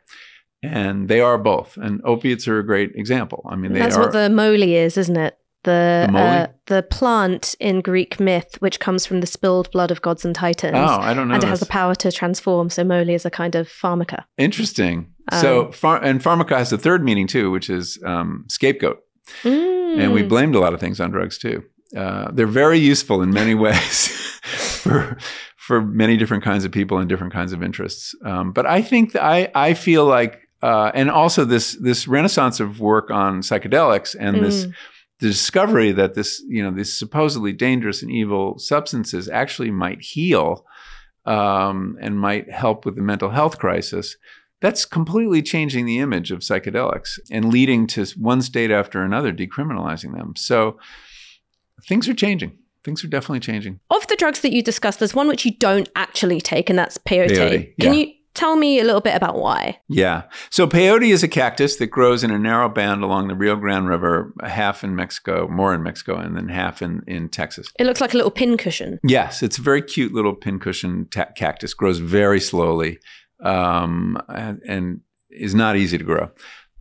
and 0.65 1.09
they 1.09 1.21
are 1.21 1.39
both. 1.39 1.77
And 1.77 2.01
opiates 2.05 2.49
are 2.49 2.59
a 2.59 2.67
great 2.67 2.93
example. 2.95 3.47
I 3.51 3.57
mean, 3.57 3.73
they 3.73 3.81
That's 3.81 3.97
are. 3.97 4.03
what 4.03 4.13
the 4.13 4.31
moly 4.31 4.77
is, 4.77 4.97
isn't 4.97 5.17
it? 5.17 5.39
The 5.65 6.09
The 6.13 6.19
uh, 6.19 6.47
the 6.67 6.83
plant 6.83 7.55
in 7.59 7.81
Greek 7.81 8.21
myth, 8.21 8.57
which 8.61 8.81
comes 8.81 9.07
from 9.07 9.21
the 9.21 9.27
spilled 9.27 9.71
blood 9.71 9.91
of 9.91 10.03
gods 10.03 10.25
and 10.25 10.35
titans, 10.35 10.77
oh, 10.77 11.01
I 11.01 11.15
don't 11.15 11.29
know. 11.29 11.35
and 11.35 11.43
it 11.43 11.47
has 11.47 11.61
the 11.61 11.67
power 11.67 11.95
to 11.97 12.13
transform. 12.13 12.69
So 12.71 12.85
moly 12.85 13.15
is 13.15 13.25
a 13.25 13.31
kind 13.31 13.55
of 13.55 13.69
pharmaca. 13.69 14.25
Interesting. 14.37 15.13
Um, 15.33 15.41
so, 15.41 15.65
and 16.03 16.23
pharmaca 16.23 16.59
has 16.59 16.73
a 16.73 16.79
third 16.79 17.03
meaning 17.03 17.27
too, 17.27 17.51
which 17.51 17.71
is 17.71 17.99
um, 18.05 18.45
scapegoat. 18.49 19.01
And 19.99 20.13
we 20.13 20.23
Mm. 20.23 20.29
blamed 20.29 20.55
a 20.55 20.61
lot 20.61 20.75
of 20.75 20.81
things 20.81 21.01
on 21.01 21.11
drugs 21.11 21.39
too. 21.39 21.63
Uh, 21.97 22.31
they're 22.33 22.47
very 22.47 22.79
useful 22.79 23.23
in 23.23 23.31
many 23.31 23.55
ways 23.65 24.09
for 24.83 25.17
for 25.57 25.81
many 25.81 26.17
different 26.17 26.45
kinds 26.45 26.65
of 26.65 26.73
people 26.73 26.99
and 26.99 27.09
different 27.09 27.33
kinds 27.33 27.53
of 27.53 27.63
interests. 27.63 28.15
Um, 28.25 28.53
but 28.53 28.67
I 28.67 28.83
think 28.83 29.13
that 29.13 29.23
I 29.25 29.49
I 29.55 29.75
feel 29.75 30.05
like, 30.05 30.41
uh, 30.63 30.91
and 30.95 31.11
also 31.11 31.45
this 31.45 31.77
this 31.81 32.07
renaissance 32.09 32.61
of 32.61 32.81
work 32.81 33.11
on 33.11 33.41
psychedelics 33.43 34.15
and 34.19 34.43
this 34.45 34.67
Mm. 34.67 34.73
the 35.21 35.29
discovery 35.29 35.93
that 35.93 36.15
this 36.15 36.43
you 36.49 36.63
know 36.63 36.71
these 36.77 36.93
supposedly 36.99 37.53
dangerous 37.53 38.03
and 38.03 38.11
evil 38.11 38.59
substances 38.59 39.29
actually 39.29 39.71
might 39.71 40.01
heal 40.03 40.67
um, 41.27 41.97
and 42.01 42.19
might 42.21 42.51
help 42.51 42.85
with 42.85 42.97
the 42.97 43.03
mental 43.03 43.31
health 43.31 43.59
crisis. 43.59 44.17
That's 44.61 44.85
completely 44.85 45.43
changing 45.43 45.85
the 45.85 45.99
image 45.99 46.31
of 46.31 46.41
psychedelics 46.41 47.19
and 47.31 47.53
leading 47.53 47.87
to 47.89 48.07
one 48.17 48.41
state 48.41 48.71
after 48.71 49.03
another 49.03 49.33
decriminalizing 49.33 50.17
them. 50.17 50.35
So 50.37 50.79
things 51.83 52.09
are 52.09 52.15
changing. 52.15 52.59
Things 52.83 53.03
are 53.03 53.09
definitely 53.09 53.41
changing. 53.41 53.81
Of 53.91 54.07
the 54.09 54.17
drugs 54.17 54.41
that 54.41 54.53
you 54.53 54.63
discussed, 54.63 54.99
there's 54.99 55.15
one 55.15 55.29
which 55.29 55.45
you 55.45 55.53
don't 55.53 55.89
actually 55.97 56.41
take, 56.41 56.69
and 56.69 56.79
that's 56.79 56.99
peyote. 56.99 57.31
Peyote, 57.31 57.75
Can 57.81 57.95
yeah. 57.95 58.01
you 58.01 58.13
tell 58.35 58.57
me 58.57 58.79
a 58.79 58.85
little 58.85 59.01
bit 59.01 59.17
about 59.17 59.37
why? 59.37 59.79
Yeah. 59.89 60.25
So 60.51 60.67
peyote 60.67 61.11
is 61.11 61.23
a 61.23 61.29
cactus 61.29 61.77
that 61.77 61.87
grows 61.87 62.23
in 62.23 62.31
a 62.31 62.39
narrow 62.39 62.69
band 62.69 63.03
along 63.03 63.29
the 63.29 63.35
Rio 63.35 63.57
Grande 63.57 63.89
River, 63.89 64.35
half 64.43 64.85
in 64.85 64.95
Mexico, 64.95 65.49
more 65.49 65.73
in 65.73 65.83
Mexico, 65.83 66.17
and 66.17 66.37
then 66.37 66.49
half 66.49 66.83
in, 66.83 67.03
in 67.07 67.31
Texas. 67.31 67.73
It 67.79 67.87
looks 67.87 68.01
like 68.03 68.13
a 68.13 68.17
little 68.17 68.31
pincushion. 68.31 68.99
Yes, 69.03 69.43
it's 69.43 69.57
a 69.57 69.63
very 69.63 69.81
cute 69.81 70.13
little 70.13 70.35
pincushion 70.35 71.09
ta- 71.11 71.29
cactus. 71.37 71.73
Grows 71.73 71.99
very 71.99 72.41
slowly 72.41 72.99
um, 73.45 74.19
and, 74.29 75.01
is 75.31 75.55
not 75.55 75.77
easy 75.77 75.99
to 75.99 76.05
grow. 76.05 76.31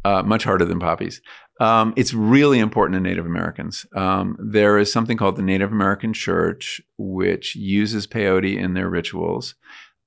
Uh, 0.05 0.21
much 0.21 0.43
harder 0.43 0.65
than 0.65 0.79
poppies. 0.79 1.21
Um, 1.61 1.93
it's 1.95 2.13
really 2.13 2.59
important 2.59 2.95
to 2.95 2.99
Native 2.99 3.25
Americans. 3.25 3.85
Um, 3.95 4.35
there 4.37 4.77
is 4.77 4.91
something 4.91 5.17
called 5.17 5.37
the 5.37 5.41
Native 5.43 5.71
American 5.71 6.11
Church, 6.13 6.81
which 6.97 7.55
uses 7.55 8.05
peyote 8.05 8.57
in 8.57 8.73
their 8.73 8.89
rituals. 8.89 9.55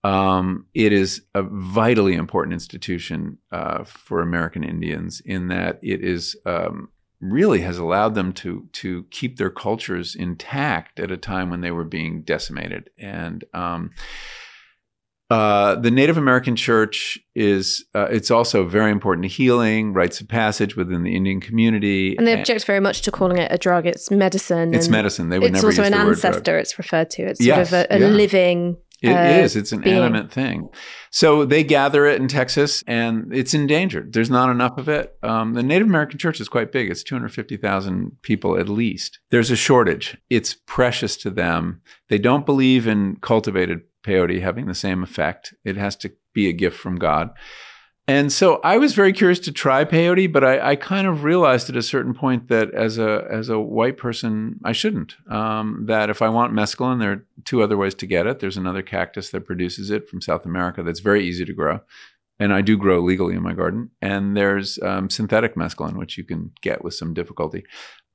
Um, 0.04 0.66
it 0.74 0.92
is 0.92 1.22
a 1.34 1.42
vitally 1.42 2.14
important 2.14 2.52
institution 2.52 3.38
uh, 3.50 3.84
for 3.84 4.20
American 4.20 4.64
Indians 4.64 5.22
in 5.24 5.48
that 5.48 5.80
it 5.82 6.04
is 6.04 6.36
um, 6.44 6.90
really 7.20 7.62
has 7.62 7.78
allowed 7.78 8.14
them 8.14 8.32
to 8.34 8.68
to 8.72 9.04
keep 9.10 9.36
their 9.36 9.50
cultures 9.50 10.14
intact 10.14 11.00
at 11.00 11.10
a 11.10 11.16
time 11.16 11.50
when 11.50 11.60
they 11.60 11.70
were 11.70 11.84
being 11.84 12.22
decimated. 12.22 12.90
And 12.98 13.44
um, 13.54 13.90
uh, 15.28 15.74
the 15.74 15.90
Native 15.90 16.16
American 16.16 16.54
Church 16.54 17.18
is 17.34 17.84
uh, 17.94 18.06
it's 18.10 18.30
also 18.30 18.64
very 18.64 18.92
important 18.92 19.24
to 19.24 19.28
healing, 19.28 19.92
rites 19.92 20.20
of 20.20 20.28
passage 20.28 20.76
within 20.76 21.02
the 21.02 21.16
Indian 21.16 21.40
community. 21.40 22.16
And 22.16 22.26
they 22.26 22.38
object 22.38 22.64
very 22.64 22.80
much 22.80 23.02
to 23.02 23.10
calling 23.10 23.38
it 23.38 23.50
a 23.50 23.58
drug. 23.58 23.86
It's 23.86 24.10
medicine. 24.10 24.72
It's 24.72 24.88
medicine. 24.88 25.28
They 25.30 25.38
would 25.40 25.46
It's 25.50 25.54
never 25.54 25.66
also 25.66 25.82
use 25.82 25.86
an 25.92 25.98
the 25.98 26.04
word 26.06 26.16
drug. 26.18 26.24
ancestor. 26.26 26.58
It's 26.58 26.78
referred 26.78 27.10
to. 27.10 27.22
It's 27.22 27.40
Yes, 27.40 27.70
sort 27.70 27.82
of 27.84 27.90
a, 27.90 27.96
a 27.96 27.98
yeah. 28.00 28.06
living. 28.06 28.76
It 29.02 29.12
uh, 29.12 29.42
is. 29.42 29.56
It's 29.56 29.72
an 29.72 29.82
being. 29.82 29.96
animate 29.96 30.32
thing. 30.32 30.68
So 31.10 31.44
they 31.44 31.62
gather 31.62 32.06
it 32.06 32.20
in 32.20 32.28
Texas, 32.28 32.82
and 32.86 33.32
it's 33.32 33.54
endangered. 33.54 34.12
There's 34.12 34.30
not 34.30 34.50
enough 34.50 34.78
of 34.78 34.88
it. 34.88 35.14
Um, 35.22 35.54
the 35.54 35.62
Native 35.62 35.88
American 35.88 36.18
Church 36.18 36.40
is 36.40 36.48
quite 36.48 36.72
big. 36.72 36.90
It's 36.90 37.02
250,000 37.02 38.22
people 38.22 38.58
at 38.58 38.68
least. 38.68 39.18
There's 39.30 39.50
a 39.50 39.56
shortage. 39.56 40.16
It's 40.30 40.56
precious 40.66 41.16
to 41.18 41.30
them. 41.30 41.82
They 42.08 42.18
don't 42.18 42.46
believe 42.46 42.86
in 42.86 43.16
cultivated 43.16 43.82
peyote 44.04 44.40
having 44.40 44.66
the 44.66 44.74
same 44.74 45.02
effect. 45.02 45.54
It 45.64 45.76
has 45.76 45.96
to 45.96 46.12
be 46.32 46.48
a 46.48 46.52
gift 46.52 46.78
from 46.78 46.96
God. 46.96 47.30
And 48.08 48.32
so 48.32 48.60
I 48.62 48.78
was 48.78 48.94
very 48.94 49.12
curious 49.12 49.40
to 49.40 49.52
try 49.52 49.84
peyote, 49.84 50.32
but 50.32 50.44
I, 50.44 50.70
I 50.70 50.76
kind 50.76 51.08
of 51.08 51.24
realized 51.24 51.68
at 51.68 51.76
a 51.76 51.82
certain 51.82 52.14
point 52.14 52.46
that 52.48 52.72
as 52.72 52.98
a 52.98 53.26
as 53.28 53.48
a 53.48 53.58
white 53.58 53.96
person, 53.96 54.60
I 54.64 54.72
shouldn't. 54.72 55.16
Um, 55.28 55.86
that 55.86 56.08
if 56.08 56.22
I 56.22 56.28
want 56.28 56.52
mescaline, 56.52 57.00
there 57.00 57.12
are 57.12 57.26
two 57.44 57.62
other 57.62 57.76
ways 57.76 57.96
to 57.96 58.06
get 58.06 58.28
it. 58.28 58.38
There's 58.38 58.56
another 58.56 58.82
cactus 58.82 59.30
that 59.30 59.44
produces 59.44 59.90
it 59.90 60.08
from 60.08 60.20
South 60.20 60.46
America 60.46 60.84
that's 60.84 61.00
very 61.00 61.26
easy 61.26 61.44
to 61.46 61.52
grow, 61.52 61.80
and 62.38 62.52
I 62.52 62.60
do 62.60 62.76
grow 62.76 63.00
legally 63.00 63.34
in 63.34 63.42
my 63.42 63.54
garden. 63.54 63.90
And 64.00 64.36
there's 64.36 64.78
um, 64.82 65.10
synthetic 65.10 65.56
mescaline, 65.56 65.96
which 65.96 66.16
you 66.16 66.22
can 66.22 66.52
get 66.62 66.84
with 66.84 66.94
some 66.94 67.12
difficulty. 67.12 67.64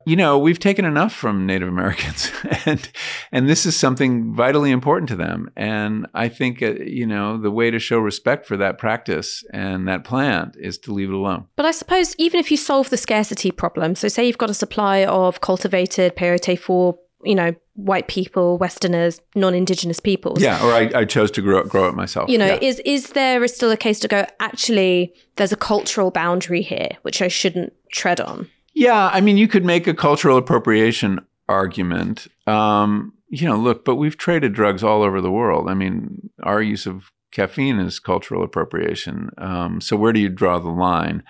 You 0.06 0.16
know, 0.16 0.38
we've 0.38 0.60
taken 0.60 0.86
enough 0.86 1.14
from 1.14 1.46
Native 1.46 1.68
Americans, 1.68 2.32
and 2.66 2.90
and 3.32 3.48
this 3.50 3.66
is 3.66 3.76
something 3.78 4.34
vitally 4.34 4.72
important 4.72 5.10
to 5.10 5.16
them. 5.16 5.50
And 5.56 6.08
I 6.14 6.30
think 6.30 6.62
uh, 6.62 6.74
you 6.86 7.06
know 7.06 7.38
the 7.38 7.52
way 7.52 7.72
to 7.72 7.80
show 7.80 8.00
respect 8.00 8.46
for 8.46 8.58
that 8.58 8.78
practice 8.78 9.44
and 9.54 9.88
that 9.88 10.04
plant 10.04 10.56
is 10.60 10.78
to 10.80 10.94
leave 10.94 11.10
it 11.10 11.14
alone. 11.16 11.46
But 11.56 11.66
I 11.66 11.72
suppose 11.72 12.16
even 12.18 12.40
if 12.40 12.52
you 12.52 12.58
solve 12.58 12.90
the 12.90 12.98
scarcity 12.98 13.52
problem, 13.52 13.96
so 13.96 14.08
say 14.08 14.26
you've 14.26 14.38
got 14.38 14.50
a 14.50 14.56
supply 14.56 15.06
of 15.06 15.42
cultivated 15.42 16.16
peyote 16.16 16.58
for, 16.58 16.98
you 17.24 17.36
know, 17.36 17.54
white 17.76 18.08
people, 18.08 18.58
Westerners, 18.58 19.22
non-indigenous 19.36 20.00
peoples. 20.00 20.42
Yeah, 20.42 20.64
or 20.66 20.72
I, 20.74 20.92
I 21.02 21.06
chose 21.06 21.32
to 21.32 21.42
grow 21.42 21.64
grow 21.64 21.88
it 21.88 21.96
myself. 21.96 22.30
You 22.30 22.38
know, 22.38 22.48
Yeah. 22.48 22.60
is 22.62 22.80
is 22.86 23.10
there 23.12 23.48
still 23.48 23.72
a 23.72 23.78
case 23.78 24.00
to 24.02 24.08
go? 24.08 24.26
Actually, 24.40 25.14
there's 25.36 25.52
a 25.52 25.58
cultural 25.58 26.12
boundary 26.12 26.62
here 26.62 26.90
which 27.04 27.22
I 27.22 27.28
shouldn't 27.28 27.74
tread 27.92 28.20
on. 28.20 28.50
Yeah, 28.74 29.10
I 29.12 29.22
mean, 29.22 29.38
you 29.38 29.48
could 29.48 29.66
make 29.66 29.88
a 29.88 29.94
cultural 29.94 30.38
appropriation 30.38 31.20
argument. 31.50 32.28
Um, 32.48 33.14
you 33.30 33.48
know, 33.48 33.58
look, 33.58 33.86
but 33.86 33.96
we've 33.96 34.18
traded 34.18 34.54
drugs 34.54 34.84
all 34.84 35.04
over 35.04 35.22
the 35.22 35.32
world. 35.32 35.70
I 35.70 35.74
mean, 35.74 36.30
our 36.44 36.62
use 36.62 36.86
of 36.86 37.12
caffeine 37.32 37.80
is 37.80 38.00
cultural 38.00 38.44
appropriation. 38.44 39.30
Um, 39.38 39.80
so 39.82 39.96
where 39.96 40.14
do 40.14 40.20
you 40.20 40.30
draw 40.30 40.60
the 40.60 40.70
line? 40.70 41.24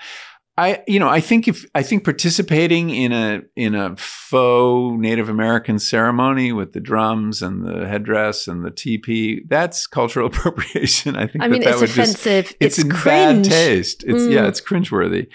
I, 0.58 0.84
you 0.86 1.00
know, 1.00 1.08
I 1.08 1.22
think 1.22 1.48
if 1.48 1.66
I 1.74 1.82
think 1.82 2.04
participating 2.04 2.90
in 2.90 3.12
a 3.14 3.42
in 3.56 3.74
a 3.74 3.96
faux 3.96 5.00
Native 5.00 5.30
American 5.30 5.80
ceremony 5.80 6.52
with 6.52 6.74
the 6.74 6.80
drums 6.80 7.42
and 7.42 7.66
the 7.66 7.88
headdress 7.88 8.48
and 8.48 8.64
the 8.66 8.70
teepee, 8.70 9.44
that's 9.48 9.88
cultural 9.88 10.28
appropriation. 10.32 11.16
I 11.16 11.26
think 11.28 11.44
I 11.44 11.48
that 11.48 11.52
mean, 11.54 11.62
that 11.64 11.72
it's 11.72 11.82
would 11.82 11.90
just 11.90 12.16
offensive. 12.16 12.56
it's, 12.60 12.78
It's, 12.78 12.84
in 12.86 12.92
cringe. 12.92 13.48
bad 13.48 13.52
taste. 13.52 14.04
It's 14.06 14.26
yeah, 14.28 14.42
Mm. 14.42 14.50
it's 14.50 14.62
cringeworthy. 14.62 15.28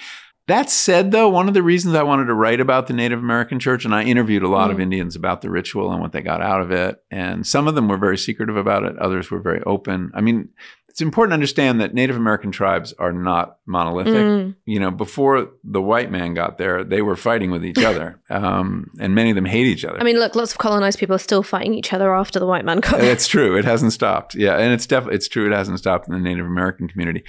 That 0.48 0.70
said, 0.70 1.10
though, 1.10 1.28
one 1.28 1.48
of 1.48 1.54
the 1.54 1.62
reasons 1.62 1.94
I 1.96 2.04
wanted 2.04 2.26
to 2.26 2.34
write 2.34 2.60
about 2.60 2.86
the 2.86 2.92
Native 2.94 3.18
American 3.18 3.58
Church, 3.58 3.84
and 3.84 3.94
I 3.94 4.04
interviewed 4.04 4.44
a 4.44 4.48
lot 4.48 4.70
of 4.70 4.76
Mm. 4.76 4.82
Indians 4.82 5.16
about 5.16 5.42
the 5.42 5.50
ritual 5.50 5.90
and 5.92 6.00
what 6.00 6.12
they 6.12 6.20
got 6.22 6.40
out 6.40 6.60
of 6.60 6.70
it, 6.70 7.02
and 7.10 7.44
some 7.46 7.66
of 7.66 7.74
them 7.74 7.88
were 7.88 7.96
very 7.98 8.16
secretive 8.16 8.56
about 8.56 8.84
it. 8.84 8.96
Others 8.98 9.30
were 9.30 9.40
very 9.40 9.60
open. 9.66 10.12
I 10.14 10.20
mean, 10.20 10.50
it's 10.88 11.02
important 11.02 11.32
to 11.32 11.34
understand 11.34 11.80
that 11.80 11.92
Native 11.92 12.16
American 12.16 12.52
tribes 12.52 12.94
are 12.98 13.12
not 13.12 13.58
monolithic. 13.66 14.14
Mm. 14.14 14.54
You 14.64 14.80
know, 14.80 14.90
before 14.90 15.50
the 15.64 15.82
white 15.82 16.10
man 16.10 16.32
got 16.32 16.56
there, 16.58 16.84
they 16.84 17.02
were 17.02 17.16
fighting 17.16 17.50
with 17.50 17.64
each 17.66 17.82
other, 17.82 18.20
um, 18.30 18.90
and 19.00 19.14
many 19.16 19.30
of 19.30 19.34
them 19.34 19.44
hate 19.46 19.66
each 19.66 19.84
other. 19.84 20.00
I 20.00 20.04
mean, 20.04 20.18
look, 20.18 20.36
lots 20.36 20.52
of 20.52 20.58
colonized 20.58 20.98
people 20.98 21.16
are 21.16 21.18
still 21.18 21.42
fighting 21.42 21.74
each 21.74 21.92
other 21.92 22.14
after 22.14 22.38
the 22.38 22.46
white 22.46 22.64
man 22.64 22.78
got 22.78 23.00
there. 23.00 23.10
It's 23.12 23.26
true. 23.26 23.58
It 23.58 23.64
hasn't 23.64 23.92
stopped. 23.92 24.36
Yeah, 24.36 24.56
and 24.56 24.72
it's 24.72 24.86
definitely 24.86 25.16
it's 25.16 25.28
true. 25.28 25.44
It 25.46 25.52
hasn't 25.52 25.78
stopped 25.80 26.06
in 26.06 26.14
the 26.14 26.20
Native 26.20 26.46
American 26.46 26.86
community. 26.88 27.24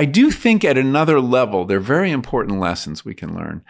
I 0.00 0.06
do 0.06 0.30
think 0.30 0.64
at 0.64 0.78
another 0.78 1.20
level, 1.20 1.66
they're 1.66 1.78
very 1.96 2.10
important 2.10 2.58
lessons 2.58 3.04
we 3.04 3.14
can 3.14 3.34
learn. 3.34 3.62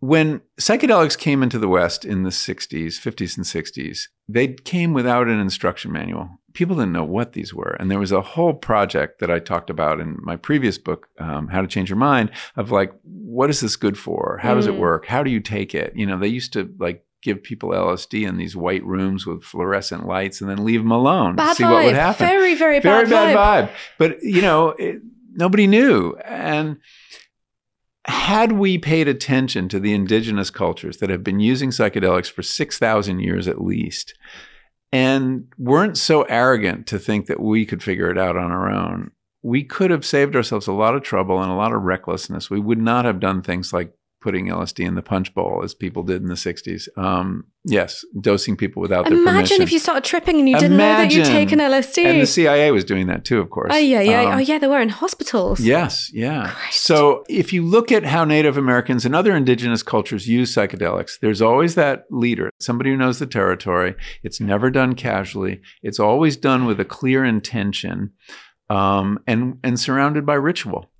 When 0.00 0.42
psychedelics 0.60 1.16
came 1.16 1.42
into 1.42 1.58
the 1.58 1.68
West 1.68 2.04
in 2.04 2.24
the 2.24 2.30
60s, 2.30 2.94
50s, 3.00 3.36
and 3.38 3.46
60s, 3.46 4.08
they 4.28 4.48
came 4.48 4.92
without 4.92 5.28
an 5.28 5.40
instruction 5.40 5.90
manual. 5.90 6.28
People 6.52 6.76
didn't 6.76 6.92
know 6.92 7.04
what 7.04 7.32
these 7.32 7.54
were. 7.54 7.74
And 7.80 7.90
there 7.90 7.98
was 7.98 8.12
a 8.12 8.20
whole 8.20 8.52
project 8.52 9.18
that 9.20 9.30
I 9.30 9.38
talked 9.38 9.70
about 9.70 9.98
in 9.98 10.18
my 10.20 10.36
previous 10.36 10.76
book, 10.76 11.08
um, 11.18 11.48
How 11.48 11.62
to 11.62 11.66
Change 11.66 11.88
Your 11.88 11.96
Mind, 11.96 12.30
of 12.56 12.70
like, 12.70 12.92
what 13.04 13.48
is 13.48 13.60
this 13.60 13.76
good 13.76 13.96
for? 13.96 14.38
How 14.42 14.54
does 14.54 14.66
it 14.66 14.74
Mm. 14.74 14.78
work? 14.78 15.06
How 15.06 15.22
do 15.22 15.30
you 15.30 15.40
take 15.40 15.74
it? 15.74 15.94
You 15.96 16.04
know, 16.04 16.18
they 16.18 16.28
used 16.28 16.52
to 16.52 16.70
like 16.78 17.04
give 17.22 17.42
people 17.42 17.70
LSD 17.72 18.26
in 18.26 18.36
these 18.36 18.54
white 18.56 18.84
rooms 18.84 19.24
with 19.24 19.42
fluorescent 19.44 20.06
lights 20.06 20.40
and 20.42 20.50
then 20.50 20.62
leave 20.64 20.82
them 20.82 20.90
alone. 20.90 21.36
Bad 21.36 21.56
see 21.56 21.64
vibe. 21.64 21.72
what 21.72 21.84
would 21.86 21.94
happen. 21.94 22.26
Very, 22.26 22.54
very, 22.56 22.80
Very 22.80 23.06
bad, 23.08 23.34
bad 23.34 23.68
vibe. 23.68 23.72
But 23.96 24.22
you 24.22 24.42
know, 24.42 24.70
it, 24.70 25.00
nobody 25.34 25.66
knew. 25.66 26.16
And 26.24 26.78
had 28.04 28.52
we 28.52 28.78
paid 28.78 29.08
attention 29.08 29.68
to 29.68 29.78
the 29.78 29.94
indigenous 29.94 30.50
cultures 30.50 30.98
that 30.98 31.10
have 31.10 31.22
been 31.22 31.40
using 31.40 31.70
psychedelics 31.70 32.30
for 32.30 32.42
6,000 32.42 33.20
years 33.20 33.46
at 33.46 33.62
least, 33.62 34.14
and 34.90 35.46
weren't 35.56 35.96
so 35.96 36.22
arrogant 36.22 36.86
to 36.88 36.98
think 36.98 37.26
that 37.26 37.40
we 37.40 37.64
could 37.64 37.82
figure 37.82 38.10
it 38.10 38.18
out 38.18 38.36
on 38.36 38.50
our 38.50 38.70
own, 38.70 39.10
we 39.42 39.64
could 39.64 39.90
have 39.90 40.04
saved 40.04 40.36
ourselves 40.36 40.66
a 40.66 40.72
lot 40.72 40.94
of 40.94 41.02
trouble 41.02 41.40
and 41.40 41.50
a 41.50 41.56
lot 41.56 41.72
of 41.72 41.82
recklessness. 41.82 42.50
We 42.50 42.60
would 42.60 42.78
not 42.78 43.04
have 43.04 43.20
done 43.20 43.42
things 43.42 43.72
like 43.72 43.92
putting 44.22 44.46
LSD 44.46 44.86
in 44.86 44.94
the 44.94 45.02
punch 45.02 45.34
bowl 45.34 45.60
as 45.64 45.74
people 45.74 46.02
did 46.02 46.22
in 46.22 46.28
the 46.28 46.34
60s. 46.34 46.88
Um, 46.96 47.44
yes, 47.64 48.04
dosing 48.20 48.56
people 48.56 48.80
without 48.80 49.06
their 49.08 49.18
Imagine 49.18 49.60
if 49.60 49.72
you 49.72 49.78
started 49.78 50.04
tripping 50.04 50.38
and 50.38 50.48
you 50.48 50.58
didn't 50.58 50.76
know 50.76 50.96
that 50.96 51.12
you'd 51.12 51.26
taken 51.26 51.58
LSD. 51.58 52.04
and 52.04 52.20
the 52.22 52.26
CIA 52.26 52.70
was 52.70 52.84
doing 52.84 53.08
that 53.08 53.24
too, 53.24 53.40
of 53.40 53.50
course. 53.50 53.72
oh 53.74 53.76
yeah, 53.78 54.00
yeah, 54.00 54.22
Um, 54.22 54.34
oh 54.34 54.38
yeah. 54.38 54.58
They 54.58 54.66
were 54.66 54.80
in 54.80 54.88
hospitals. 54.88 55.60
Yes, 55.60 56.10
yeah. 56.14 56.48
Christ. 56.52 56.84
So 56.84 57.24
if 57.28 57.52
you 57.52 57.62
look 57.64 57.92
at 57.92 58.04
how 58.04 58.24
Native 58.24 58.56
Americans 58.56 59.04
and 59.04 59.14
other 59.14 59.34
indigenous 59.36 59.82
cultures 59.82 60.26
use 60.28 60.54
psychedelics, 60.54 61.18
there's 61.20 61.42
always 61.42 61.74
that 61.74 62.04
leader, 62.10 62.50
somebody 62.60 62.90
who 62.90 62.96
knows 62.96 63.18
the 63.18 63.26
territory. 63.26 63.94
It's 64.22 64.40
never 64.40 64.70
done 64.70 64.94
casually. 64.94 65.60
It's 65.82 65.98
always 66.00 66.36
done 66.36 66.64
with 66.64 66.78
a 66.80 66.84
clear 66.84 67.24
intention, 67.24 68.12
um, 68.70 69.18
and 69.26 69.58
and 69.64 69.78
surrounded 69.78 70.24
by 70.24 70.34
ritual. 70.34 70.90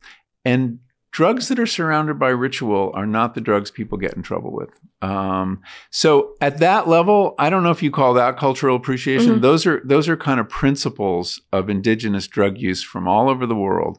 And 0.45 0.81
drugs 1.13 1.49
that 1.49 1.59
are 1.59 1.67
surrounded 1.67 2.19
by 2.19 2.31
ritual 2.31 2.91
are 2.95 3.07
not 3.07 3.35
the 3.35 3.41
drugs 3.41 3.71
people 3.71 3.99
get 3.99 4.15
in 4.15 4.23
trouble 4.23 4.51
with. 4.51 4.71
Um, 5.03 5.63
so 5.91 6.35
at 6.41 6.59
that 6.59 6.89
level, 6.89 7.35
I 7.39 7.51
don't 7.51 7.63
know 7.63 7.71
if 7.71 7.83
you 7.83 7.91
call 7.91 8.15
that 8.15 8.39
cultural 8.39 8.77
appreciation. 8.77 9.37
Mhm. 9.37 9.41
Those 9.43 9.67
are 9.67 9.83
those 9.85 10.09
are 10.09 10.17
kind 10.17 10.41
of 10.41 10.49
principles 10.49 11.41
of 11.53 11.69
indigenous 11.69 12.27
drug 12.27 12.59
use 12.59 12.83
from 12.83 13.07
all 13.07 13.29
over 13.29 13.47
the 13.47 13.55
world. 13.55 13.99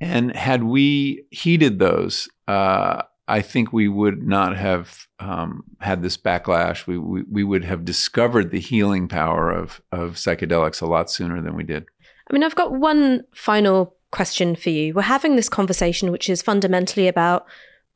And 0.00 0.34
had 0.34 0.64
we 0.64 1.24
heeded 1.30 1.78
those, 1.78 2.28
uh, 2.48 3.02
I 3.28 3.42
think 3.42 3.72
we 3.72 3.86
would 3.86 4.26
not 4.26 4.56
have 4.56 5.06
um, 5.20 5.62
had 5.78 6.02
this 6.02 6.16
backlash. 6.16 6.86
We, 6.86 6.98
we 6.98 7.22
we 7.30 7.44
would 7.44 7.64
have 7.64 7.84
discovered 7.84 8.50
the 8.50 8.60
healing 8.60 9.06
power 9.06 9.50
of 9.50 9.80
of 9.92 10.14
psychedelics 10.14 10.82
a 10.82 10.86
lot 10.86 11.10
sooner 11.10 11.40
than 11.40 11.54
we 11.54 11.62
did. 11.62 11.84
I 12.28 12.32
mean, 12.32 12.42
I've 12.42 12.56
got 12.56 12.72
one 12.72 13.22
final 13.34 13.94
question 14.10 14.56
for 14.56 14.70
you. 14.70 14.94
We're 14.94 15.02
having 15.02 15.36
this 15.36 15.48
conversation, 15.48 16.10
which 16.10 16.28
is 16.28 16.42
fundamentally 16.42 17.08
about 17.08 17.46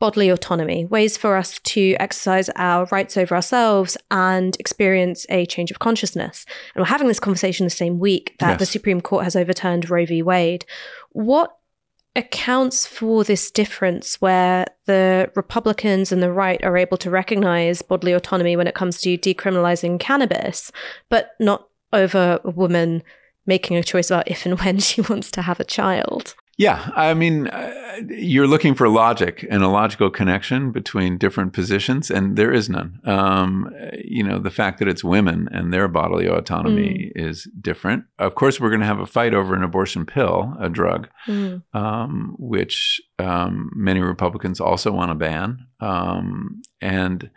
bodily 0.00 0.28
autonomy, 0.28 0.84
ways 0.84 1.16
for 1.16 1.36
us 1.36 1.58
to 1.60 1.94
exercise 2.00 2.50
our 2.56 2.86
rights 2.90 3.16
over 3.16 3.34
ourselves 3.34 3.96
and 4.10 4.56
experience 4.58 5.24
a 5.28 5.46
change 5.46 5.70
of 5.70 5.78
consciousness. 5.78 6.44
And 6.74 6.82
we're 6.82 6.88
having 6.88 7.08
this 7.08 7.20
conversation 7.20 7.64
the 7.64 7.70
same 7.70 7.98
week 7.98 8.36
that 8.40 8.58
the 8.58 8.66
Supreme 8.66 9.00
Court 9.00 9.24
has 9.24 9.36
overturned 9.36 9.88
Roe 9.88 10.04
v. 10.04 10.22
Wade. 10.22 10.66
What 11.10 11.56
accounts 12.16 12.86
for 12.86 13.24
this 13.24 13.50
difference 13.50 14.20
where 14.20 14.66
the 14.86 15.30
Republicans 15.34 16.12
and 16.12 16.22
the 16.22 16.32
right 16.32 16.62
are 16.62 16.76
able 16.76 16.96
to 16.98 17.10
recognize 17.10 17.82
bodily 17.82 18.12
autonomy 18.12 18.56
when 18.56 18.66
it 18.66 18.74
comes 18.74 19.00
to 19.00 19.18
decriminalizing 19.18 19.98
cannabis, 19.98 20.70
but 21.08 21.30
not 21.40 21.68
over 21.92 22.40
a 22.44 22.50
woman 22.50 23.02
making 23.46 23.76
a 23.76 23.82
choice 23.82 24.10
about 24.10 24.30
if 24.30 24.46
and 24.46 24.58
when 24.60 24.78
she 24.88 25.00
wants 25.02 25.30
to 25.32 25.42
have 25.42 25.60
a 25.60 25.64
child? 25.64 26.34
Yeah, 26.56 26.92
I 26.94 27.14
mean, 27.14 27.48
uh, 27.48 27.96
you're 28.10 28.46
looking 28.46 28.74
for 28.74 28.88
logic 28.88 29.44
and 29.50 29.64
a 29.64 29.68
logical 29.68 30.08
connection 30.08 30.70
between 30.70 31.18
different 31.18 31.52
positions, 31.52 32.12
and 32.12 32.36
there 32.36 32.52
is 32.52 32.68
none. 32.70 33.00
Um, 33.04 33.68
you 34.04 34.22
know, 34.22 34.38
the 34.38 34.52
fact 34.52 34.78
that 34.78 34.86
it's 34.86 35.02
women 35.02 35.48
and 35.50 35.72
their 35.72 35.88
bodily 35.88 36.28
autonomy 36.28 37.10
is 37.16 37.48
different. 37.60 38.04
Of 38.20 38.36
course, 38.36 38.60
we're 38.60 38.68
going 38.68 38.82
to 38.82 38.86
have 38.86 39.00
a 39.00 39.06
fight 39.06 39.34
over 39.34 39.56
an 39.56 39.64
abortion 39.64 40.06
pill, 40.06 40.54
a 40.60 40.68
drug, 40.68 41.08
Mm. 41.26 41.64
um, 41.72 42.36
which 42.38 43.00
um, 43.18 43.70
many 43.74 43.98
Republicans 43.98 44.60
also 44.60 44.92
want 44.92 45.10
to 45.10 45.16
ban. 45.16 45.66
Um, 45.80 46.62
and 46.80 47.30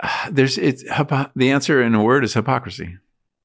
uh, 0.00 0.30
there's 0.30 0.56
it's 0.56 0.84
the 1.34 1.50
answer 1.50 1.82
in 1.82 1.96
a 1.96 2.02
word 2.02 2.22
is 2.22 2.34
hypocrisy, 2.34 2.96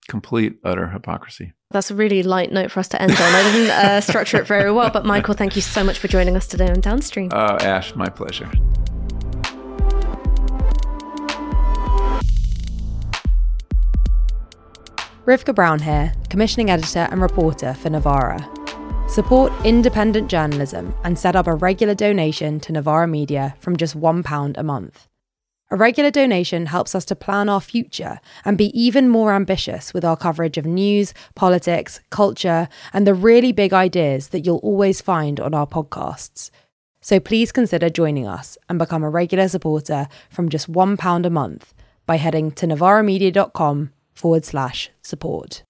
complete 0.04 0.58
utter 0.64 0.88
hypocrisy. 0.88 1.54
That's 1.72 1.90
a 1.90 1.96
really 1.96 2.22
light 2.24 2.52
note 2.52 2.72
for 2.72 2.80
us 2.80 2.88
to 2.90 3.02
end 3.02 3.12
on. 3.12 3.18
I 3.18 3.52
didn't 3.52 3.72
uh, 3.72 4.02
structure 4.10 4.38
it 4.38 4.48
very 4.48 4.72
well, 4.72 4.90
but 4.92 5.06
Michael, 5.06 5.34
thank 5.34 5.56
you 5.56 5.62
so 5.62 5.84
much 5.84 5.98
for 5.98 6.08
joining 6.08 6.36
us 6.36 6.48
today 6.48 6.70
on 6.70 6.80
Downstream. 6.82 7.32
Uh, 7.34 7.58
Ash, 7.62 7.96
my 7.96 8.10
pleasure. 8.10 8.50
Rivkah 15.26 15.56
Brown 15.56 15.80
here, 15.80 16.14
commissioning 16.30 16.70
editor 16.70 17.08
and 17.10 17.22
reporter 17.22 17.74
for 17.74 17.90
Novara. 17.90 18.46
Support 19.08 19.54
independent 19.64 20.30
journalism 20.30 20.94
and 21.04 21.18
set 21.18 21.36
up 21.36 21.48
a 21.48 21.54
regular 21.54 21.96
donation 21.96 22.60
to 22.62 22.74
Novara 22.74 23.08
Media 23.08 23.56
from 23.60 23.78
just 23.78 23.98
£1 23.98 24.58
a 24.58 24.64
month. 24.64 25.08
A 25.74 25.76
regular 25.76 26.12
donation 26.12 26.68
helps 26.68 26.94
us 26.94 27.04
to 27.06 27.16
plan 27.16 27.50
our 27.50 27.60
future 27.60 28.20
and 28.46 28.60
be 28.60 28.80
even 28.80 29.10
more 29.10 29.34
ambitious 29.34 29.92
with 29.92 30.06
our 30.06 30.16
coverage 30.16 30.56
of 30.60 30.68
news, 30.68 31.16
politics, 31.34 32.00
culture, 32.12 32.68
and 32.94 33.08
the 33.08 33.16
really 33.16 33.52
big 33.52 33.74
ideas 33.74 34.28
that 34.28 34.42
you'll 34.42 34.58
always 34.58 35.02
find 35.02 35.40
on 35.40 35.56
our 35.56 35.66
podcasts. 35.66 36.52
So 37.02 37.20
please 37.20 37.52
consider 37.52 37.90
joining 37.90 38.28
us 38.28 38.56
and 38.70 38.78
become 38.78 39.04
a 39.04 39.10
regular 39.10 39.48
supporter 39.48 40.08
from 40.30 40.48
just 40.48 40.72
£1 40.72 41.26
a 41.26 41.30
month 41.32 41.74
by 42.06 42.18
heading 42.18 42.52
to 42.52 42.68
novaramedia.com 42.68 43.94
forward 44.14 44.46
slash 44.46 44.92
support. 45.02 45.64